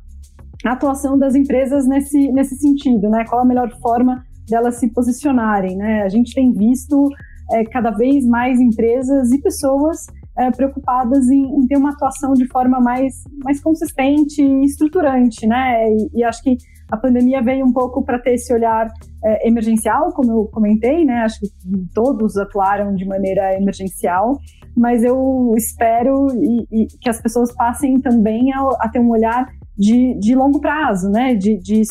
a 0.65 0.71
atuação 0.71 1.17
das 1.17 1.35
empresas 1.35 1.87
nesse, 1.87 2.31
nesse 2.31 2.55
sentido, 2.55 3.09
né, 3.09 3.25
qual 3.29 3.41
a 3.41 3.45
melhor 3.45 3.69
forma 3.79 4.23
delas 4.49 4.75
se 4.75 4.91
posicionarem, 4.91 5.77
né, 5.77 6.01
a 6.03 6.09
gente 6.09 6.33
tem 6.33 6.51
visto 6.51 7.07
é, 7.51 7.63
cada 7.65 7.91
vez 7.91 8.25
mais 8.25 8.59
empresas 8.59 9.31
e 9.31 9.39
pessoas 9.39 10.07
é, 10.37 10.49
preocupadas 10.51 11.29
em, 11.29 11.43
em, 11.43 11.67
ter 11.67 11.77
uma 11.77 11.91
atuação 11.91 12.33
de 12.33 12.47
forma 12.47 12.79
mais, 12.79 13.23
mais 13.43 13.61
consistente 13.61 14.41
e 14.41 14.65
estruturante, 14.65 15.45
né? 15.45 15.85
E, 15.91 16.19
e 16.19 16.23
acho 16.23 16.41
que 16.41 16.57
a 16.89 16.97
pandemia 16.97 17.41
veio 17.41 17.65
um 17.65 17.71
pouco 17.71 18.03
para 18.03 18.19
ter 18.19 18.33
esse 18.33 18.53
olhar 18.53 18.87
é, 19.23 19.47
emergencial, 19.47 20.11
como 20.13 20.31
eu 20.31 20.45
comentei, 20.45 21.05
né? 21.05 21.21
Acho 21.21 21.39
que 21.39 21.49
todos 21.93 22.37
atuaram 22.37 22.95
de 22.95 23.05
maneira 23.05 23.55
emergencial, 23.55 24.37
mas 24.75 25.03
eu 25.03 25.53
espero 25.57 26.27
e, 26.35 26.67
e 26.71 26.87
que 26.99 27.09
as 27.09 27.21
pessoas 27.21 27.53
passem 27.53 27.99
também 27.99 28.53
a, 28.53 28.59
a 28.79 28.89
ter 28.89 28.99
um 28.99 29.09
olhar 29.09 29.47
de, 29.77 30.17
de, 30.19 30.35
longo 30.35 30.59
prazo, 30.59 31.09
né? 31.09 31.33
De, 31.33 31.57
de, 31.57 31.81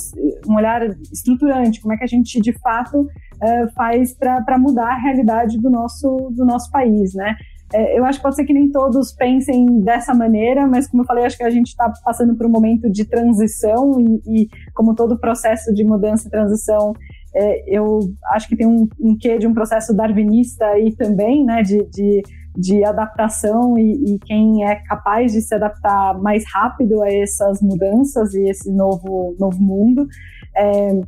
um 0.48 0.54
olhar 0.54 0.82
estruturante, 1.12 1.80
como 1.80 1.94
é 1.94 1.96
que 1.96 2.04
a 2.04 2.08
gente 2.08 2.40
de 2.40 2.52
fato 2.52 3.06
é, 3.42 3.68
faz 3.68 4.14
para 4.14 4.58
mudar 4.58 4.92
a 4.92 4.98
realidade 4.98 5.58
do 5.58 5.70
nosso, 5.70 6.30
do 6.30 6.44
nosso 6.44 6.70
país, 6.70 7.14
né? 7.14 7.36
É, 7.72 7.98
eu 7.98 8.04
acho 8.04 8.18
que 8.18 8.22
pode 8.22 8.36
ser 8.36 8.44
que 8.44 8.52
nem 8.52 8.70
todos 8.70 9.12
pensem 9.12 9.80
dessa 9.80 10.12
maneira, 10.12 10.66
mas 10.66 10.88
como 10.88 11.02
eu 11.02 11.06
falei, 11.06 11.24
acho 11.24 11.36
que 11.36 11.44
a 11.44 11.50
gente 11.50 11.68
está 11.68 11.92
passando 12.04 12.34
por 12.36 12.46
um 12.46 12.50
momento 12.50 12.90
de 12.90 13.04
transição 13.04 14.00
e, 14.00 14.22
e, 14.26 14.48
como 14.74 14.94
todo 14.94 15.18
processo 15.18 15.72
de 15.72 15.84
mudança 15.84 16.26
e 16.26 16.30
transição, 16.30 16.92
é, 17.32 17.64
eu 17.68 18.00
acho 18.32 18.48
que 18.48 18.56
tem 18.56 18.66
um, 18.66 18.88
um 18.98 19.16
quê 19.16 19.38
de 19.38 19.46
um 19.46 19.54
processo 19.54 19.94
darwinista 19.94 20.64
aí 20.66 20.94
também, 20.96 21.44
né, 21.44 21.62
de, 21.62 21.84
de, 21.84 22.22
de 22.56 22.84
adaptação 22.84 23.78
e, 23.78 24.14
e, 24.14 24.18
quem 24.18 24.64
é 24.64 24.74
capaz 24.74 25.32
de 25.32 25.40
se 25.40 25.54
adaptar 25.54 26.20
mais 26.20 26.42
rápido 26.52 27.00
a 27.02 27.08
essas 27.08 27.62
mudanças 27.62 28.34
e 28.34 28.50
esse 28.50 28.72
novo, 28.72 29.36
novo 29.38 29.60
mundo. 29.60 30.08
É, 30.56 31.00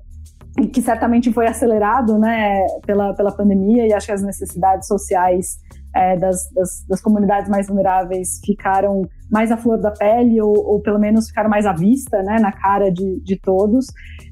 que 0.70 0.82
certamente 0.82 1.32
foi 1.32 1.46
acelerado 1.46 2.18
né, 2.18 2.66
pela, 2.84 3.14
pela 3.14 3.32
pandemia 3.32 3.86
e 3.86 3.92
acho 3.92 4.06
que 4.06 4.12
as 4.12 4.22
necessidades 4.22 4.86
sociais 4.86 5.58
é, 5.94 6.16
das, 6.16 6.50
das, 6.52 6.84
das, 6.88 7.00
comunidades 7.00 7.48
mais 7.48 7.66
vulneráveis 7.66 8.40
ficaram 8.44 9.02
mais 9.30 9.50
à 9.50 9.56
flor 9.56 9.78
da 9.78 9.90
pele 9.90 10.40
ou, 10.40 10.54
ou 10.56 10.80
pelo 10.80 10.98
menos 10.98 11.28
ficaram 11.28 11.50
mais 11.50 11.66
à 11.66 11.72
vista, 11.72 12.22
né, 12.22 12.38
na 12.40 12.52
cara 12.52 12.90
de, 12.90 13.20
de 13.20 13.36
todos. 13.36 13.86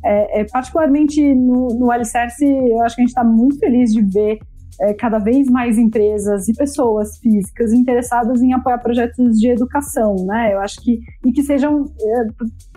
É, 0.04 0.40
é, 0.40 0.44
particularmente 0.44 1.34
no, 1.34 1.68
no 1.68 1.90
Alicerce, 1.90 2.44
eu 2.44 2.82
acho 2.82 2.96
que 2.96 3.02
a 3.02 3.04
gente 3.04 3.10
está 3.10 3.24
muito 3.24 3.58
feliz 3.58 3.92
de 3.92 4.02
ver 4.02 4.38
é, 4.80 4.94
cada 4.94 5.18
vez 5.18 5.48
mais 5.50 5.76
empresas 5.76 6.48
e 6.48 6.54
pessoas 6.54 7.18
físicas 7.18 7.72
interessadas 7.72 8.40
em 8.40 8.54
apoiar 8.54 8.78
projetos 8.78 9.38
de 9.38 9.48
educação, 9.48 10.16
né? 10.24 10.54
Eu 10.54 10.60
acho 10.60 10.80
que 10.80 11.00
e 11.24 11.32
que 11.32 11.42
sejam 11.42 11.84
é, 12.00 12.26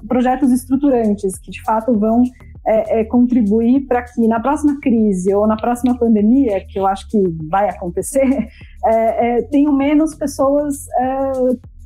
projetos 0.07 0.51
estruturantes 0.51 1.37
que 1.39 1.49
de 1.49 1.61
fato 1.63 1.97
vão 1.97 2.23
é, 2.65 2.99
é, 2.99 3.03
contribuir 3.03 3.85
para 3.87 4.01
que 4.03 4.27
na 4.27 4.39
próxima 4.39 4.79
crise 4.81 5.33
ou 5.33 5.47
na 5.47 5.57
próxima 5.57 5.97
pandemia, 5.97 6.65
que 6.65 6.79
eu 6.79 6.87
acho 6.87 7.07
que 7.09 7.21
vai 7.49 7.69
acontecer, 7.69 8.47
é, 8.85 9.39
é 9.39 9.71
menos 9.71 10.15
pessoas 10.15 10.87
é, 10.99 11.31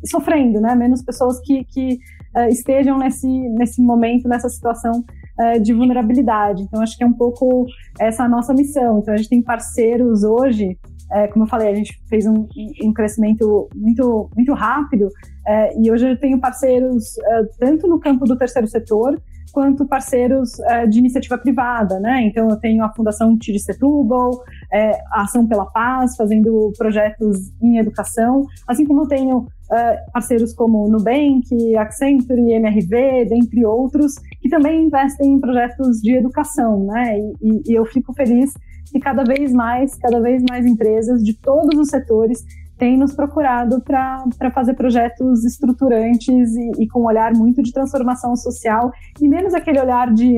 sofrendo, 0.05 0.59
né? 0.59 0.75
menos 0.75 1.01
pessoas 1.01 1.39
que, 1.41 1.63
que 1.65 1.99
é, 2.35 2.49
estejam 2.49 2.97
nesse, 2.97 3.27
nesse 3.27 3.81
momento, 3.81 4.27
nessa 4.27 4.49
situação 4.49 5.03
de 5.61 5.71
vulnerabilidade. 5.71 6.63
Então, 6.63 6.81
acho 6.81 6.97
que 6.97 7.03
é 7.03 7.05
um 7.05 7.13
pouco 7.13 7.67
essa 7.99 8.23
a 8.23 8.27
nossa 8.27 8.55
missão. 8.55 8.97
Então, 8.97 9.13
a 9.13 9.17
gente 9.17 9.29
tem 9.29 9.39
parceiros 9.39 10.23
hoje 10.23 10.75
é, 11.11 11.27
como 11.27 11.45
eu 11.45 11.49
falei, 11.49 11.69
a 11.69 11.75
gente 11.75 12.01
fez 12.09 12.25
um, 12.25 12.47
um 12.83 12.93
crescimento 12.93 13.69
muito, 13.73 14.29
muito 14.35 14.53
rápido 14.53 15.09
é, 15.45 15.79
e 15.79 15.89
hoje 15.89 16.09
eu 16.09 16.19
tenho 16.19 16.39
parceiros 16.39 17.17
é, 17.17 17.43
tanto 17.59 17.87
no 17.87 17.99
campo 17.99 18.25
do 18.25 18.37
terceiro 18.37 18.67
setor 18.67 19.21
quanto 19.57 19.87
parceiros 19.87 20.59
é, 20.59 20.85
de 20.85 20.99
iniciativa 20.99 21.35
privada, 21.35 21.99
né? 21.99 22.21
Então 22.21 22.47
eu 22.47 22.57
tenho 22.57 22.83
a 22.83 22.93
Fundação 22.93 23.35
Tiri 23.35 23.57
Setúbal, 23.57 24.43
é, 24.71 24.91
a 25.11 25.23
Ação 25.23 25.47
pela 25.47 25.65
Paz, 25.65 26.15
fazendo 26.15 26.71
projetos 26.77 27.51
em 27.59 27.79
educação, 27.79 28.45
assim 28.67 28.85
como 28.85 29.01
eu 29.01 29.07
tenho 29.07 29.47
é, 29.71 29.95
parceiros 30.13 30.53
como 30.53 30.87
Nubank, 30.87 31.75
Accenture, 31.75 32.53
MRV, 32.53 33.25
dentre 33.25 33.65
outros, 33.65 34.13
que 34.39 34.47
também 34.47 34.85
investem 34.85 35.33
em 35.33 35.39
projetos 35.39 36.01
de 36.01 36.15
educação, 36.15 36.85
né? 36.85 37.17
E, 37.41 37.71
e 37.71 37.73
eu 37.73 37.83
fico 37.83 38.13
feliz 38.13 38.53
que 38.91 38.99
cada 38.99 39.23
vez 39.23 39.51
mais, 39.51 39.95
cada 39.95 40.21
vez 40.21 40.43
mais 40.47 40.67
empresas 40.67 41.23
de 41.23 41.33
todos 41.33 41.79
os 41.79 41.87
setores 41.87 42.45
têm 42.77 42.97
nos 42.97 43.13
procurado 43.13 43.81
para 43.81 44.51
fazer 44.53 44.73
projetos 44.73 45.43
estruturantes 45.43 46.55
e, 46.55 46.83
e, 46.83 46.87
com 46.87 47.01
um 47.01 47.05
olhar 47.05 47.33
muito 47.33 47.61
de 47.61 47.71
transformação 47.71 48.35
social 48.35 48.91
e 49.21 49.27
menos 49.27 49.53
aquele 49.53 49.79
olhar 49.79 50.13
de, 50.13 50.35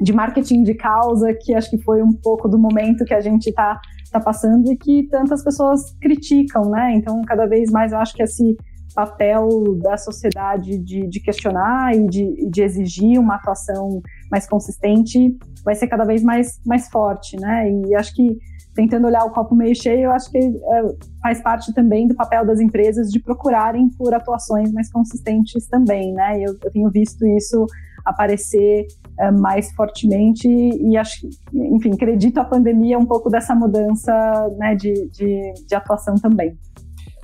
de 0.00 0.12
marketing 0.12 0.62
de 0.62 0.74
causa, 0.74 1.34
que 1.34 1.54
acho 1.54 1.70
que 1.70 1.78
foi 1.78 2.02
um 2.02 2.12
pouco 2.12 2.48
do 2.48 2.58
momento 2.58 3.04
que 3.04 3.14
a 3.14 3.20
gente 3.20 3.48
está 3.48 3.80
está 4.10 4.18
passando 4.18 4.72
e 4.72 4.76
que 4.76 5.04
tantas 5.04 5.42
pessoas 5.44 5.96
criticam, 6.00 6.68
né? 6.68 6.94
Então, 6.96 7.22
cada 7.22 7.46
vez 7.46 7.70
mais 7.70 7.92
eu 7.92 7.98
acho 7.98 8.12
que 8.12 8.22
esse 8.24 8.56
papel 8.92 9.78
da 9.80 9.96
sociedade 9.96 10.76
de, 10.78 11.06
de 11.06 11.20
questionar 11.20 11.94
e 11.94 12.08
de, 12.08 12.50
de, 12.50 12.60
exigir 12.60 13.20
uma 13.20 13.36
atuação 13.36 14.02
mais 14.28 14.48
consistente 14.48 15.38
vai 15.64 15.76
ser 15.76 15.86
cada 15.86 16.04
vez 16.04 16.24
mais, 16.24 16.60
mais 16.66 16.88
forte, 16.88 17.36
né? 17.38 17.70
E 17.70 17.94
acho 17.94 18.12
que 18.14 18.36
tentando 18.74 19.06
olhar 19.06 19.24
o 19.24 19.30
copo 19.30 19.54
meio 19.54 19.74
cheio, 19.74 20.04
eu 20.04 20.12
acho 20.12 20.30
que 20.30 20.38
é, 20.38 20.82
faz 21.22 21.42
parte 21.42 21.74
também 21.74 22.06
do 22.06 22.14
papel 22.14 22.46
das 22.46 22.60
empresas 22.60 23.10
de 23.10 23.20
procurarem 23.20 23.88
por 23.90 24.14
atuações 24.14 24.72
mais 24.72 24.90
consistentes 24.90 25.66
também, 25.66 26.12
né? 26.12 26.36
Eu, 26.38 26.56
eu 26.62 26.70
tenho 26.70 26.90
visto 26.90 27.26
isso 27.26 27.66
aparecer 28.04 28.86
é, 29.18 29.30
mais 29.30 29.70
fortemente 29.72 30.48
e 30.48 30.96
acho, 30.96 31.28
enfim, 31.52 31.92
acredito 31.92 32.38
a 32.38 32.44
pandemia 32.44 32.98
um 32.98 33.06
pouco 33.06 33.28
dessa 33.28 33.54
mudança 33.54 34.12
né, 34.56 34.74
de, 34.74 35.08
de, 35.10 35.52
de 35.66 35.74
atuação 35.74 36.14
também. 36.14 36.56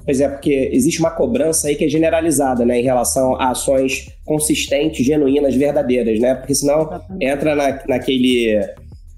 Pois 0.05 0.21
é, 0.21 0.29
porque 0.29 0.71
existe 0.73 1.01
uma 1.01 1.11
cobrança 1.11 1.67
aí 1.67 1.75
que 1.75 1.85
é 1.85 1.89
generalizada, 1.89 2.65
né, 2.65 2.79
em 2.79 2.85
relação 2.85 3.35
a 3.41 3.51
ações 3.51 4.09
consistentes, 4.25 5.05
genuínas, 5.05 5.57
verdadeiras, 5.57 6.21
né? 6.21 6.37
Porque 6.37 6.55
senão 6.55 7.03
entra 7.21 7.57
na, 7.57 7.83
naquele 7.89 8.57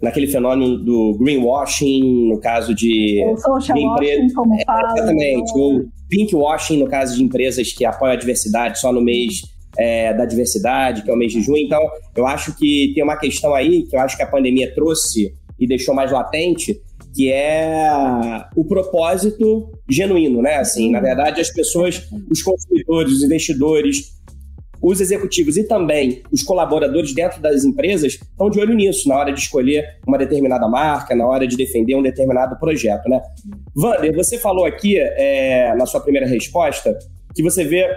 naquele 0.01 0.27
fenômeno 0.27 0.79
do 0.79 1.17
greenwashing, 1.19 2.29
no 2.29 2.41
caso 2.41 2.75
de. 2.75 3.23
Social 3.39 3.77
de 3.77 3.85
washing, 3.85 4.33
como 4.35 4.55
é, 4.55 4.65
fala. 4.65 4.93
Exatamente. 4.97 5.53
O 5.55 5.89
pinkwashing, 6.09 6.79
no 6.79 6.87
caso 6.87 7.17
de 7.17 7.23
empresas 7.23 7.73
que 7.73 7.85
apoiam 7.85 8.13
a 8.13 8.17
diversidade 8.17 8.79
só 8.79 8.93
no 8.93 9.01
mês 9.01 9.43
é, 9.79 10.13
da 10.15 10.25
diversidade, 10.25 11.03
que 11.03 11.11
é 11.11 11.15
o 11.15 11.17
mês 11.17 11.33
de 11.33 11.41
junho. 11.41 11.65
Então, 11.65 11.81
eu 12.17 12.27
acho 12.27 12.57
que 12.57 12.93
tem 12.95 13.03
uma 13.03 13.17
questão 13.17 13.55
aí 13.55 13.85
que 13.85 13.97
eu 13.97 14.01
acho 14.01 14.17
que 14.17 14.23
a 14.23 14.27
pandemia 14.27 14.73
trouxe 14.75 15.33
e 15.59 15.67
deixou 15.67 15.95
mais 15.95 16.11
latente, 16.11 16.81
que 17.15 17.31
é 17.31 17.91
o 18.57 18.65
propósito 18.65 19.71
genuíno, 19.89 20.41
né? 20.41 20.57
Assim, 20.57 20.91
na 20.91 21.01
verdade, 21.01 21.41
as 21.41 21.51
pessoas, 21.51 22.09
os 22.31 22.43
consumidores, 22.43 23.13
os 23.13 23.23
investidores, 23.23 24.18
os 24.81 25.01
executivos 25.01 25.57
e 25.57 25.65
também 25.65 26.23
os 26.31 26.43
colaboradores 26.43 27.15
dentro 27.15 27.41
das 27.41 27.65
empresas 27.65 28.15
estão 28.15 28.49
de 28.51 28.61
olho 28.61 28.75
nisso 28.75 29.09
na 29.09 29.17
hora 29.17 29.33
de 29.33 29.41
escolher 29.41 29.99
uma 30.07 30.19
determinada 30.19 30.69
marca, 30.69 31.15
na 31.15 31.27
hora 31.27 31.47
de 31.47 31.57
defender 31.57 31.95
um 31.95 32.03
determinado 32.03 32.59
projeto, 32.59 33.09
né? 33.09 33.21
Vander, 33.75 34.15
você 34.15 34.39
falou 34.39 34.65
aqui 34.65 34.99
é, 34.99 35.75
na 35.77 35.87
sua 35.87 36.01
primeira 36.01 36.27
resposta 36.27 36.97
que 37.35 37.43
você 37.43 37.65
vê 37.65 37.89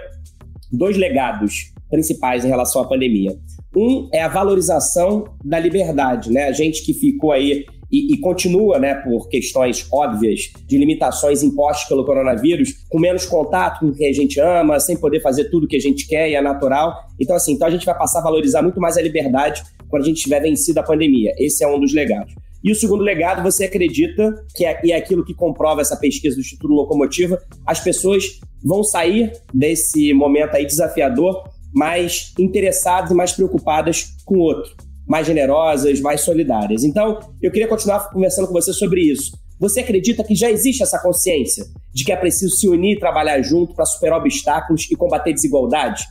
dois 0.72 0.96
legados 0.96 1.72
principais 1.90 2.44
em 2.44 2.48
relação 2.48 2.82
à 2.82 2.88
pandemia. 2.88 3.36
Um 3.76 4.08
é 4.12 4.22
a 4.22 4.28
valorização 4.28 5.24
da 5.44 5.58
liberdade, 5.58 6.30
né? 6.30 6.44
A 6.44 6.52
gente 6.52 6.84
que 6.84 6.92
ficou 6.92 7.32
aí 7.32 7.64
e, 7.92 8.14
e, 8.14 8.18
continua, 8.18 8.78
né, 8.78 8.94
por 8.94 9.28
questões 9.28 9.86
óbvias 9.92 10.50
de 10.66 10.78
limitações 10.78 11.42
impostas 11.42 11.86
pelo 11.86 12.06
coronavírus, 12.06 12.72
com 12.88 12.98
menos 12.98 13.26
contato 13.26 13.80
com 13.80 13.92
quem 13.92 14.08
a 14.08 14.12
gente 14.12 14.40
ama, 14.40 14.80
sem 14.80 14.96
poder 14.96 15.20
fazer 15.20 15.50
tudo 15.50 15.68
que 15.68 15.76
a 15.76 15.80
gente 15.80 16.08
quer 16.08 16.30
e 16.30 16.34
é 16.34 16.40
natural. 16.40 17.06
Então, 17.20 17.36
assim, 17.36 17.52
então 17.52 17.68
a 17.68 17.70
gente 17.70 17.84
vai 17.84 17.96
passar 17.96 18.20
a 18.20 18.22
valorizar 18.22 18.62
muito 18.62 18.80
mais 18.80 18.96
a 18.96 19.02
liberdade 19.02 19.62
quando 19.90 20.04
a 20.04 20.06
gente 20.06 20.22
tiver 20.22 20.40
vencido 20.40 20.80
a 20.80 20.82
pandemia. 20.82 21.34
Esse 21.36 21.62
é 21.62 21.68
um 21.68 21.78
dos 21.78 21.92
legados. 21.92 22.34
E 22.64 22.72
o 22.72 22.74
segundo 22.74 23.02
legado, 23.02 23.42
você 23.42 23.64
acredita, 23.64 24.42
que 24.54 24.64
é, 24.64 24.80
e 24.82 24.92
é 24.92 24.96
aquilo 24.96 25.24
que 25.24 25.34
comprova 25.34 25.82
essa 25.82 25.96
pesquisa 25.96 26.36
do 26.36 26.40
Instituto 26.40 26.72
Locomotiva, 26.72 27.42
as 27.66 27.80
pessoas 27.80 28.40
vão 28.64 28.82
sair 28.82 29.32
desse 29.52 30.14
momento 30.14 30.54
aí 30.54 30.64
desafiador 30.64 31.44
mais 31.74 32.32
interessadas 32.38 33.10
e 33.10 33.14
mais 33.14 33.32
preocupadas 33.32 34.14
com 34.24 34.36
o 34.36 34.40
outro 34.40 34.72
mais 35.12 35.26
generosas, 35.26 36.00
mais 36.00 36.22
solidárias. 36.22 36.84
Então, 36.84 37.20
eu 37.42 37.52
queria 37.52 37.68
continuar 37.68 38.08
conversando 38.10 38.46
com 38.46 38.54
você 38.54 38.72
sobre 38.72 39.02
isso. 39.02 39.32
Você 39.60 39.80
acredita 39.80 40.24
que 40.24 40.34
já 40.34 40.50
existe 40.50 40.82
essa 40.82 40.98
consciência 40.98 41.66
de 41.92 42.02
que 42.02 42.12
é 42.12 42.16
preciso 42.16 42.56
se 42.56 42.66
unir 42.66 42.96
e 42.96 42.98
trabalhar 42.98 43.42
junto 43.42 43.74
para 43.74 43.84
superar 43.84 44.18
obstáculos 44.18 44.90
e 44.90 44.96
combater 44.96 45.34
desigualdade? 45.34 46.02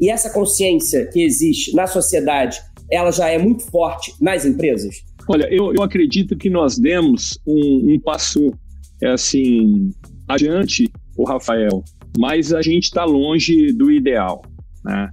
E 0.00 0.08
essa 0.08 0.30
consciência 0.30 1.06
que 1.12 1.22
existe 1.22 1.74
na 1.74 1.86
sociedade, 1.86 2.58
ela 2.90 3.10
já 3.10 3.28
é 3.28 3.36
muito 3.36 3.62
forte 3.64 4.14
nas 4.22 4.46
empresas? 4.46 5.02
Olha, 5.28 5.46
eu, 5.50 5.74
eu 5.74 5.82
acredito 5.82 6.34
que 6.34 6.48
nós 6.48 6.78
demos 6.78 7.38
um, 7.46 7.92
um 7.92 8.00
passo 8.00 8.54
é 9.02 9.08
assim 9.10 9.90
adiante, 10.26 10.90
o 11.14 11.24
Rafael, 11.24 11.84
mas 12.18 12.54
a 12.54 12.62
gente 12.62 12.84
está 12.84 13.04
longe 13.04 13.70
do 13.74 13.90
ideal. 13.90 14.40
Né? 14.82 15.10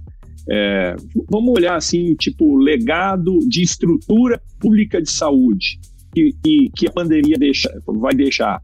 É, 0.48 0.94
vamos 1.30 1.54
olhar 1.56 1.76
assim, 1.76 2.14
tipo, 2.14 2.56
legado 2.56 3.38
de 3.48 3.62
estrutura 3.62 4.40
pública 4.60 5.00
de 5.00 5.10
saúde 5.10 5.78
que, 6.14 6.34
que, 6.42 6.70
que 6.76 6.88
a 6.88 6.92
pandemia 6.92 7.36
deixa, 7.38 7.70
vai 7.86 8.14
deixar. 8.14 8.62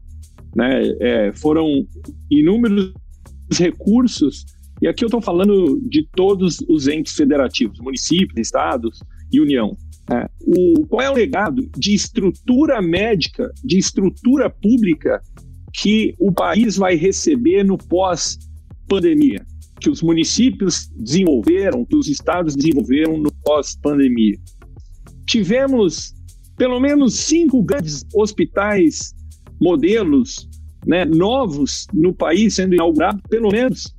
Né? 0.55 0.81
É, 0.99 1.33
foram 1.33 1.85
inúmeros 2.29 2.93
recursos, 3.51 4.45
e 4.81 4.87
aqui 4.87 5.03
eu 5.03 5.07
estou 5.07 5.21
falando 5.21 5.79
de 5.87 6.07
todos 6.15 6.59
os 6.67 6.87
entes 6.87 7.13
federativos, 7.13 7.79
municípios, 7.79 8.39
estados 8.39 8.99
e 9.31 9.39
União. 9.39 9.75
Né? 10.09 10.27
O, 10.41 10.85
qual 10.87 11.01
é 11.01 11.09
o 11.09 11.13
legado 11.13 11.69
de 11.77 11.93
estrutura 11.93 12.81
médica, 12.81 13.51
de 13.63 13.77
estrutura 13.77 14.49
pública 14.49 15.21
que 15.73 16.15
o 16.19 16.31
país 16.31 16.77
vai 16.77 16.95
receber 16.95 17.63
no 17.63 17.77
pós-pandemia? 17.77 19.45
Que 19.81 19.89
os 19.89 20.01
municípios 20.03 20.89
desenvolveram, 20.95 21.83
que 21.83 21.95
os 21.95 22.07
estados 22.07 22.55
desenvolveram 22.55 23.17
no 23.17 23.31
pós-pandemia. 23.43 24.37
Tivemos 25.25 26.13
pelo 26.55 26.79
menos 26.79 27.15
cinco 27.15 27.63
grandes 27.63 28.05
hospitais 28.13 29.15
modelos 29.59 30.47
né, 30.85 31.03
novos 31.05 31.87
no 31.91 32.13
país 32.13 32.55
sendo 32.55 32.75
inaugurados, 32.75 33.21
pelo 33.27 33.49
menos. 33.49 33.95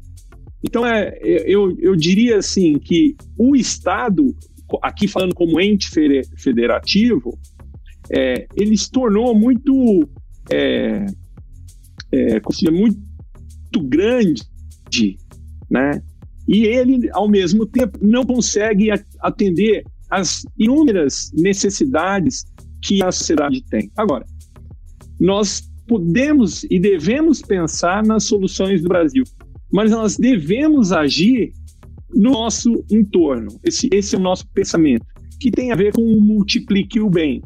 Então, 0.63 0.87
é, 0.87 1.19
eu, 1.21 1.77
eu 1.81 1.97
diria 1.97 2.39
assim 2.39 2.79
que 2.79 3.17
o 3.37 3.57
Estado, 3.57 4.35
aqui 4.81 5.09
falando 5.09 5.35
como 5.35 5.61
ente 5.61 5.91
federativo, 6.37 7.37
é, 8.11 8.47
ele 8.55 8.77
se 8.77 8.91
tornou 8.91 9.35
muito, 9.35 10.09
é, 10.53 11.07
é, 12.13 12.41
muito 12.71 13.81
grande 13.83 14.43
né? 15.73 16.03
E 16.47 16.67
ele, 16.67 17.09
ao 17.13 17.29
mesmo 17.29 17.65
tempo, 17.65 17.99
não 18.03 18.27
consegue 18.27 18.91
atender 19.21 19.85
às 20.11 20.43
inúmeras 20.59 21.31
necessidades 21.35 22.45
que 22.83 23.03
a 23.03 23.11
sociedade 23.11 23.65
tem. 23.71 23.91
Agora, 23.97 24.27
nós 25.19 25.63
podemos 25.89 26.65
e 26.65 26.79
devemos 26.79 27.41
pensar 27.41 28.05
nas 28.05 28.25
soluções 28.25 28.83
do 28.83 28.89
Brasil, 28.89 29.25
mas 29.73 29.91
nós 29.91 30.19
devemos 30.19 30.93
agir 30.93 31.53
no 32.15 32.33
nosso 32.33 32.85
entorno. 32.91 33.59
Esse, 33.65 33.89
esse 33.91 34.15
é 34.15 34.19
o 34.19 34.23
nosso 34.23 34.47
pensamento, 34.49 35.07
que 35.41 35.51
tem 35.51 35.73
a 35.73 35.77
ver 35.77 35.95
com 35.95 36.03
o 36.03 36.21
multiplique 36.21 37.01
o 37.01 37.09
bem. 37.09 37.41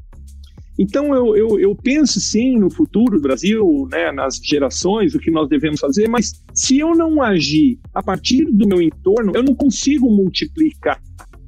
Então, 0.79 1.15
eu, 1.15 1.37
eu, 1.37 1.59
eu, 1.59 1.75
penso 1.75 2.21
sim 2.21 2.59
no 2.59 2.71
futuro 2.71 3.17
do 3.17 3.23
Brasil, 3.23 3.89
né, 3.91 4.13
nas 4.13 4.37
gerações, 4.37 5.15
o 5.15 5.19
que 5.19 5.31
nós 5.31 5.49
devemos 5.49 5.81
fazer, 5.81 6.07
mas 6.07 6.43
se 6.53 6.79
eu 6.79 6.95
não 6.95 7.23
agir 7.23 7.79
a 7.95 8.03
partir 8.03 8.45
do 8.45 8.69
meu 8.69 8.83
entorno, 8.83 9.33
eu 9.35 9.43
não 9.43 9.55
consigo 9.55 10.11
multiplicar 10.11 11.01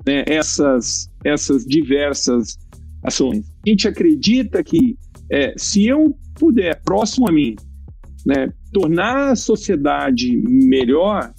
né, 0.07 0.25
essas, 0.27 1.11
essas 1.23 1.67
diversas 1.67 2.57
ações. 3.03 3.45
A 3.67 3.71
gente 3.71 3.87
acredita 3.87 4.65
que 4.65 4.97
é, 5.31 5.53
se 5.59 5.87
eu 5.87 6.17
puder, 6.35 6.81
próximo 6.83 7.29
a 7.29 7.33
mim, 7.33 7.55
né, 8.25 8.51
tornar 8.73 9.33
a 9.33 9.37
sociedade 9.37 10.37
melhor, 10.47 11.33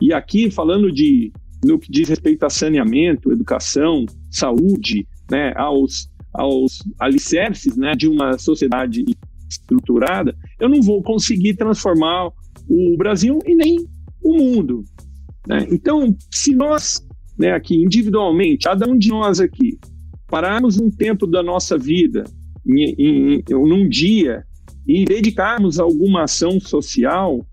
e 0.00 0.12
aqui 0.12 0.50
falando 0.50 0.90
de 0.90 1.32
no 1.64 1.78
que 1.78 1.92
diz 1.92 2.08
respeito 2.08 2.44
a 2.44 2.50
saneamento, 2.50 3.30
educação, 3.30 4.06
saúde, 4.30 5.06
né, 5.30 5.52
aos 5.56 6.08
aos 6.32 6.78
alicerces 6.98 7.76
né, 7.76 7.94
de 7.94 8.08
uma 8.08 8.38
sociedade 8.38 9.04
estruturada, 9.48 10.36
eu 10.60 10.68
não 10.68 10.80
vou 10.80 11.02
conseguir 11.02 11.54
transformar 11.54 12.30
o 12.68 12.96
Brasil 12.96 13.38
e 13.44 13.54
nem 13.54 13.86
o 14.22 14.36
mundo. 14.36 14.84
Né? 15.46 15.66
Então, 15.70 16.16
se 16.30 16.54
nós, 16.54 17.04
né, 17.38 17.52
aqui 17.52 17.74
individualmente, 17.74 18.64
cada 18.64 18.88
um 18.88 18.96
de 18.96 19.08
nós 19.08 19.40
aqui, 19.40 19.78
pararmos 20.28 20.78
um 20.78 20.90
tempo 20.90 21.26
da 21.26 21.42
nossa 21.42 21.76
vida, 21.76 22.24
em, 22.66 22.94
em, 22.98 23.44
num 23.50 23.88
dia, 23.88 24.44
e 24.86 25.04
dedicarmos 25.04 25.78
a 25.78 25.82
alguma 25.82 26.24
ação 26.24 26.60
social, 26.60 27.44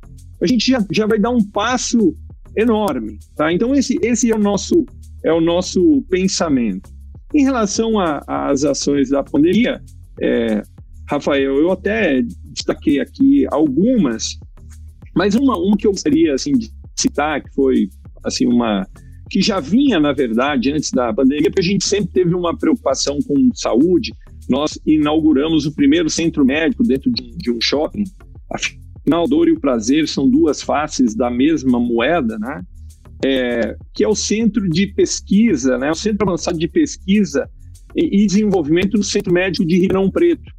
a 0.41 0.45
gente 0.45 0.71
já, 0.71 0.85
já 0.91 1.07
vai 1.07 1.19
dar 1.19 1.31
um 1.31 1.43
passo 1.43 2.15
enorme. 2.55 3.17
Tá? 3.35 3.51
Então, 3.51 3.73
esse, 3.73 3.97
esse 4.01 4.31
é, 4.31 4.35
o 4.35 4.39
nosso, 4.39 4.85
é 5.23 5.33
o 5.33 5.41
nosso 5.41 6.03
pensamento. 6.09 6.89
Em 7.33 7.43
relação 7.43 7.93
às 8.27 8.63
ações 8.63 9.09
da 9.09 9.21
pandemia, 9.23 9.81
é, 10.21 10.61
Rafael, 11.09 11.57
eu 11.57 11.71
até 11.71 12.21
destaquei 12.45 12.99
aqui 12.99 13.45
algumas, 13.51 14.37
mas 15.15 15.35
uma, 15.35 15.57
uma 15.57 15.77
que 15.77 15.87
eu 15.87 15.91
gostaria 15.91 16.33
assim, 16.33 16.53
de 16.53 16.71
citar, 16.95 17.41
que 17.41 17.53
foi 17.53 17.89
assim 18.23 18.45
uma 18.45 18.85
que 19.29 19.41
já 19.41 19.59
vinha, 19.59 19.99
na 19.99 20.13
verdade, 20.13 20.71
antes 20.71 20.91
da 20.91 21.13
pandemia, 21.13 21.49
porque 21.49 21.61
a 21.61 21.71
gente 21.71 21.85
sempre 21.85 22.11
teve 22.13 22.33
uma 22.33 22.57
preocupação 22.57 23.19
com 23.27 23.49
saúde, 23.53 24.13
nós 24.49 24.79
inauguramos 24.85 25.65
o 25.65 25.73
primeiro 25.73 26.09
centro 26.09 26.45
médico 26.45 26.83
dentro 26.83 27.11
de, 27.11 27.35
de 27.35 27.51
um 27.51 27.59
shopping. 27.61 28.05
Afinal, 28.49 29.27
dor 29.27 29.49
e 29.49 29.51
o 29.51 29.59
prazer 29.59 30.07
são 30.07 30.29
duas 30.29 30.61
faces 30.61 31.13
da 31.13 31.29
mesma 31.29 31.79
moeda, 31.79 32.39
né? 32.39 32.61
É, 33.25 33.75
que 33.93 34.03
é 34.03 34.07
o 34.07 34.15
centro 34.15 34.69
de 34.69 34.87
pesquisa, 34.87 35.77
né? 35.77 35.89
o 35.89 35.95
centro 35.95 36.27
avançado 36.27 36.57
de 36.57 36.67
pesquisa 36.67 37.49
e, 37.95 38.27
desenvolvimento 38.27 38.91
do 38.91 39.03
Centro 39.03 39.33
Médico 39.33 39.65
de 39.65 39.75
Ribeirão 39.79 40.11
Preto. 40.11 40.51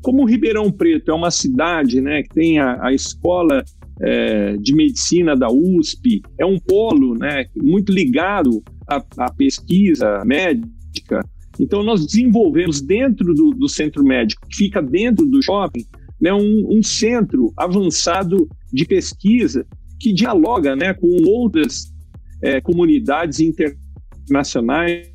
Como 0.00 0.24
Ribeirão 0.24 0.70
Preto 0.70 1.10
é 1.10 1.14
uma 1.14 1.30
cidade 1.30 2.00
né, 2.00 2.22
que 2.22 2.28
tem 2.28 2.60
a, 2.60 2.86
a 2.86 2.92
escola 2.92 3.64
é, 4.00 4.56
de 4.58 4.74
medicina 4.74 5.34
da 5.34 5.50
USP, 5.50 6.22
é 6.38 6.46
um 6.46 6.58
polo 6.58 7.16
né, 7.16 7.46
muito 7.56 7.92
ligado 7.92 8.62
à, 8.88 9.02
à 9.18 9.32
pesquisa 9.32 10.22
médica, 10.24 11.20
então, 11.60 11.82
nós 11.82 12.04
desenvolvemos 12.04 12.80
dentro 12.80 13.34
do, 13.34 13.50
do, 13.50 13.68
centro 13.68 14.02
médico, 14.02 14.46
que 14.48 14.56
fica 14.56 14.80
dentro 14.80 15.26
do 15.26 15.42
shopping, 15.42 15.84
né, 16.20 16.32
um, 16.32 16.78
um, 16.78 16.82
centro 16.82 17.52
avançado 17.56 18.48
de 18.72 18.84
pesquisa 18.84 19.66
que 20.02 20.12
dialoga 20.12 20.74
né, 20.74 20.92
com 20.92 21.08
outras 21.28 21.94
é, 22.42 22.60
comunidades 22.60 23.38
internacionais 23.38 25.08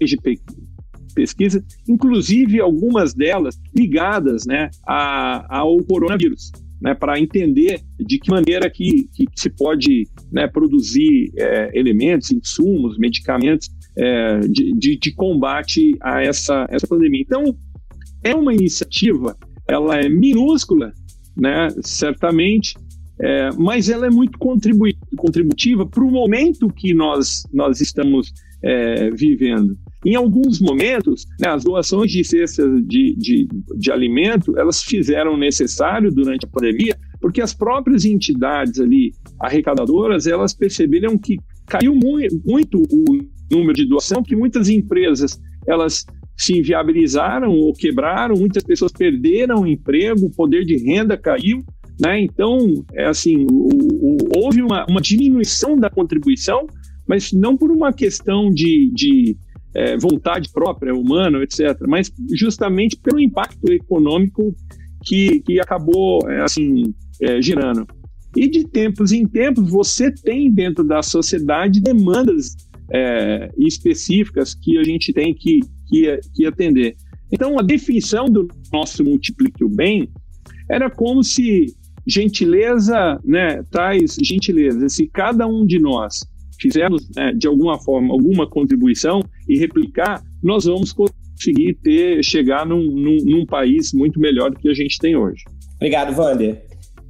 de 0.00 0.16
pe 0.16 0.36
pesquisa, 1.14 1.62
inclusive 1.86 2.58
algumas 2.58 3.12
delas 3.12 3.60
ligadas 3.76 4.46
né, 4.46 4.70
a, 4.86 5.58
ao 5.58 5.76
coronavírus. 5.84 6.50
Né, 6.80 6.94
para 6.94 7.20
entender 7.20 7.80
de 7.96 8.18
que 8.18 8.28
maneira 8.28 8.68
que, 8.68 9.08
que 9.14 9.26
se 9.36 9.48
pode 9.50 10.08
né, 10.32 10.48
produzir 10.48 11.30
é, 11.38 11.70
elementos, 11.78 12.32
insumos, 12.32 12.98
medicamentos 12.98 13.70
é, 13.96 14.40
de, 14.40 14.72
de, 14.72 14.98
de, 14.98 15.14
combate 15.14 15.96
a 16.02 16.20
essa, 16.20 16.66
essa 16.68 16.88
pandemia. 16.88 17.20
Então, 17.20 17.56
é 18.24 18.34
uma 18.34 18.52
iniciativa, 18.52 19.36
ela 19.68 19.96
é 20.00 20.08
minúscula, 20.08 20.92
né, 21.36 21.68
certamente, 21.82 22.74
é, 23.20 23.50
mas 23.58 23.88
ela 23.88 24.06
é 24.06 24.10
muito 24.10 24.38
contribu 24.38 24.84
contributiva 25.16 25.86
para 25.86 26.02
o 26.02 26.10
momento 26.10 26.68
que 26.68 26.94
nós, 26.94 27.44
nós 27.52 27.80
estamos 27.80 28.32
é, 28.62 29.10
vivendo. 29.10 29.76
Em 30.04 30.16
alguns 30.16 30.60
momentos, 30.60 31.26
né, 31.38 31.48
as 31.48 31.62
doações 31.62 32.10
de 32.10 32.24
cestas 32.24 32.68
de, 32.84 33.14
de, 33.16 33.48
de 33.76 33.92
alimento, 33.92 34.58
elas 34.58 34.82
fizeram 34.82 35.36
necessário 35.36 36.10
durante 36.10 36.46
a 36.46 36.48
pandemia, 36.48 36.96
porque 37.20 37.40
as 37.40 37.54
próprias 37.54 38.04
entidades 38.04 38.80
ali 38.80 39.12
arrecadadoras, 39.40 40.26
elas 40.26 40.52
perceberam 40.52 41.16
que 41.16 41.38
caiu 41.66 41.94
muito, 41.94 42.40
muito 42.44 42.82
o 42.82 43.18
número 43.50 43.74
de 43.74 43.86
doação, 43.86 44.22
que 44.22 44.34
muitas 44.34 44.68
empresas 44.68 45.40
elas 45.66 46.04
se 46.36 46.58
inviabilizaram 46.58 47.50
ou 47.50 47.72
quebraram, 47.72 48.34
muitas 48.34 48.64
pessoas 48.64 48.90
perderam 48.90 49.62
o 49.62 49.66
emprego, 49.66 50.26
o 50.26 50.30
poder 50.30 50.64
de 50.64 50.76
renda 50.76 51.16
caiu, 51.16 51.64
né? 52.00 52.20
Então, 52.20 52.84
é 52.94 53.06
assim, 53.06 53.46
o, 53.50 53.68
o, 53.68 54.16
houve 54.36 54.62
uma, 54.62 54.86
uma, 54.88 55.00
diminuição 55.00 55.76
da 55.76 55.90
contribuição, 55.90 56.66
mas 57.06 57.32
não 57.32 57.56
por 57.56 57.70
uma 57.70 57.92
questão 57.92 58.50
de, 58.50 58.90
de 58.94 59.36
é, 59.74 59.96
vontade 59.96 60.50
própria, 60.52 60.94
humana, 60.94 61.42
etc., 61.42 61.76
mas 61.86 62.10
justamente 62.34 62.96
pelo 62.96 63.20
impacto 63.20 63.72
econômico 63.72 64.54
que, 65.04 65.40
que 65.40 65.60
acabou, 65.60 66.28
é, 66.30 66.42
assim, 66.42 66.94
é, 67.20 67.40
girando. 67.40 67.86
E 68.36 68.48
de 68.48 68.64
tempos 68.64 69.12
em 69.12 69.26
tempos, 69.26 69.68
você 69.68 70.10
tem 70.10 70.50
dentro 70.50 70.82
da 70.84 71.02
sociedade 71.02 71.80
demandas 71.80 72.56
é, 72.90 73.50
específicas 73.58 74.54
que 74.54 74.78
a 74.78 74.84
gente 74.84 75.12
tem 75.12 75.34
que, 75.34 75.60
que, 75.88 76.18
que 76.34 76.46
atender. 76.46 76.94
Então, 77.30 77.58
a 77.58 77.62
definição 77.62 78.26
do 78.26 78.46
nosso 78.72 79.04
multiplique 79.04 79.64
o 79.64 79.68
bem 79.68 80.08
era 80.68 80.90
como 80.90 81.22
se 81.22 81.74
gentileza 82.06 83.20
né, 83.24 83.62
traz 83.70 84.16
gentileza. 84.22 84.88
Se 84.88 85.06
cada 85.06 85.46
um 85.46 85.64
de 85.64 85.78
nós 85.78 86.20
fizermos, 86.60 87.08
né, 87.16 87.32
de 87.32 87.46
alguma 87.46 87.78
forma, 87.78 88.12
alguma 88.12 88.48
contribuição 88.48 89.22
e 89.48 89.58
replicar, 89.58 90.22
nós 90.42 90.64
vamos 90.64 90.92
conseguir 90.92 91.74
ter, 91.82 92.22
chegar 92.22 92.64
num, 92.66 92.82
num, 92.82 93.16
num 93.24 93.46
país 93.46 93.92
muito 93.92 94.20
melhor 94.20 94.50
do 94.50 94.58
que 94.58 94.68
a 94.68 94.74
gente 94.74 94.98
tem 94.98 95.16
hoje. 95.16 95.44
Obrigado, 95.76 96.16
Wander. 96.16 96.62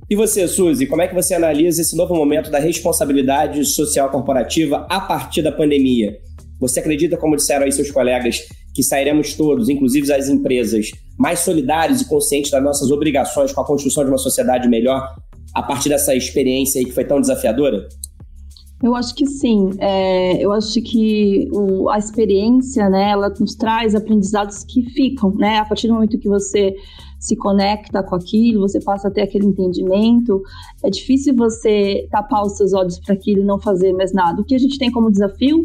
E 0.08 0.16
você, 0.16 0.46
Suzy, 0.46 0.86
como 0.86 1.00
é 1.00 1.08
que 1.08 1.14
você 1.14 1.34
analisa 1.34 1.80
esse 1.80 1.96
novo 1.96 2.14
momento 2.14 2.50
da 2.50 2.58
responsabilidade 2.58 3.64
social 3.64 4.10
corporativa 4.10 4.86
a 4.90 5.00
partir 5.00 5.42
da 5.42 5.52
pandemia? 5.52 6.18
Você 6.60 6.80
acredita, 6.80 7.16
como 7.16 7.36
disseram 7.36 7.64
aí 7.64 7.72
seus 7.72 7.90
colegas, 7.90 8.46
que 8.74 8.82
sairemos 8.82 9.34
todos, 9.34 9.68
inclusive 9.68 10.10
as 10.12 10.28
empresas, 10.28 10.90
mais 11.18 11.40
solidários 11.40 12.00
e 12.00 12.08
conscientes 12.08 12.50
das 12.50 12.62
nossas 12.62 12.90
obrigações 12.90 13.52
com 13.52 13.60
a 13.60 13.66
construção 13.66 14.04
de 14.04 14.10
uma 14.10 14.18
sociedade 14.18 14.68
melhor 14.68 15.14
a 15.54 15.62
partir 15.62 15.88
dessa 15.88 16.14
experiência 16.14 16.78
aí 16.78 16.84
que 16.84 16.92
foi 16.92 17.04
tão 17.04 17.20
desafiadora? 17.20 17.86
Eu 18.82 18.96
acho 18.96 19.14
que 19.14 19.24
sim. 19.26 19.70
É, 19.78 20.44
eu 20.44 20.50
acho 20.52 20.82
que 20.82 21.48
o, 21.52 21.88
a 21.88 21.98
experiência, 21.98 22.88
né, 22.90 23.10
ela 23.10 23.32
nos 23.38 23.54
traz 23.54 23.94
aprendizados 23.94 24.64
que 24.64 24.82
ficam, 24.90 25.32
né? 25.36 25.58
A 25.58 25.64
partir 25.64 25.86
do 25.86 25.94
momento 25.94 26.18
que 26.18 26.28
você 26.28 26.74
se 27.20 27.36
conecta 27.36 28.02
com 28.02 28.16
aquilo, 28.16 28.62
você 28.62 28.80
passa 28.80 29.06
a 29.06 29.10
ter 29.10 29.22
aquele 29.22 29.46
entendimento. 29.46 30.42
É 30.82 30.90
difícil 30.90 31.36
você 31.36 32.08
tapar 32.10 32.42
os 32.42 32.56
seus 32.56 32.72
olhos 32.72 32.98
para 32.98 33.14
aquilo 33.14 33.42
e 33.42 33.44
não 33.44 33.60
fazer 33.60 33.92
mais 33.92 34.12
nada. 34.12 34.42
O 34.42 34.44
que 34.44 34.56
a 34.56 34.58
gente 34.58 34.76
tem 34.76 34.90
como 34.90 35.12
desafio 35.12 35.64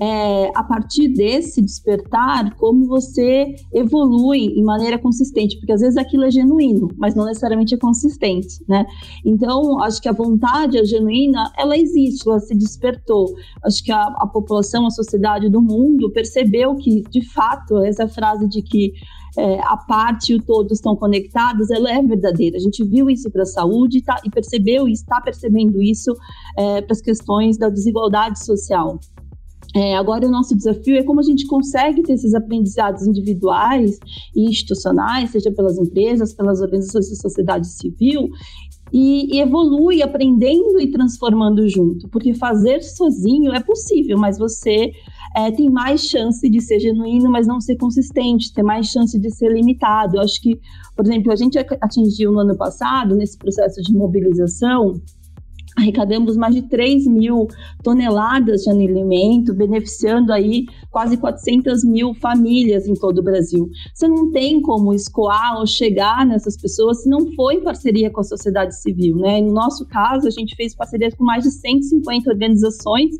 é, 0.00 0.50
a 0.54 0.62
partir 0.62 1.08
desse 1.08 1.60
despertar, 1.60 2.54
como 2.56 2.86
você 2.86 3.54
evolui 3.72 4.46
em 4.56 4.62
maneira 4.62 4.98
consistente, 4.98 5.56
porque 5.58 5.72
às 5.72 5.80
vezes 5.80 5.96
aquilo 5.96 6.24
é 6.24 6.30
genuíno, 6.30 6.88
mas 6.96 7.14
não 7.14 7.24
necessariamente 7.24 7.74
é 7.74 7.78
consistente, 7.78 8.64
né? 8.68 8.86
Então, 9.24 9.80
acho 9.82 10.00
que 10.00 10.08
a 10.08 10.12
vontade, 10.12 10.78
a 10.78 10.84
genuína, 10.84 11.52
ela 11.56 11.76
existe, 11.76 12.28
ela 12.28 12.38
se 12.38 12.54
despertou. 12.54 13.34
Acho 13.64 13.82
que 13.82 13.92
a, 13.92 14.02
a 14.02 14.26
população, 14.26 14.86
a 14.86 14.90
sociedade 14.90 15.48
do 15.48 15.60
mundo 15.60 16.10
percebeu 16.10 16.76
que, 16.76 17.02
de 17.02 17.24
fato, 17.28 17.78
essa 17.78 18.06
frase 18.06 18.48
de 18.48 18.62
que 18.62 18.92
é, 19.36 19.60
a 19.60 19.76
parte 19.76 20.32
e 20.32 20.36
o 20.36 20.42
todo 20.42 20.72
estão 20.72 20.96
conectados, 20.96 21.70
ela 21.70 21.90
é 21.90 22.02
verdadeira. 22.02 22.56
A 22.56 22.60
gente 22.60 22.84
viu 22.84 23.10
isso 23.10 23.30
para 23.30 23.42
a 23.42 23.46
saúde 23.46 24.02
tá, 24.02 24.20
e 24.24 24.30
percebeu 24.30 24.88
e 24.88 24.92
está 24.92 25.20
percebendo 25.20 25.82
isso 25.82 26.12
é, 26.56 26.82
para 26.82 26.92
as 26.92 27.00
questões 27.00 27.56
da 27.56 27.68
desigualdade 27.68 28.44
social. 28.44 28.98
É, 29.78 29.94
agora, 29.94 30.26
o 30.26 30.30
nosso 30.30 30.56
desafio 30.56 30.96
é 30.96 31.04
como 31.04 31.20
a 31.20 31.22
gente 31.22 31.46
consegue 31.46 32.02
ter 32.02 32.14
esses 32.14 32.34
aprendizados 32.34 33.06
individuais 33.06 34.00
e 34.34 34.50
institucionais, 34.50 35.30
seja 35.30 35.52
pelas 35.52 35.78
empresas, 35.78 36.34
pelas 36.34 36.60
organizações 36.60 37.08
da 37.08 37.14
sociedade 37.14 37.68
civil, 37.68 38.28
e, 38.92 39.36
e, 39.36 39.40
evolui 39.40 40.02
aprendendo 40.02 40.80
e 40.80 40.90
transformando 40.90 41.68
junto, 41.68 42.08
porque 42.08 42.34
fazer 42.34 42.82
sozinho 42.82 43.52
é 43.52 43.60
possível, 43.60 44.18
mas 44.18 44.36
você 44.36 44.90
é, 45.36 45.52
tem 45.52 45.70
mais 45.70 46.00
chance 46.00 46.50
de 46.50 46.60
ser 46.60 46.80
genuíno, 46.80 47.30
mas 47.30 47.46
não 47.46 47.60
ser 47.60 47.76
consistente, 47.76 48.52
ter 48.52 48.64
mais 48.64 48.86
chance 48.88 49.16
de 49.16 49.30
ser 49.30 49.52
limitado. 49.52 50.16
Eu 50.16 50.22
acho 50.22 50.40
que, 50.42 50.58
por 50.96 51.06
exemplo, 51.06 51.30
a 51.30 51.36
gente 51.36 51.56
atingiu 51.56 52.32
no 52.32 52.40
ano 52.40 52.56
passado, 52.56 53.14
nesse 53.14 53.38
processo 53.38 53.80
de 53.80 53.92
mobilização, 53.92 55.00
arrecadamos 55.78 56.36
mais 56.36 56.54
de 56.54 56.62
3 56.62 57.06
mil 57.06 57.48
toneladas 57.82 58.62
de 58.62 58.70
alimento, 58.70 59.54
beneficiando 59.54 60.32
aí 60.32 60.66
quase 60.90 61.16
400 61.16 61.84
mil 61.84 62.12
famílias 62.14 62.86
em 62.86 62.94
todo 62.94 63.18
o 63.18 63.22
Brasil. 63.22 63.70
Você 63.94 64.08
não 64.08 64.30
tem 64.30 64.60
como 64.60 64.92
escoar 64.92 65.58
ou 65.58 65.66
chegar 65.66 66.26
nessas 66.26 66.56
pessoas 66.56 67.02
se 67.02 67.08
não 67.08 67.32
for 67.32 67.52
em 67.52 67.62
parceria 67.62 68.10
com 68.10 68.20
a 68.20 68.24
sociedade 68.24 68.78
civil, 68.80 69.16
né? 69.16 69.40
No 69.40 69.52
nosso 69.52 69.86
caso, 69.86 70.26
a 70.26 70.30
gente 70.30 70.56
fez 70.56 70.74
parcerias 70.74 71.14
com 71.14 71.24
mais 71.24 71.44
de 71.44 71.50
150 71.50 72.30
organizações 72.30 73.14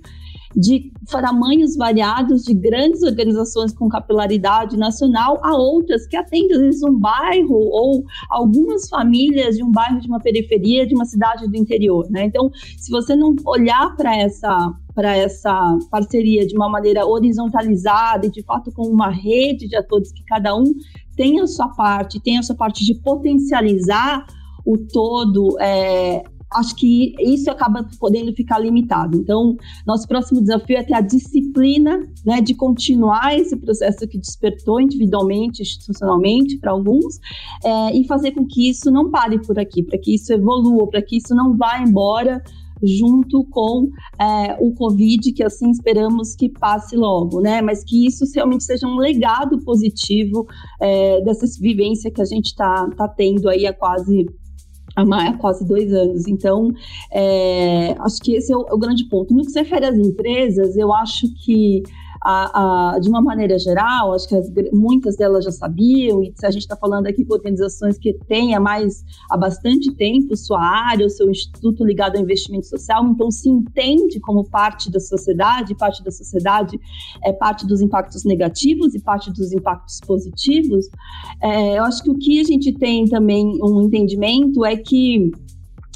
de 0.57 0.93
tamanhos 1.11 1.77
variados, 1.77 2.45
de 2.45 2.55
grandes 2.55 3.03
organizações 3.03 3.73
com 3.73 3.89
capilaridade 3.89 4.77
nacional, 4.77 5.39
a 5.43 5.57
outras 5.57 6.07
que 6.07 6.17
atendem, 6.17 6.57
às 6.57 6.61
vezes, 6.61 6.83
um 6.83 6.99
bairro 6.99 7.55
ou 7.55 8.05
algumas 8.31 8.89
famílias 8.89 9.57
de 9.57 9.65
um 9.65 9.71
bairro 9.71 10.01
de 10.01 10.09
uma 10.09 10.21
periferia, 10.21 10.87
de 10.87 10.95
uma 10.95 11.05
cidade 11.05 11.47
do 11.49 11.57
interior. 11.57 12.07
Né? 12.11 12.25
Então, 12.25 12.51
se 12.77 12.91
você 12.91 13.15
não 13.15 13.35
olhar 13.45 13.95
para 13.97 14.17
essa 14.17 14.75
para 14.95 15.17
essa 15.17 15.79
parceria 15.93 16.45
de 16.45 16.57
uma 16.57 16.69
maneira 16.69 17.07
horizontalizada 17.07 18.27
e 18.27 18.31
de 18.33 18.43
fato 18.43 18.73
com 18.73 18.83
uma 18.83 19.09
rede 19.09 19.69
de 19.69 19.77
atores 19.77 20.11
que 20.11 20.25
cada 20.25 20.57
um 20.57 20.75
tem 21.15 21.41
a 21.41 21.47
sua 21.47 21.69
parte, 21.69 22.21
tem 22.21 22.37
a 22.37 22.43
sua 22.43 22.57
parte 22.57 22.85
de 22.85 22.97
potencializar 22.97 24.27
o 24.67 24.77
todo, 24.77 25.57
é, 25.61 26.25
acho 26.53 26.75
que 26.77 27.15
isso 27.21 27.51
acaba 27.51 27.87
podendo 27.99 28.33
ficar 28.33 28.59
limitado. 28.59 29.19
Então, 29.19 29.57
nosso 29.87 30.07
próximo 30.07 30.41
desafio 30.41 30.79
é 30.79 30.83
ter 30.83 30.95
a 30.95 31.01
disciplina 31.01 32.01
né, 32.25 32.41
de 32.41 32.55
continuar 32.55 33.39
esse 33.39 33.57
processo 33.57 34.07
que 34.09 34.19
despertou 34.19 34.81
individualmente, 34.81 35.63
institucionalmente, 35.63 36.59
para 36.59 36.73
alguns, 36.73 37.19
é, 37.65 37.97
e 37.97 38.07
fazer 38.07 38.33
com 38.33 38.47
que 38.47 38.69
isso 38.69 38.91
não 38.91 39.11
pare 39.11 39.41
por 39.41 39.59
aqui, 39.59 39.83
para 39.83 39.99
que 39.99 40.15
isso 40.15 40.33
evolua, 40.33 40.89
para 40.89 41.03
que 41.03 41.17
isso 41.17 41.35
não 41.35 41.57
vá 41.57 41.81
embora 41.81 42.43
junto 42.83 43.45
com 43.45 43.89
é, 44.21 44.57
o 44.61 44.73
Covid, 44.73 45.33
que 45.33 45.43
assim 45.43 45.71
esperamos 45.71 46.35
que 46.35 46.49
passe 46.49 46.97
logo, 46.97 47.41
né? 47.41 47.61
Mas 47.61 47.83
que 47.85 48.07
isso 48.07 48.25
realmente 48.35 48.65
seja 48.65 48.87
um 48.87 48.97
legado 48.97 49.59
positivo 49.65 50.47
é, 50.81 51.21
dessa 51.23 51.47
vivência 51.61 52.11
que 52.11 52.23
a 52.23 52.25
gente 52.25 52.47
está 52.47 52.89
tá 52.97 53.09
tendo 53.09 53.49
aí 53.49 53.67
há 53.67 53.73
quase 53.73 54.27
há 54.99 55.33
quase 55.39 55.67
dois 55.67 55.93
anos. 55.93 56.27
Então, 56.27 56.73
é, 57.13 57.97
acho 58.01 58.21
que 58.21 58.35
esse 58.35 58.53
é 58.53 58.57
o, 58.57 58.67
é 58.69 58.75
o, 58.75 58.79
grande 58.79 59.05
ponto. 59.05 59.35
No 59.35 59.45
que 59.45 59.51
se 59.51 59.59
refere 59.59 59.87
às 59.87 59.97
empresas, 59.97 60.77
eu 60.77 60.93
acho 60.93 61.27
que 61.45 61.83
a, 62.31 62.93
a, 62.95 62.99
de 62.99 63.09
uma 63.09 63.23
maneira 63.23 63.59
geral, 63.59 64.13
acho 64.13 64.29
que 64.29 64.35
as, 64.35 64.53
muitas 64.71 65.17
delas 65.17 65.47
já 65.47 65.51
sabiam, 65.51 66.23
e 66.23 66.35
a 66.45 66.51
gente 66.51 66.63
está 66.63 66.77
falando 66.77 67.07
aqui 67.07 67.25
com 67.25 67.33
organizações 67.33 67.97
que 67.97 68.13
têm 68.29 68.55
há 68.55 68.61
mais 68.61 69.03
há 69.31 69.37
bastante 69.37 69.91
tempo 69.95 70.37
sua 70.37 70.61
área, 70.61 71.07
o 71.07 71.09
seu 71.09 71.31
instituto 71.31 71.83
ligado 71.83 72.17
ao 72.17 72.23
investimento 72.23 72.67
social, 72.67 73.07
então 73.07 73.31
se 73.31 73.49
entende 73.49 74.21
como 74.21 74.45
parte 74.45 74.91
da 74.91 75.01
sociedade, 75.01 75.75
parte 75.75 76.05
da 76.05 76.11
sociedade 76.11 76.79
é 77.25 77.33
parte 77.33 77.67
dos 77.67 77.81
impactos 77.81 78.25
negativos 78.25 78.95
e 78.95 79.01
parte 79.01 79.33
dos 79.33 79.51
impactos 79.51 79.99
positivos. 80.07 80.87
É, 81.43 81.79
eu 81.79 81.85
acho 81.85 82.03
que 82.03 82.11
o 82.11 82.19
que 82.19 82.41
a 82.41 82.45
gente 82.45 82.75
tem 82.75 83.07
também 83.07 83.59
um 83.63 83.81
entendimento 83.81 84.67
é 84.67 84.77
que 84.77 85.31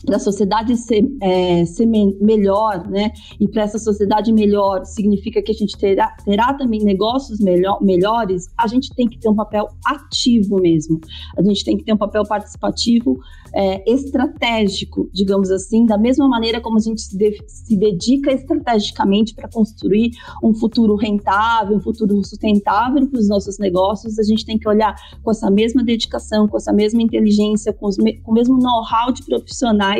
para 0.04 0.16
a 0.16 0.18
sociedade 0.18 0.76
ser, 0.76 1.04
é, 1.20 1.64
ser 1.64 1.86
me 1.86 2.16
melhor, 2.20 2.88
né? 2.88 3.12
E 3.38 3.48
para 3.48 3.62
essa 3.62 3.78
sociedade 3.78 4.32
melhor 4.32 4.84
significa 4.84 5.42
que 5.42 5.52
a 5.52 5.54
gente 5.54 5.76
terá, 5.76 6.08
terá 6.24 6.54
também 6.54 6.82
negócios 6.82 7.38
melhor, 7.40 7.80
melhores, 7.82 8.48
a 8.56 8.66
gente 8.66 8.94
tem 8.94 9.08
que 9.08 9.18
ter 9.18 9.28
um 9.28 9.34
papel 9.34 9.68
ativo 9.84 10.60
mesmo. 10.60 11.00
A 11.36 11.42
gente 11.42 11.64
tem 11.64 11.76
que 11.76 11.84
ter 11.84 11.92
um 11.92 11.96
papel 11.98 12.24
participativo 12.24 13.18
é, 13.54 13.90
estratégico, 13.90 15.08
digamos 15.12 15.50
assim, 15.50 15.84
da 15.84 15.98
mesma 15.98 16.28
maneira 16.28 16.60
como 16.60 16.78
a 16.78 16.80
gente 16.80 17.02
se, 17.02 17.16
de, 17.16 17.38
se 17.46 17.76
dedica 17.76 18.32
estrategicamente 18.32 19.34
para 19.34 19.48
construir 19.48 20.10
um 20.42 20.54
futuro 20.54 20.96
rentável, 20.96 21.76
um 21.76 21.80
futuro 21.80 22.22
sustentável 22.24 23.06
para 23.06 23.18
os 23.18 23.28
nossos 23.28 23.58
negócios, 23.58 24.18
a 24.18 24.22
gente 24.22 24.44
tem 24.44 24.58
que 24.58 24.68
olhar 24.68 24.94
com 25.22 25.30
essa 25.30 25.50
mesma 25.50 25.84
dedicação, 25.84 26.48
com 26.48 26.56
essa 26.56 26.72
mesma 26.72 27.02
inteligência, 27.02 27.72
com, 27.72 27.86
os, 27.86 27.96
com 27.96 28.30
o 28.30 28.34
mesmo 28.34 28.58
know-how 28.58 29.12
de 29.12 29.22
profissionais 29.24 29.91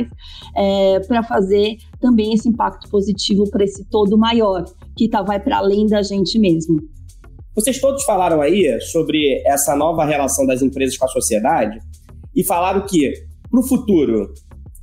é, 0.57 1.01
para 1.01 1.22
fazer 1.22 1.76
também 2.01 2.34
esse 2.34 2.49
impacto 2.49 2.88
positivo 2.90 3.49
para 3.51 3.64
esse 3.64 3.84
todo 3.88 4.18
maior, 4.18 4.64
que 4.97 5.09
tá, 5.09 5.22
vai 5.22 5.40
para 5.40 5.59
além 5.59 5.86
da 5.86 6.03
gente 6.03 6.38
mesmo. 6.38 6.80
Vocês 7.55 7.80
todos 7.80 8.03
falaram 8.05 8.40
aí 8.40 8.80
sobre 8.80 9.43
essa 9.47 9.76
nova 9.76 10.05
relação 10.05 10.47
das 10.47 10.62
empresas 10.62 10.97
com 10.97 11.05
a 11.05 11.09
sociedade 11.09 11.78
e 12.34 12.43
falaram 12.43 12.86
que 12.86 13.12
para 13.51 13.61
o 13.61 13.62
futuro 13.62 14.32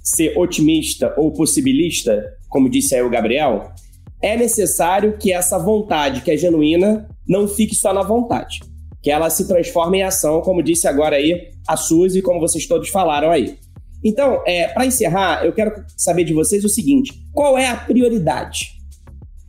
ser 0.03 0.37
otimista 0.37 1.13
ou 1.17 1.33
possibilista, 1.33 2.23
como 2.47 2.69
disse 2.69 2.95
aí 2.95 3.01
o 3.01 3.09
Gabriel, 3.09 3.71
é 4.21 4.35
necessário 4.35 5.17
que 5.17 5.31
essa 5.31 5.57
vontade, 5.57 6.21
que 6.21 6.31
é 6.31 6.37
genuína, 6.37 7.07
não 7.27 7.47
fique 7.47 7.75
só 7.75 7.93
na 7.93 8.03
vontade. 8.03 8.59
Que 9.01 9.09
ela 9.09 9.29
se 9.29 9.47
transforme 9.47 9.99
em 9.99 10.03
ação, 10.03 10.41
como 10.41 10.61
disse 10.61 10.87
agora 10.87 11.15
aí 11.15 11.49
a 11.67 11.77
Suzy, 11.77 12.21
como 12.21 12.39
vocês 12.39 12.67
todos 12.67 12.89
falaram 12.89 13.31
aí. 13.31 13.57
Então, 14.03 14.41
é, 14.45 14.67
para 14.67 14.85
encerrar, 14.85 15.45
eu 15.45 15.51
quero 15.51 15.73
saber 15.97 16.23
de 16.23 16.33
vocês 16.33 16.63
o 16.63 16.69
seguinte: 16.69 17.11
qual 17.33 17.57
é 17.57 17.67
a 17.67 17.75
prioridade 17.75 18.71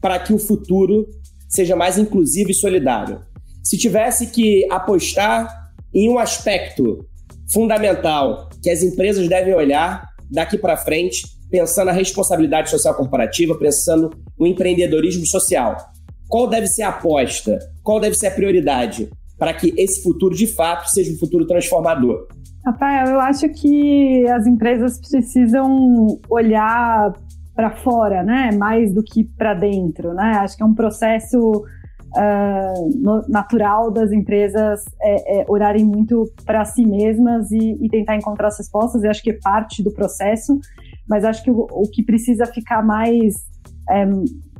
para 0.00 0.18
que 0.18 0.32
o 0.32 0.38
futuro 0.38 1.08
seja 1.48 1.76
mais 1.76 1.98
inclusivo 1.98 2.50
e 2.50 2.54
solidário? 2.54 3.20
Se 3.62 3.76
tivesse 3.76 4.28
que 4.28 4.66
apostar 4.70 5.48
em 5.94 6.08
um 6.08 6.18
aspecto 6.18 7.06
fundamental 7.52 8.48
que 8.62 8.70
as 8.70 8.82
empresas 8.82 9.28
devem 9.28 9.54
olhar 9.54 10.08
daqui 10.30 10.56
para 10.56 10.76
frente, 10.76 11.22
pensando 11.50 11.86
na 11.86 11.92
responsabilidade 11.92 12.70
social 12.70 12.94
corporativa, 12.94 13.58
pensando 13.58 14.10
no 14.38 14.46
empreendedorismo 14.46 15.26
social. 15.26 15.76
Qual 16.28 16.48
deve 16.48 16.68
ser 16.68 16.82
a 16.82 16.90
aposta? 16.90 17.58
Qual 17.82 17.98
deve 17.98 18.14
ser 18.14 18.28
a 18.28 18.30
prioridade 18.30 19.10
para 19.36 19.52
que 19.52 19.74
esse 19.76 20.02
futuro 20.02 20.34
de 20.34 20.46
fato 20.46 20.88
seja 20.88 21.12
um 21.12 21.18
futuro 21.18 21.46
transformador? 21.46 22.28
Rafael, 22.64 23.06
eu 23.08 23.20
acho 23.20 23.48
que 23.48 24.28
as 24.28 24.46
empresas 24.46 25.00
precisam 25.00 26.18
olhar 26.28 27.12
para 27.54 27.70
fora, 27.70 28.22
né, 28.22 28.50
mais 28.52 28.92
do 28.92 29.02
que 29.02 29.24
para 29.24 29.54
dentro, 29.54 30.14
né? 30.14 30.36
Acho 30.38 30.56
que 30.56 30.62
é 30.62 30.66
um 30.66 30.74
processo 30.74 31.64
uh, 32.16 33.22
natural 33.28 33.90
das 33.90 34.12
empresas 34.12 34.84
é, 35.00 35.40
é 35.40 35.46
olharem 35.48 35.84
muito 35.84 36.30
para 36.44 36.64
si 36.64 36.84
mesmas 36.86 37.50
e, 37.50 37.76
e, 37.80 37.88
tentar 37.88 38.16
encontrar 38.16 38.48
as 38.48 38.58
respostas. 38.58 39.04
Eu 39.04 39.10
acho 39.10 39.22
que 39.22 39.30
é 39.30 39.38
parte 39.42 39.82
do 39.82 39.90
processo, 39.90 40.58
mas 41.08 41.24
acho 41.24 41.42
que 41.42 41.50
o, 41.50 41.66
o 41.70 41.90
que 41.90 42.02
precisa 42.02 42.46
ficar 42.46 42.84
mais. 42.84 43.34
É, 43.90 44.06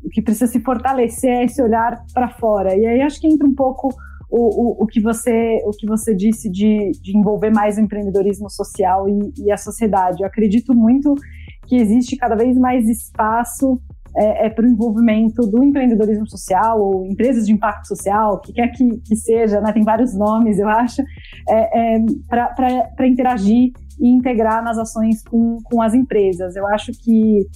o 0.02 0.08
que 0.10 0.22
precisa 0.22 0.46
se 0.46 0.60
fortalecer 0.60 1.30
é 1.30 1.44
esse 1.44 1.62
olhar 1.62 2.02
para 2.14 2.30
fora. 2.30 2.74
E 2.74 2.86
aí 2.86 3.02
acho 3.02 3.20
que 3.20 3.26
entra 3.26 3.46
um 3.46 3.54
pouco 3.54 3.94
o, 4.30 4.82
o, 4.82 4.84
o, 4.84 4.86
que, 4.86 5.00
você, 5.00 5.60
o 5.64 5.70
que 5.70 5.86
você 5.86 6.14
disse 6.14 6.48
de, 6.48 6.92
de 7.02 7.16
envolver 7.16 7.50
mais 7.50 7.76
o 7.76 7.80
empreendedorismo 7.80 8.48
social 8.48 9.08
e, 9.08 9.32
e 9.44 9.50
a 9.50 9.56
sociedade. 9.56 10.22
Eu 10.22 10.26
acredito 10.26 10.74
muito 10.74 11.14
que 11.66 11.76
existe 11.76 12.16
cada 12.16 12.36
vez 12.36 12.56
mais 12.56 12.88
espaço 12.88 13.80
é, 14.16 14.46
é 14.46 14.50
para 14.50 14.64
o 14.64 14.68
envolvimento 14.68 15.46
do 15.46 15.62
empreendedorismo 15.62 16.28
social 16.28 16.80
ou 16.80 17.06
empresas 17.06 17.46
de 17.46 17.52
impacto 17.52 17.86
social, 17.86 18.34
o 18.34 18.38
que 18.38 18.52
quer 18.52 18.68
que, 18.68 18.98
que 18.98 19.16
seja, 19.16 19.60
né? 19.60 19.72
tem 19.72 19.84
vários 19.84 20.14
nomes, 20.14 20.58
eu 20.58 20.68
acho, 20.68 21.02
é, 21.48 21.96
é 21.96 22.04
para 22.28 23.06
interagir 23.06 23.72
e 24.00 24.08
integrar 24.08 24.64
nas 24.64 24.78
ações 24.78 25.22
com, 25.22 25.58
com 25.64 25.82
as 25.82 25.94
empresas. 25.94 26.56
Eu 26.56 26.66
acho 26.66 26.92
que 26.92 27.46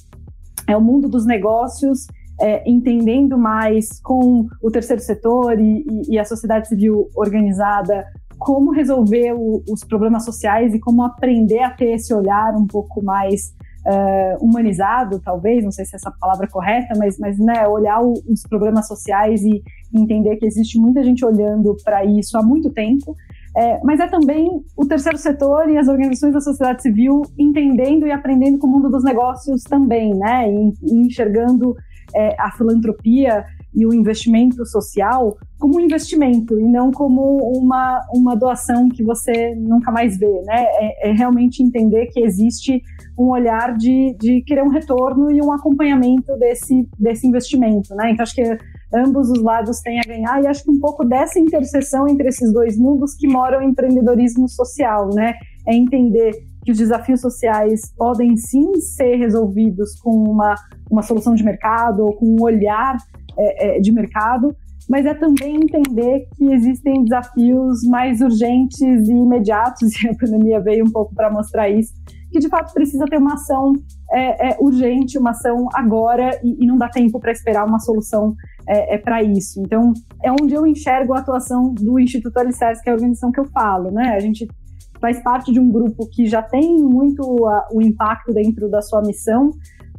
é 0.69 0.77
o 0.77 0.81
mundo 0.81 1.09
dos 1.09 1.27
negócios 1.27 2.07
é, 2.41 2.69
entendendo 2.69 3.39
mais 3.39 4.01
com 4.01 4.47
o 4.63 4.71
terceiro 4.71 5.01
setor 5.01 5.59
e, 5.59 5.85
e, 5.89 6.15
e 6.15 6.19
a 6.19 6.25
sociedade 6.25 6.69
civil 6.69 7.09
organizada 7.15 8.05
como 8.39 8.73
resolver 8.73 9.33
o, 9.33 9.63
os 9.69 9.85
problemas 9.85 10.25
sociais 10.25 10.75
e 10.75 10.81
como 10.81 11.03
aprender 11.03 11.63
a 11.63 11.71
ter 11.71 11.93
esse 11.95 12.13
olhar 12.13 12.55
um 12.55 12.67
pouco 12.67 13.03
mais 13.03 13.55
uh, 13.87 14.45
humanizado, 14.45 15.21
talvez, 15.21 15.63
não 15.63 15.71
sei 15.71 15.85
se 15.85 15.95
é 15.95 15.97
essa 15.97 16.11
palavra 16.11 16.49
correta, 16.49 16.95
mas, 16.97 17.19
mas 17.19 17.39
né, 17.39 17.67
olhar 17.69 18.03
o, 18.03 18.15
os 18.29 18.43
problemas 18.43 18.87
sociais 18.89 19.43
e 19.43 19.63
entender 19.95 20.37
que 20.37 20.47
existe 20.47 20.79
muita 20.79 21.03
gente 21.03 21.25
olhando 21.25 21.77
para 21.85 22.05
isso 22.05 22.37
há 22.37 22.43
muito 22.43 22.71
tempo. 22.71 23.15
É, 23.57 23.81
mas 23.85 24.01
é 24.01 24.09
também 24.09 24.65
o 24.77 24.85
terceiro 24.85 25.17
setor 25.17 25.69
e 25.71 25.79
as 25.79 25.87
organizações 25.87 26.33
da 26.33 26.41
sociedade 26.41 26.83
civil 26.83 27.23
entendendo 27.39 28.05
e 28.05 28.11
aprendendo 28.11 28.59
com 28.59 28.67
o 28.67 28.71
mundo 28.71 28.91
dos 28.91 29.05
negócios 29.05 29.63
também, 29.63 30.13
né? 30.13 30.51
E 30.51 30.73
enxergando 30.93 31.77
é, 32.15 32.35
a 32.39 32.51
filantropia 32.53 33.45
e 33.75 33.85
o 33.85 33.93
investimento 33.93 34.65
social 34.65 35.37
como 35.59 35.79
um 35.79 35.81
investimento 35.81 36.61
e 36.61 36.65
não 36.65 36.91
como 36.91 37.39
uma, 37.57 38.01
uma 38.13 38.37
doação 38.37 38.89
que 38.89 39.03
você 39.03 39.55
nunca 39.55 39.91
mais 39.91 40.19
vê, 40.19 40.43
né? 40.43 40.65
É, 40.79 41.09
é 41.09 41.13
realmente 41.13 41.63
entender 41.63 42.07
que 42.09 42.21
existe 42.21 42.83
um 43.19 43.31
olhar 43.31 43.75
de, 43.77 44.15
de 44.19 44.43
querer 44.43 44.63
um 44.63 44.69
retorno 44.69 45.31
e 45.31 45.41
um 45.41 45.53
acompanhamento 45.53 46.37
desse, 46.37 46.87
desse 46.99 47.27
investimento, 47.27 47.95
né? 47.95 48.11
Então, 48.11 48.23
acho 48.23 48.35
que 48.35 48.59
ambos 48.95 49.31
os 49.31 49.43
lados 49.43 49.81
têm 49.81 50.01
a 50.01 50.05
ganhar 50.07 50.43
e 50.43 50.47
acho 50.47 50.65
que 50.65 50.71
um 50.71 50.79
pouco 50.79 51.05
dessa 51.05 51.39
interseção 51.39 52.07
entre 52.09 52.29
esses 52.29 52.53
dois 52.53 52.79
mundos 52.79 53.15
que 53.15 53.27
mora 53.27 53.59
o 53.59 53.63
empreendedorismo 53.63 54.49
social, 54.49 55.09
né? 55.15 55.35
É 55.67 55.75
entender 55.75 56.31
que 56.65 56.73
os 56.73 56.79
desafios 56.79 57.21
sociais 57.21 57.93
podem 57.97 58.37
sim 58.37 58.75
ser 58.81 59.17
resolvidos 59.17 59.99
com 60.01 60.11
uma, 60.11 60.55
uma 60.91 61.03
solução 61.03 61.35
de 61.35 61.45
mercado 61.45 62.05
ou 62.05 62.15
com 62.15 62.27
um 62.27 62.43
olhar 62.43 62.97
é, 63.37 63.77
é, 63.77 63.81
de 63.81 63.93
mercado, 63.93 64.57
mas 64.89 65.07
é 65.07 65.15
também 65.15 65.57
entender 65.57 66.27
que 66.37 66.45
existem 66.53 67.05
desafios 67.05 67.83
mais 67.85 68.21
urgentes 68.21 68.81
e 68.81 69.13
imediatos, 69.13 69.93
e 70.03 70.09
a 70.09 70.15
pandemia 70.15 70.61
veio 70.61 70.85
um 70.85 70.91
pouco 70.91 71.15
para 71.15 71.31
mostrar 71.31 71.69
isso, 71.69 71.93
que 72.31 72.39
de 72.39 72.49
fato 72.49 72.73
precisa 72.73 73.05
ter 73.07 73.19
uma 73.19 73.35
ação 73.35 73.73
é, 74.11 74.51
é 74.51 74.57
urgente, 74.59 75.19
uma 75.19 75.31
ação 75.31 75.69
agora, 75.75 76.39
e, 76.43 76.65
e 76.65 76.67
não 76.67 76.77
dá 76.77 76.89
tempo 76.89 77.21
para 77.21 77.33
esperar 77.33 77.67
uma 77.67 77.79
solução 77.79 78.35
é, 78.69 78.95
é 78.95 78.99
para 78.99 79.23
isso. 79.23 79.61
Então, 79.61 79.93
é 80.23 80.33
onde 80.33 80.55
eu 80.55 80.67
enxergo 80.67 81.15
a 81.15 81.19
atuação 81.19 81.73
do 81.73 81.99
Instituto 81.99 82.39
Alicerce, 82.39 82.83
que 82.83 82.89
é 82.89 82.93
a 82.93 82.97
organização 82.97 83.31
que 83.31 83.41
eu 83.41 83.45
falo, 83.47 83.91
né? 83.91 84.15
A 84.15 84.21
gente 84.21 84.49
faz 85.05 85.23
parte 85.23 85.53
de 85.53 85.61
um 85.61 85.71
grupo 85.71 86.09
que 86.11 86.25
já 86.25 86.41
tem 86.41 86.79
muito 86.79 87.47
a, 87.47 87.69
o 87.71 87.83
impacto 87.83 88.33
dentro 88.33 88.71
da 88.71 88.81
sua 88.81 89.03
missão, 89.03 89.51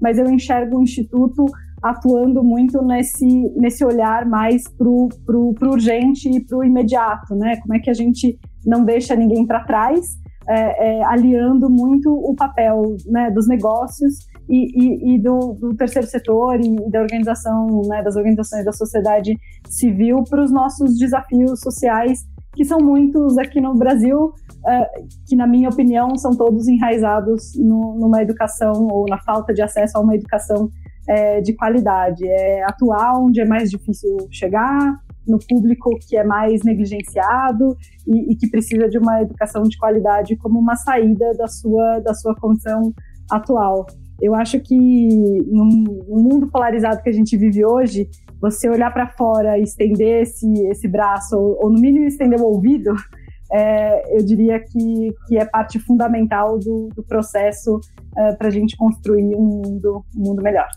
mas 0.02 0.18
eu 0.18 0.26
enxergo 0.26 0.80
o 0.80 0.82
Instituto 0.82 1.46
atuando 1.84 2.44
muito 2.44 2.82
nesse, 2.82 3.28
nesse 3.56 3.86
olhar 3.86 4.26
mais 4.26 4.68
para 4.68 4.88
o 4.90 5.56
urgente 5.62 6.28
e 6.28 6.44
para 6.44 6.58
o 6.58 6.64
imediato, 6.64 7.36
né? 7.36 7.58
Como 7.58 7.76
é 7.76 7.80
que 7.80 7.92
a 7.92 7.94
gente 7.94 8.40
não 8.66 8.84
deixa 8.84 9.16
ninguém 9.16 9.46
para 9.46 9.64
trás, 9.64 10.18
é, 10.48 10.88
é, 10.88 11.06
aliando 11.06 11.70
muito 11.70 12.12
o 12.12 12.34
papel 12.36 12.98
né, 13.06 13.30
dos 13.30 13.48
negócios 13.48 14.26
e, 14.50 14.58
e, 14.76 15.14
e 15.14 15.20
do, 15.20 15.54
do, 15.54 15.76
terceiro 15.76 16.08
setor 16.08 16.60
e 16.60 16.90
da 16.90 17.00
organização, 17.00 17.84
né, 17.88 18.02
das 18.02 18.16
organizações 18.16 18.66
da 18.66 18.72
sociedade 18.72 19.38
civil 19.70 20.24
para 20.28 20.44
os 20.44 20.52
nossos 20.52 20.98
desafios 20.98 21.60
sociais, 21.60 22.26
que 22.56 22.66
são 22.66 22.80
muitos 22.80 23.38
aqui 23.38 23.62
no 23.62 23.76
Brasil, 23.76 24.34
que, 25.28 25.36
na 25.36 25.46
minha 25.46 25.70
opinião, 25.70 26.16
são 26.18 26.32
todos 26.32 26.68
enraizados 26.68 27.56
no, 27.56 27.98
numa 28.00 28.22
educação 28.22 28.88
ou 28.90 29.06
na 29.08 29.20
falta 29.20 29.54
de 29.54 29.62
acesso 29.62 29.98
a 29.98 30.02
uma 30.02 30.16
educação 30.16 30.70
é, 31.08 31.42
de 31.42 31.54
qualidade. 31.54 32.28
É 32.28 32.64
atuar 32.64 33.20
onde 33.20 33.42
é 33.42 33.46
mais 33.46 33.70
difícil 33.70 34.18
chegar, 34.32 35.00
no 35.28 35.40
público 35.40 35.90
que 36.08 36.16
é 36.16 36.24
mais 36.24 36.64
negligenciado 36.64 37.76
e, 38.08 38.32
e, 38.32 38.36
que 38.36 38.48
precisa 38.48 38.88
de 38.88 38.98
uma 38.98 39.22
educação 39.22 39.64
de 39.64 39.78
qualidade 39.78 40.36
como 40.36 40.60
uma 40.60 40.76
saída 40.76 41.34
da 41.34 41.48
sua, 41.48 42.00
da 42.00 42.14
sua 42.14 42.36
condição 42.36 42.94
atual. 43.30 43.88
Eu 44.22 44.34
acho 44.34 44.60
que 44.60 44.78
no, 45.48 45.66
no 45.66 46.24
mundo 46.24 46.48
polarizado 46.48 47.02
que 47.02 47.10
a 47.10 47.14
gente 47.14 47.36
vive 47.36 47.66
hoje, 47.66 48.08
você 48.40 48.70
olhar 48.70 48.94
para 48.94 49.08
fora 49.08 49.58
e 49.58 49.64
estender 49.64 50.22
esse, 50.22 50.48
esse 50.68 50.88
braço, 50.88 51.36
ou, 51.36 51.58
ou 51.64 51.70
no 51.72 51.80
mínimo 51.80 52.06
estender 52.06 52.40
o 52.40 52.46
ouvido, 52.46 52.94
é, 53.56 54.18
eu 54.18 54.24
diria 54.24 54.60
que, 54.60 55.16
que 55.28 55.38
é 55.38 55.46
parte 55.46 55.80
fundamental 55.80 56.60
do, 56.60 56.90
do 56.94 57.02
processo 57.04 57.80
é, 58.18 58.34
para 58.34 58.50
a 58.50 58.52
gente 58.52 58.76
construir 58.76 59.34
um 59.34 59.42
mundo, 59.42 60.04
um 60.16 60.28
mundo 60.28 60.42
melhor. 60.42 60.68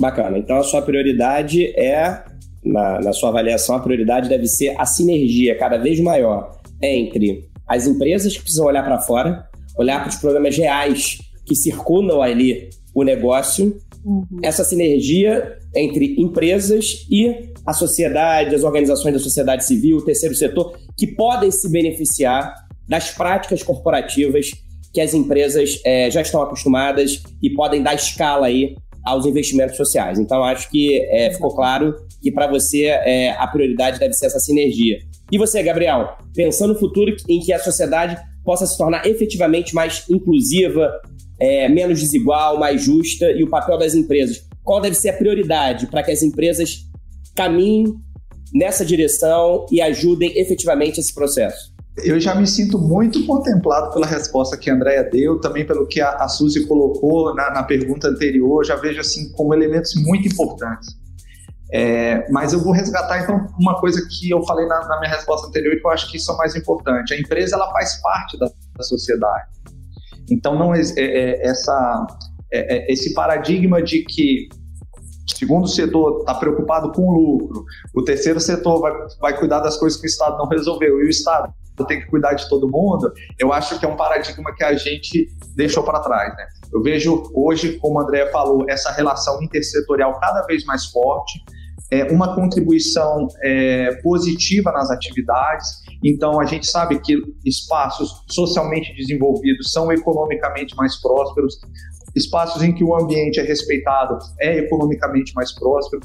Bacana. 0.00 0.38
Então 0.38 0.56
a 0.56 0.62
sua 0.62 0.80
prioridade 0.80 1.66
é, 1.78 2.24
na, 2.64 3.00
na 3.00 3.12
sua 3.12 3.28
avaliação, 3.28 3.76
a 3.76 3.80
prioridade 3.80 4.28
deve 4.28 4.46
ser 4.46 4.74
a 4.78 4.86
sinergia 4.86 5.58
cada 5.58 5.76
vez 5.76 6.00
maior 6.00 6.58
entre 6.80 7.46
as 7.66 7.86
empresas 7.86 8.34
que 8.34 8.42
precisam 8.42 8.66
olhar 8.66 8.84
para 8.84 8.98
fora, 9.00 9.46
olhar 9.76 10.00
para 10.00 10.08
os 10.08 10.16
problemas 10.16 10.56
reais 10.56 11.18
que 11.44 11.54
circundam 11.54 12.22
ali 12.22 12.70
o 12.94 13.02
negócio, 13.02 13.76
uhum. 14.04 14.26
essa 14.42 14.64
sinergia 14.64 15.58
entre 15.74 16.14
empresas 16.18 17.06
e 17.10 17.52
a 17.66 17.72
sociedade, 17.74 18.54
as 18.54 18.64
organizações 18.64 19.12
da 19.12 19.20
sociedade 19.20 19.64
civil, 19.66 19.98
o 19.98 20.04
terceiro 20.04 20.34
setor, 20.34 20.74
que 20.98 21.06
podem 21.06 21.50
se 21.50 21.70
beneficiar 21.70 22.54
das 22.88 23.10
práticas 23.10 23.62
corporativas 23.62 24.50
que 24.92 25.00
as 25.00 25.14
empresas 25.14 25.80
é, 25.84 26.10
já 26.10 26.22
estão 26.22 26.42
acostumadas 26.42 27.22
e 27.42 27.50
podem 27.50 27.82
dar 27.82 27.94
escala 27.94 28.46
aí 28.46 28.74
aos 29.04 29.24
investimentos 29.26 29.76
sociais. 29.76 30.18
Então, 30.18 30.42
acho 30.42 30.68
que 30.70 31.00
é, 31.10 31.30
ficou 31.30 31.54
claro 31.54 31.94
que 32.20 32.32
para 32.32 32.46
você 32.46 32.86
é, 32.86 33.30
a 33.30 33.46
prioridade 33.46 33.98
deve 33.98 34.14
ser 34.14 34.26
essa 34.26 34.40
sinergia. 34.40 34.98
E 35.30 35.38
você, 35.38 35.62
Gabriel, 35.62 36.16
pensando 36.34 36.72
no 36.72 36.78
futuro 36.78 37.14
em 37.28 37.38
que 37.40 37.52
a 37.52 37.58
sociedade 37.58 38.16
possa 38.44 38.66
se 38.66 38.76
tornar 38.76 39.06
efetivamente 39.06 39.74
mais 39.74 40.04
inclusiva, 40.08 40.90
é, 41.38 41.68
menos 41.68 42.00
desigual, 42.00 42.58
mais 42.58 42.82
justa 42.82 43.30
e 43.30 43.44
o 43.44 43.48
papel 43.48 43.78
das 43.78 43.94
empresas. 43.94 44.42
Qual 44.64 44.80
deve 44.80 44.96
ser 44.96 45.10
a 45.10 45.16
prioridade 45.16 45.86
para 45.86 46.02
que 46.02 46.10
as 46.10 46.22
empresas 46.22 46.88
caminhem 47.36 47.94
nessa 48.52 48.84
direção 48.84 49.66
e 49.70 49.80
ajudem 49.80 50.38
efetivamente 50.38 51.00
esse 51.00 51.14
processo? 51.14 51.72
Eu 52.04 52.20
já 52.20 52.34
me 52.34 52.46
sinto 52.46 52.78
muito 52.78 53.26
contemplado 53.26 53.92
pela 53.92 54.06
resposta 54.06 54.56
que 54.56 54.70
a 54.70 54.74
Andrea 54.74 55.02
deu, 55.02 55.40
também 55.40 55.66
pelo 55.66 55.86
que 55.86 56.00
a, 56.00 56.28
Suzy 56.28 56.66
colocou 56.66 57.34
na, 57.34 57.50
na 57.50 57.62
pergunta 57.64 58.08
anterior, 58.08 58.64
já 58.64 58.76
vejo 58.76 59.00
assim 59.00 59.32
como 59.32 59.52
elementos 59.52 59.94
muito 59.96 60.28
importantes. 60.28 60.96
É, 61.70 62.30
mas 62.30 62.52
eu 62.52 62.60
vou 62.60 62.72
resgatar 62.72 63.22
então 63.22 63.46
uma 63.58 63.78
coisa 63.78 64.00
que 64.08 64.30
eu 64.30 64.42
falei 64.44 64.66
na, 64.66 64.88
na, 64.88 65.00
minha 65.00 65.12
resposta 65.12 65.48
anterior 65.48 65.74
e 65.74 65.80
que 65.80 65.86
eu 65.86 65.90
acho 65.90 66.10
que 66.10 66.16
isso 66.16 66.32
é 66.32 66.36
mais 66.36 66.56
importante. 66.56 67.12
A 67.12 67.18
empresa 67.18 67.56
ela 67.56 67.70
faz 67.72 68.00
parte 68.00 68.38
da, 68.38 68.48
da 68.76 68.84
sociedade. 68.84 69.48
Então, 70.30 70.58
não 70.58 70.74
é, 70.74 70.80
é, 70.96 71.46
essa, 71.46 72.06
é, 72.52 72.76
é, 72.76 72.92
esse 72.92 73.12
paradigma 73.12 73.82
de 73.82 74.02
que 74.04 74.48
o 75.28 75.36
segundo 75.36 75.68
setor 75.68 76.20
está 76.20 76.34
preocupado 76.34 76.90
com 76.92 77.02
o 77.02 77.12
lucro, 77.12 77.64
o 77.94 78.02
terceiro 78.02 78.40
setor 78.40 78.80
vai, 78.80 78.92
vai 79.20 79.38
cuidar 79.38 79.60
das 79.60 79.76
coisas 79.76 80.00
que 80.00 80.06
o 80.06 80.08
Estado 80.10 80.38
não 80.38 80.46
resolveu 80.46 81.00
e 81.00 81.06
o 81.06 81.08
Estado 81.08 81.52
tem 81.86 82.00
que 82.00 82.06
cuidar 82.06 82.34
de 82.34 82.48
todo 82.48 82.68
mundo, 82.68 83.12
eu 83.38 83.52
acho 83.52 83.78
que 83.78 83.84
é 83.84 83.88
um 83.88 83.96
paradigma 83.96 84.52
que 84.54 84.64
a 84.64 84.74
gente 84.74 85.28
deixou 85.54 85.82
para 85.82 86.00
trás. 86.00 86.36
Né? 86.36 86.46
Eu 86.72 86.82
vejo 86.82 87.30
hoje, 87.34 87.78
como 87.78 88.00
a 88.00 88.02
Andrea 88.02 88.30
falou, 88.30 88.64
essa 88.68 88.90
relação 88.90 89.40
intersetorial 89.42 90.18
cada 90.18 90.42
vez 90.42 90.64
mais 90.64 90.86
forte, 90.86 91.40
é, 91.90 92.04
uma 92.12 92.34
contribuição 92.34 93.28
é, 93.42 93.94
positiva 94.02 94.70
nas 94.72 94.90
atividades. 94.90 95.68
Então, 96.04 96.40
a 96.40 96.44
gente 96.44 96.66
sabe 96.66 97.00
que 97.00 97.16
espaços 97.44 98.24
socialmente 98.28 98.94
desenvolvidos 98.94 99.72
são 99.72 99.90
economicamente 99.90 100.76
mais 100.76 101.00
prósperos, 101.00 101.58
espaços 102.14 102.62
em 102.62 102.74
que 102.74 102.84
o 102.84 102.94
ambiente 102.94 103.40
é 103.40 103.42
respeitado 103.42 104.18
é 104.40 104.58
economicamente 104.58 105.34
mais 105.34 105.52
próspero. 105.52 106.02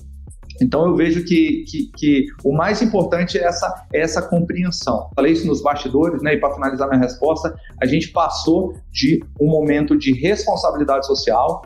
Então 0.61 0.85
eu 0.85 0.95
vejo 0.95 1.23
que, 1.25 1.63
que, 1.67 1.91
que, 1.97 2.25
o 2.43 2.53
mais 2.53 2.81
importante 2.81 3.37
é 3.37 3.43
essa, 3.43 3.85
é 3.93 4.01
essa 4.01 4.21
compreensão. 4.21 5.09
Falei 5.15 5.33
isso 5.33 5.47
nos 5.47 5.61
bastidores, 5.61 6.21
né? 6.21 6.35
E 6.35 6.39
para 6.39 6.53
finalizar 6.53 6.87
minha 6.89 7.01
resposta, 7.01 7.55
a 7.81 7.85
gente 7.85 8.11
passou 8.11 8.73
de 8.91 9.19
um 9.39 9.47
momento 9.47 9.97
de 9.97 10.13
responsabilidade 10.13 11.07
social, 11.07 11.63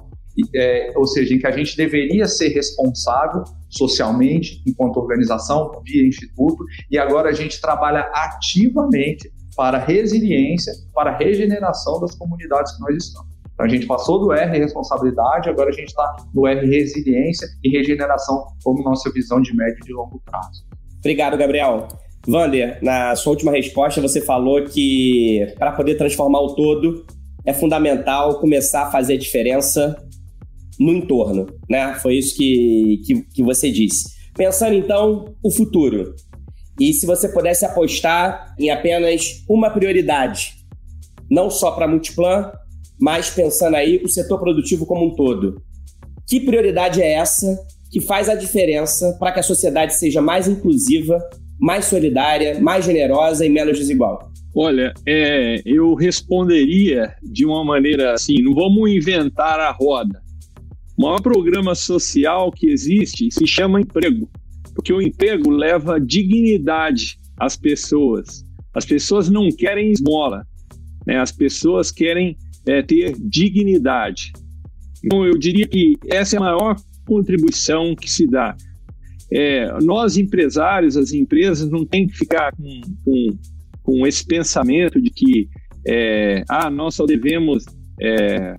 é, 0.56 0.94
ou 0.96 1.06
seja, 1.06 1.34
em 1.34 1.40
que 1.40 1.48
a 1.48 1.52
gente 1.52 1.76
deveria 1.76 2.28
ser 2.28 2.50
responsável 2.50 3.44
socialmente, 3.70 4.62
enquanto 4.66 4.98
organização, 4.98 5.72
via 5.84 6.08
instituto, 6.08 6.64
e 6.90 6.98
agora 6.98 7.30
a 7.30 7.34
gente 7.34 7.60
trabalha 7.60 8.10
ativamente 8.14 9.32
para 9.56 9.80
resiliência, 9.80 10.72
para 10.94 11.18
regeneração 11.18 12.00
das 12.00 12.16
comunidades 12.16 12.74
que 12.74 12.82
nós 12.82 12.96
estamos. 12.96 13.37
Então 13.58 13.66
a 13.66 13.70
gente 13.70 13.88
passou 13.88 14.20
do 14.20 14.32
R 14.32 14.56
responsabilidade, 14.56 15.50
agora 15.50 15.70
a 15.70 15.74
gente 15.74 15.88
está 15.88 16.16
no 16.32 16.46
R 16.46 16.64
resiliência 16.64 17.48
e 17.64 17.70
regeneração 17.76 18.46
como 18.64 18.84
nossa 18.84 19.12
visão 19.12 19.42
de 19.42 19.56
médio 19.56 19.80
e 19.82 19.88
de 19.88 19.94
longo 19.94 20.22
prazo. 20.24 20.64
Obrigado, 21.00 21.36
Gabriel. 21.36 21.88
Vander, 22.28 22.78
na 22.84 23.16
sua 23.16 23.32
última 23.32 23.52
resposta 23.52 24.00
você 24.00 24.22
falou 24.22 24.64
que 24.64 25.52
para 25.58 25.72
poder 25.72 25.96
transformar 25.96 26.40
o 26.42 26.54
todo 26.54 27.04
é 27.44 27.52
fundamental 27.52 28.40
começar 28.40 28.84
a 28.84 28.92
fazer 28.92 29.16
a 29.16 29.18
diferença 29.18 29.98
no 30.80 30.94
entorno, 30.94 31.48
né? 31.68 31.96
Foi 31.96 32.14
isso 32.14 32.38
que, 32.38 33.02
que, 33.08 33.22
que 33.34 33.42
você 33.42 33.72
disse. 33.72 34.16
Pensando 34.36 34.76
então 34.76 35.34
o 35.42 35.50
futuro, 35.50 36.14
e 36.80 36.94
se 36.94 37.08
você 37.08 37.28
pudesse 37.30 37.66
apostar 37.66 38.54
em 38.60 38.70
apenas 38.70 39.44
uma 39.50 39.72
prioridade, 39.72 40.54
não 41.28 41.50
só 41.50 41.72
para 41.72 41.88
Multiplan, 41.88 42.52
mas 43.00 43.30
pensando 43.30 43.76
aí 43.76 44.02
o 44.04 44.10
setor 44.10 44.40
produtivo 44.40 44.86
como 44.86 45.08
um 45.08 45.16
todo. 45.16 45.62
Que 46.28 46.40
prioridade 46.40 47.02
é 47.02 47.14
essa 47.14 47.58
que 47.92 48.02
faz 48.02 48.28
a 48.28 48.36
diferença 48.36 49.16
para 49.20 49.32
que 49.32 49.40
a 49.40 49.44
sociedade 49.44 49.96
seja 49.96 50.22
mais 50.22 50.48
inclusiva, 50.48 51.18
mais 51.60 51.86
solidária, 51.86 52.60
mais 52.60 52.86
generosa 52.86 53.46
e 53.46 53.50
menos 53.50 53.78
desigual? 53.78 54.32
Olha, 54.56 54.92
é, 55.06 55.62
eu 55.66 55.94
responderia 55.94 57.14
de 57.24 57.46
uma 57.46 57.64
maneira 57.64 58.14
assim: 58.14 58.42
não 58.42 58.54
vamos 58.54 58.90
inventar 58.90 59.60
a 59.60 59.72
roda. 59.72 60.22
O 60.98 61.04
maior 61.04 61.22
programa 61.22 61.76
social 61.76 62.52
que 62.52 62.68
existe 62.68 63.30
se 63.32 63.46
chama 63.46 63.80
emprego, 63.80 64.28
porque 64.74 64.92
o 64.92 65.02
emprego 65.02 65.52
leva 65.52 66.00
dignidade 66.00 67.20
às 67.40 67.56
pessoas. 67.56 68.44
As 68.74 68.84
pessoas 68.84 69.30
não 69.30 69.50
querem 69.50 69.92
esmola, 69.92 70.44
né? 71.06 71.20
as 71.20 71.32
pessoas 71.32 71.92
querem 71.92 72.36
é, 72.68 72.82
ter 72.82 73.16
dignidade. 73.20 74.32
Então, 75.04 75.26
eu 75.26 75.38
diria 75.38 75.68
que 75.68 75.96
essa 76.10 76.36
é 76.36 76.38
a 76.38 76.42
maior 76.42 76.76
contribuição 77.06 77.96
que 77.96 78.10
se 78.10 78.28
dá. 78.28 78.56
É, 79.32 79.72
nós, 79.82 80.18
empresários, 80.18 80.98
as 80.98 81.12
empresas, 81.12 81.70
não 81.70 81.86
tem 81.86 82.08
que 82.08 82.16
ficar 82.16 82.52
com, 82.56 82.82
com, 83.04 83.38
com 83.84 84.08
esse 84.08 84.26
pensamento 84.26 85.02
de 85.02 85.10
que 85.10 85.50
é, 85.86 86.44
ah, 86.50 86.70
nós 86.70 86.96
só 86.96 87.06
devemos, 87.06 87.66
é, 88.02 88.56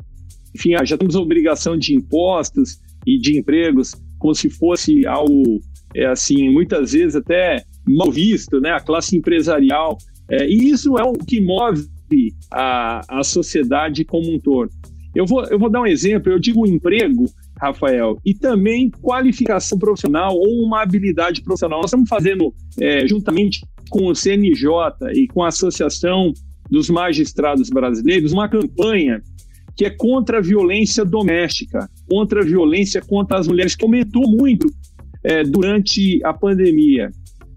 enfim, 0.54 0.74
ah, 0.74 0.84
já 0.84 0.96
temos 0.96 1.14
obrigação 1.14 1.76
de 1.76 1.94
impostos 1.94 2.78
e 3.06 3.18
de 3.18 3.38
empregos 3.38 3.94
como 4.18 4.34
se 4.34 4.50
fosse 4.50 5.06
algo, 5.06 5.60
é, 5.94 6.06
assim, 6.06 6.50
muitas 6.50 6.92
vezes 6.92 7.16
até 7.16 7.62
mal 7.86 8.10
visto, 8.10 8.60
né? 8.60 8.70
A 8.70 8.80
classe 8.80 9.16
empresarial. 9.16 9.96
É, 10.30 10.46
e 10.46 10.70
isso 10.70 10.98
é 10.98 11.02
o 11.02 11.12
que 11.12 11.40
move 11.40 11.86
a, 12.52 13.00
a 13.08 13.22
sociedade 13.22 14.04
como 14.04 14.32
um 14.32 14.38
todo. 14.38 14.70
Eu 15.14 15.26
vou, 15.26 15.44
eu 15.46 15.58
vou 15.58 15.70
dar 15.70 15.80
um 15.80 15.86
exemplo, 15.86 16.30
eu 16.30 16.38
digo 16.38 16.66
emprego, 16.66 17.24
Rafael, 17.60 18.18
e 18.24 18.34
também 18.34 18.90
qualificação 19.02 19.78
profissional 19.78 20.34
ou 20.34 20.64
uma 20.64 20.82
habilidade 20.82 21.42
profissional. 21.42 21.80
Nós 21.80 21.90
estamos 21.90 22.08
fazendo, 22.08 22.54
é, 22.80 23.06
juntamente 23.06 23.66
com 23.90 24.06
o 24.06 24.14
CNJ 24.14 24.68
e 25.14 25.26
com 25.26 25.42
a 25.42 25.48
Associação 25.48 26.32
dos 26.70 26.90
Magistrados 26.90 27.70
Brasileiros, 27.70 28.32
uma 28.32 28.48
campanha 28.48 29.22
que 29.74 29.84
é 29.84 29.90
contra 29.90 30.38
a 30.38 30.40
violência 30.40 31.04
doméstica, 31.04 31.88
contra 32.08 32.40
a 32.40 32.44
violência 32.44 33.00
contra 33.00 33.38
as 33.38 33.46
mulheres, 33.46 33.76
que 33.76 33.84
aumentou 33.84 34.28
muito 34.28 34.68
é, 35.22 35.44
durante 35.44 36.20
a 36.24 36.32
pandemia. 36.32 37.10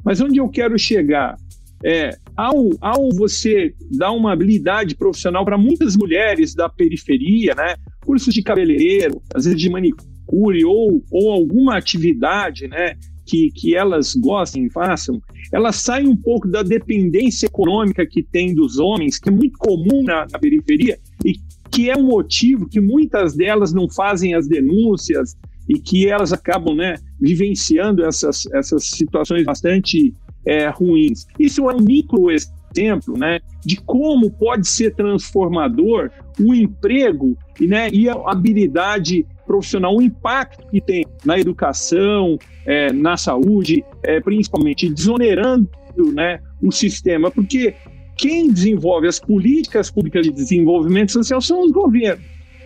Mas 0.05 0.21
onde 0.21 0.39
eu 0.39 0.47
quero 0.47 0.77
chegar? 0.77 1.35
É, 1.83 2.15
ao, 2.36 2.69
ao 2.79 3.09
você 3.13 3.73
dar 3.91 4.11
uma 4.11 4.34
habilidade 4.34 4.95
profissional 4.95 5.43
para 5.45 5.57
muitas 5.57 5.95
mulheres 5.95 6.53
da 6.55 6.69
periferia, 6.69 7.53
né, 7.55 7.75
cursos 8.05 8.34
de 8.34 8.41
cabeleireiro, 8.41 9.21
às 9.34 9.45
vezes 9.45 9.59
de 9.59 9.69
manicure 9.69 10.65
ou, 10.65 11.03
ou 11.11 11.32
alguma 11.32 11.77
atividade 11.77 12.67
né, 12.67 12.95
que, 13.25 13.49
que 13.51 13.75
elas 13.75 14.15
gostem, 14.15 14.69
façam, 14.69 15.21
elas 15.53 15.77
saem 15.77 16.07
um 16.07 16.15
pouco 16.15 16.47
da 16.47 16.63
dependência 16.63 17.45
econômica 17.45 18.05
que 18.05 18.23
tem 18.23 18.53
dos 18.53 18.77
homens, 18.77 19.19
que 19.19 19.29
é 19.29 19.32
muito 19.32 19.57
comum 19.57 20.03
na, 20.03 20.27
na 20.32 20.39
periferia, 20.39 20.97
e 21.25 21.34
que 21.71 21.89
é 21.89 21.95
um 21.95 22.03
motivo 22.03 22.67
que 22.67 22.82
muitas 22.82 23.34
delas 23.36 23.71
não 23.71 23.89
fazem 23.89 24.34
as 24.34 24.47
denúncias 24.47 25.38
e 25.69 25.79
que 25.79 26.07
elas 26.07 26.34
acabam 26.34 26.75
né, 26.75 26.95
vivenciando 27.19 28.03
essas, 28.03 28.45
essas 28.53 28.88
situações 28.89 29.45
bastante 29.45 30.13
é, 30.45 30.69
ruins. 30.69 31.27
Isso 31.39 31.69
é 31.69 31.75
um 31.75 31.81
micro 31.81 32.29
exemplo 32.31 33.17
né, 33.17 33.39
de 33.65 33.77
como 33.77 34.31
pode 34.31 34.67
ser 34.67 34.95
transformador 34.95 36.09
o 36.39 36.53
emprego 36.53 37.37
né, 37.59 37.89
e 37.91 38.09
a 38.09 38.15
habilidade 38.25 39.25
profissional, 39.45 39.95
o 39.95 40.01
impacto 40.01 40.65
que 40.69 40.79
tem 40.79 41.05
na 41.25 41.37
educação, 41.37 42.37
é, 42.65 42.91
na 42.93 43.17
saúde, 43.17 43.83
é, 44.03 44.19
principalmente 44.19 44.89
desonerando 44.89 45.69
né, 46.13 46.39
o 46.61 46.71
sistema, 46.71 47.29
porque 47.29 47.75
quem 48.17 48.51
desenvolve 48.51 49.07
as 49.07 49.19
políticas 49.19 49.91
públicas 49.91 50.25
de 50.25 50.31
desenvolvimento 50.31 51.11
social 51.11 51.41
são 51.41 51.63
os 51.63 51.71
governos. 51.71 52.23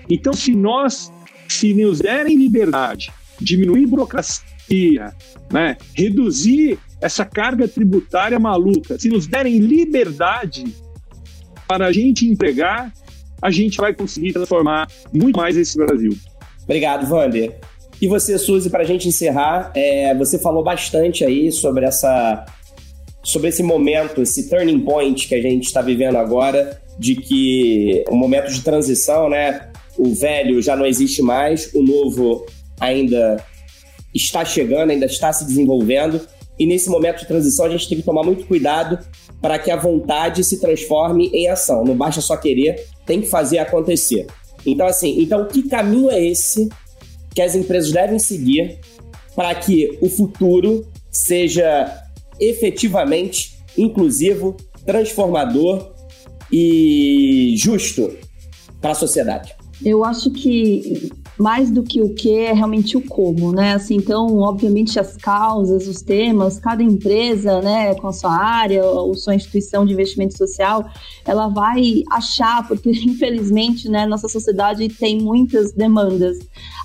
Então, 0.09 0.33
se 0.33 0.55
nós, 0.55 1.11
se 1.47 1.73
nos 1.73 1.99
derem 1.99 2.37
liberdade, 2.37 3.11
diminuir 3.39 3.87
burocracia, 3.87 5.13
né, 5.51 5.77
reduzir 5.95 6.77
essa 7.01 7.25
carga 7.25 7.67
tributária 7.67 8.39
maluca, 8.39 8.97
se 8.97 9.09
nos 9.09 9.27
derem 9.27 9.57
liberdade 9.57 10.65
para 11.67 11.87
a 11.87 11.91
gente 11.91 12.25
empregar, 12.25 12.91
a 13.41 13.51
gente 13.51 13.77
vai 13.77 13.93
conseguir 13.93 14.33
transformar 14.33 14.87
muito 15.13 15.37
mais 15.37 15.57
esse 15.57 15.77
Brasil. 15.77 16.15
Obrigado, 16.63 17.09
Wander. 17.09 17.59
E 18.01 18.07
você, 18.07 18.37
Suzy, 18.37 18.69
para 18.69 18.83
a 18.83 18.85
gente 18.85 19.07
encerrar, 19.07 19.71
é, 19.75 20.13
você 20.15 20.37
falou 20.37 20.63
bastante 20.63 21.23
aí 21.23 21.51
sobre 21.51 21.85
essa 21.85 22.45
sobre 23.23 23.49
esse 23.49 23.63
momento, 23.63 24.21
esse 24.21 24.47
turning 24.47 24.81
point 24.81 25.27
que 25.27 25.33
a 25.33 25.41
gente 25.41 25.65
está 25.65 25.81
vivendo 25.81 26.15
agora, 26.15 26.79
de 26.99 27.15
que 27.15 28.03
um 28.11 28.15
momento 28.15 28.51
de 28.51 28.61
transição, 28.61 29.29
né? 29.29 29.69
O 29.97 30.13
velho 30.13 30.61
já 30.61 30.75
não 30.75 30.85
existe 30.85 31.23
mais, 31.23 31.73
o 31.73 31.81
novo 31.81 32.45
ainda 32.79 33.43
está 34.13 34.45
chegando, 34.45 34.91
ainda 34.91 35.07
está 35.07 35.33
se 35.33 35.43
desenvolvendo. 35.43 36.21
E 36.57 36.65
nesse 36.65 36.89
momento 36.89 37.19
de 37.19 37.27
transição, 37.27 37.65
a 37.65 37.69
gente 37.69 37.89
tem 37.89 37.97
que 37.97 38.03
tomar 38.03 38.23
muito 38.23 38.45
cuidado 38.45 38.99
para 39.41 39.59
que 39.59 39.69
a 39.69 39.75
vontade 39.75 40.43
se 40.43 40.59
transforme 40.59 41.29
em 41.33 41.49
ação. 41.49 41.83
Não 41.83 41.95
basta 41.95 42.21
só 42.21 42.37
querer, 42.37 42.87
tem 43.05 43.21
que 43.21 43.27
fazer 43.27 43.57
acontecer. 43.57 44.27
Então, 44.65 44.87
assim, 44.87 45.21
então 45.21 45.47
que 45.47 45.63
caminho 45.63 46.09
é 46.09 46.23
esse 46.23 46.69
que 47.33 47.41
as 47.41 47.55
empresas 47.55 47.91
devem 47.91 48.17
seguir 48.17 48.79
para 49.35 49.53
que 49.53 49.97
o 50.01 50.09
futuro 50.09 50.87
seja 51.11 52.03
efetivamente 52.39 53.59
inclusivo, 53.77 54.55
transformador 54.85 55.93
e 56.51 57.53
justo 57.57 58.11
para 58.79 58.91
a 58.91 58.95
sociedade? 58.95 59.53
Eu 59.83 60.05
acho 60.05 60.31
que 60.31 61.11
mais 61.37 61.69
do 61.69 61.83
que 61.83 62.01
o 62.01 62.13
que 62.13 62.33
é 62.33 62.53
realmente 62.53 62.95
o 62.95 63.01
como, 63.01 63.51
né? 63.51 63.73
Assim, 63.73 63.95
então, 63.95 64.39
obviamente, 64.39 64.99
as 64.99 65.17
causas, 65.17 65.87
os 65.87 66.01
temas, 66.01 66.59
cada 66.59 66.81
empresa, 66.81 67.61
né, 67.61 67.93
com 67.95 68.07
a 68.07 68.13
sua 68.13 68.35
área 68.35 68.85
ou 68.85 69.13
sua 69.15 69.35
instituição 69.35 69.85
de 69.85 69.93
investimento 69.93 70.37
social, 70.37 70.85
ela 71.25 71.47
vai 71.47 72.03
achar, 72.11 72.67
porque 72.67 72.89
infelizmente, 73.05 73.89
né, 73.89 74.05
nossa 74.05 74.29
sociedade 74.29 74.87
tem 74.89 75.21
muitas 75.21 75.71
demandas 75.73 76.37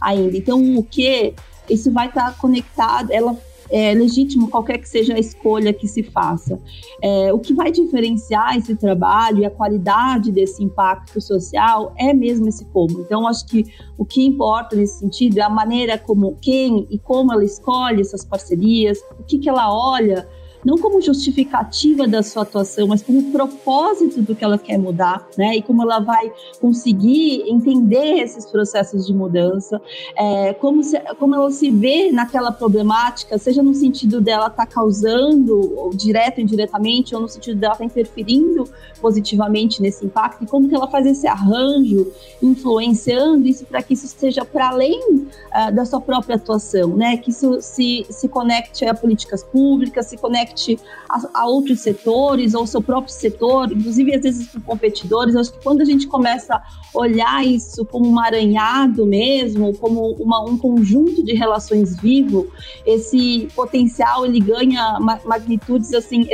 ainda. 0.03 0.37
Então, 0.37 0.77
o 0.77 0.83
que 0.83 1.35
isso 1.69 1.93
vai 1.93 2.09
estar 2.09 2.37
conectado, 2.37 3.13
ela 3.13 3.37
é 3.71 3.95
legítimo 3.95 4.49
qualquer 4.49 4.79
que 4.79 4.89
seja 4.89 5.15
a 5.15 5.19
escolha 5.19 5.73
que 5.73 5.87
se 5.87 6.03
faça. 6.03 6.61
É, 7.01 7.33
o 7.33 7.39
que 7.39 7.55
vai 7.55 7.71
diferenciar 7.71 8.57
esse 8.57 8.75
trabalho 8.75 9.39
e 9.39 9.45
a 9.45 9.51
qualidade 9.51 10.33
desse 10.33 10.63
impacto 10.63 11.21
social 11.21 11.95
é 11.97 12.13
mesmo 12.13 12.49
esse 12.49 12.65
como. 12.67 13.01
Então, 13.01 13.27
acho 13.27 13.47
que 13.47 13.65
o 13.97 14.05
que 14.05 14.25
importa 14.25 14.75
nesse 14.75 14.99
sentido 14.99 15.39
é 15.39 15.43
a 15.43 15.49
maneira 15.49 15.97
como 15.97 16.37
quem 16.41 16.87
e 16.91 16.99
como 16.99 17.33
ela 17.33 17.45
escolhe 17.45 18.01
essas 18.01 18.25
parcerias, 18.25 18.99
o 19.19 19.23
que, 19.23 19.39
que 19.39 19.49
ela 19.49 19.73
olha 19.73 20.29
não 20.65 20.77
como 20.79 21.01
justificativa 21.01 22.07
da 22.07 22.23
sua 22.23 22.43
atuação, 22.43 22.87
mas 22.87 23.03
como 23.03 23.31
propósito 23.33 24.23
do 24.23 24.35
que 24.35 24.45
ela 24.45 24.59
quer 24.59 24.79
mudar, 24.79 25.27
né? 25.37 25.57
E 25.57 25.63
como 25.63 25.83
ela 25.83 26.01
vai 26.01 26.33
conseguir 26.61 27.43
entender 27.49 28.21
esses 28.21 28.47
processos 28.47 29.07
de 29.07 29.15
mudança, 29.15 29.81
é, 30.17 30.53
como, 30.55 30.83
se, 30.83 30.99
como 31.19 31.35
ela 31.35 31.51
se 31.51 31.71
vê 31.71 32.13
naquela 32.13 32.53
problemática, 32.53 33.39
seja 33.39 33.63
no 33.63 33.75
sentido 33.75 34.21
dela 34.21 34.49
estar 34.49 34.67
tá 34.67 34.73
causando, 34.73 35.79
ou 35.79 35.91
direto 35.91 36.39
ou 36.39 36.45
indiretamente, 36.45 37.15
ou 37.15 37.23
no 37.23 37.29
sentido 37.29 37.59
dela 37.59 37.75
estar 37.75 37.85
tá 37.85 37.91
interferindo 37.91 38.69
positivamente 39.01 39.81
nesse 39.81 40.05
impacto, 40.05 40.45
e 40.45 40.47
como 40.47 40.69
que 40.69 40.75
ela 40.75 40.87
faz 40.89 41.07
esse 41.07 41.27
arranjo, 41.27 42.13
influenciando 42.43 43.47
isso 43.49 43.65
para 43.65 43.83
que 43.83 43.95
isso 43.95 44.05
esteja 44.05 44.45
para 44.45 44.69
além 44.69 45.01
uh, 45.01 45.75
da 45.75 45.85
sua 45.87 46.01
própria 46.01 46.37
atuação, 46.37 46.97
né? 46.97 47.17
Que 47.17 47.31
isso 47.31 47.61
se, 47.63 48.07
se 48.11 48.29
conecte 48.29 48.85
a 48.85 48.93
políticas 48.93 49.43
públicas, 49.43 50.07
se 50.07 50.19
conecte 50.19 50.50
conecte 50.51 50.79
a, 51.09 51.43
a, 51.43 51.47
outros 51.47 51.81
setores 51.81 52.55
ou 52.55 52.67
seu 52.67 52.83
próprio 52.83 53.13
setor, 53.13 53.73
inclusive 53.73 54.15
às 54.15 54.23
vezes 54.23 54.49
com 54.49 54.61
competidores. 54.61 55.35
Eu 55.35 55.41
acho 55.41 55.53
que 55.53 55.63
quando 55.63 55.81
a 55.81 55.85
gente 55.85 56.07
começa 56.07 56.55
a 56.55 56.63
olhar 56.95 57.45
isso 57.45 57.85
como 57.85 58.09
um 58.09 58.19
aranhado 58.19 59.07
mesmo, 59.07 59.75
como 59.77 60.13
uma, 60.15 60.43
um 60.45 60.57
conjunto 60.57 61.25
de 61.25 61.35
relações 61.35 61.97
vivo, 62.01 62.49
esse 62.85 63.49
potencial 63.55 64.25
ele 64.25 64.41
ganha 64.41 64.99
magnitudes 65.25 65.93
assim 65.95 66.29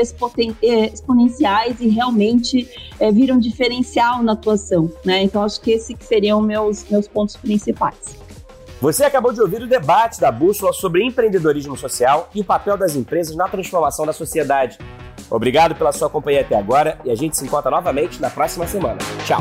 é, 0.62 0.92
exponenciais 0.92 1.80
e 1.80 1.88
realmente 1.88 2.68
é, 2.98 3.10
viram 3.12 3.38
diferencial 3.38 4.22
na 4.22 4.32
atuação, 4.32 4.90
né? 5.04 5.22
Então 5.22 5.42
acho 5.42 5.60
que 5.60 5.70
esses 5.70 5.96
seriam 6.00 6.40
meus 6.40 6.88
meus 6.90 7.08
pontos 7.08 7.36
principais. 7.36 8.25
Você 8.80 9.04
acabou 9.04 9.32
de 9.32 9.40
ouvir 9.40 9.62
o 9.62 9.66
debate 9.66 10.20
da 10.20 10.30
Bússola 10.30 10.72
sobre 10.72 11.02
empreendedorismo 11.02 11.76
social 11.76 12.28
e 12.34 12.42
o 12.42 12.44
papel 12.44 12.76
das 12.76 12.94
empresas 12.94 13.34
na 13.34 13.48
transformação 13.48 14.04
da 14.04 14.12
sociedade. 14.12 14.78
Obrigado 15.30 15.74
pela 15.74 15.92
sua 15.92 16.10
companhia 16.10 16.42
até 16.42 16.56
agora 16.56 16.98
e 17.04 17.10
a 17.10 17.14
gente 17.14 17.36
se 17.36 17.44
encontra 17.44 17.70
novamente 17.70 18.20
na 18.20 18.28
próxima 18.28 18.66
semana. 18.66 18.98
Tchau! 19.24 19.40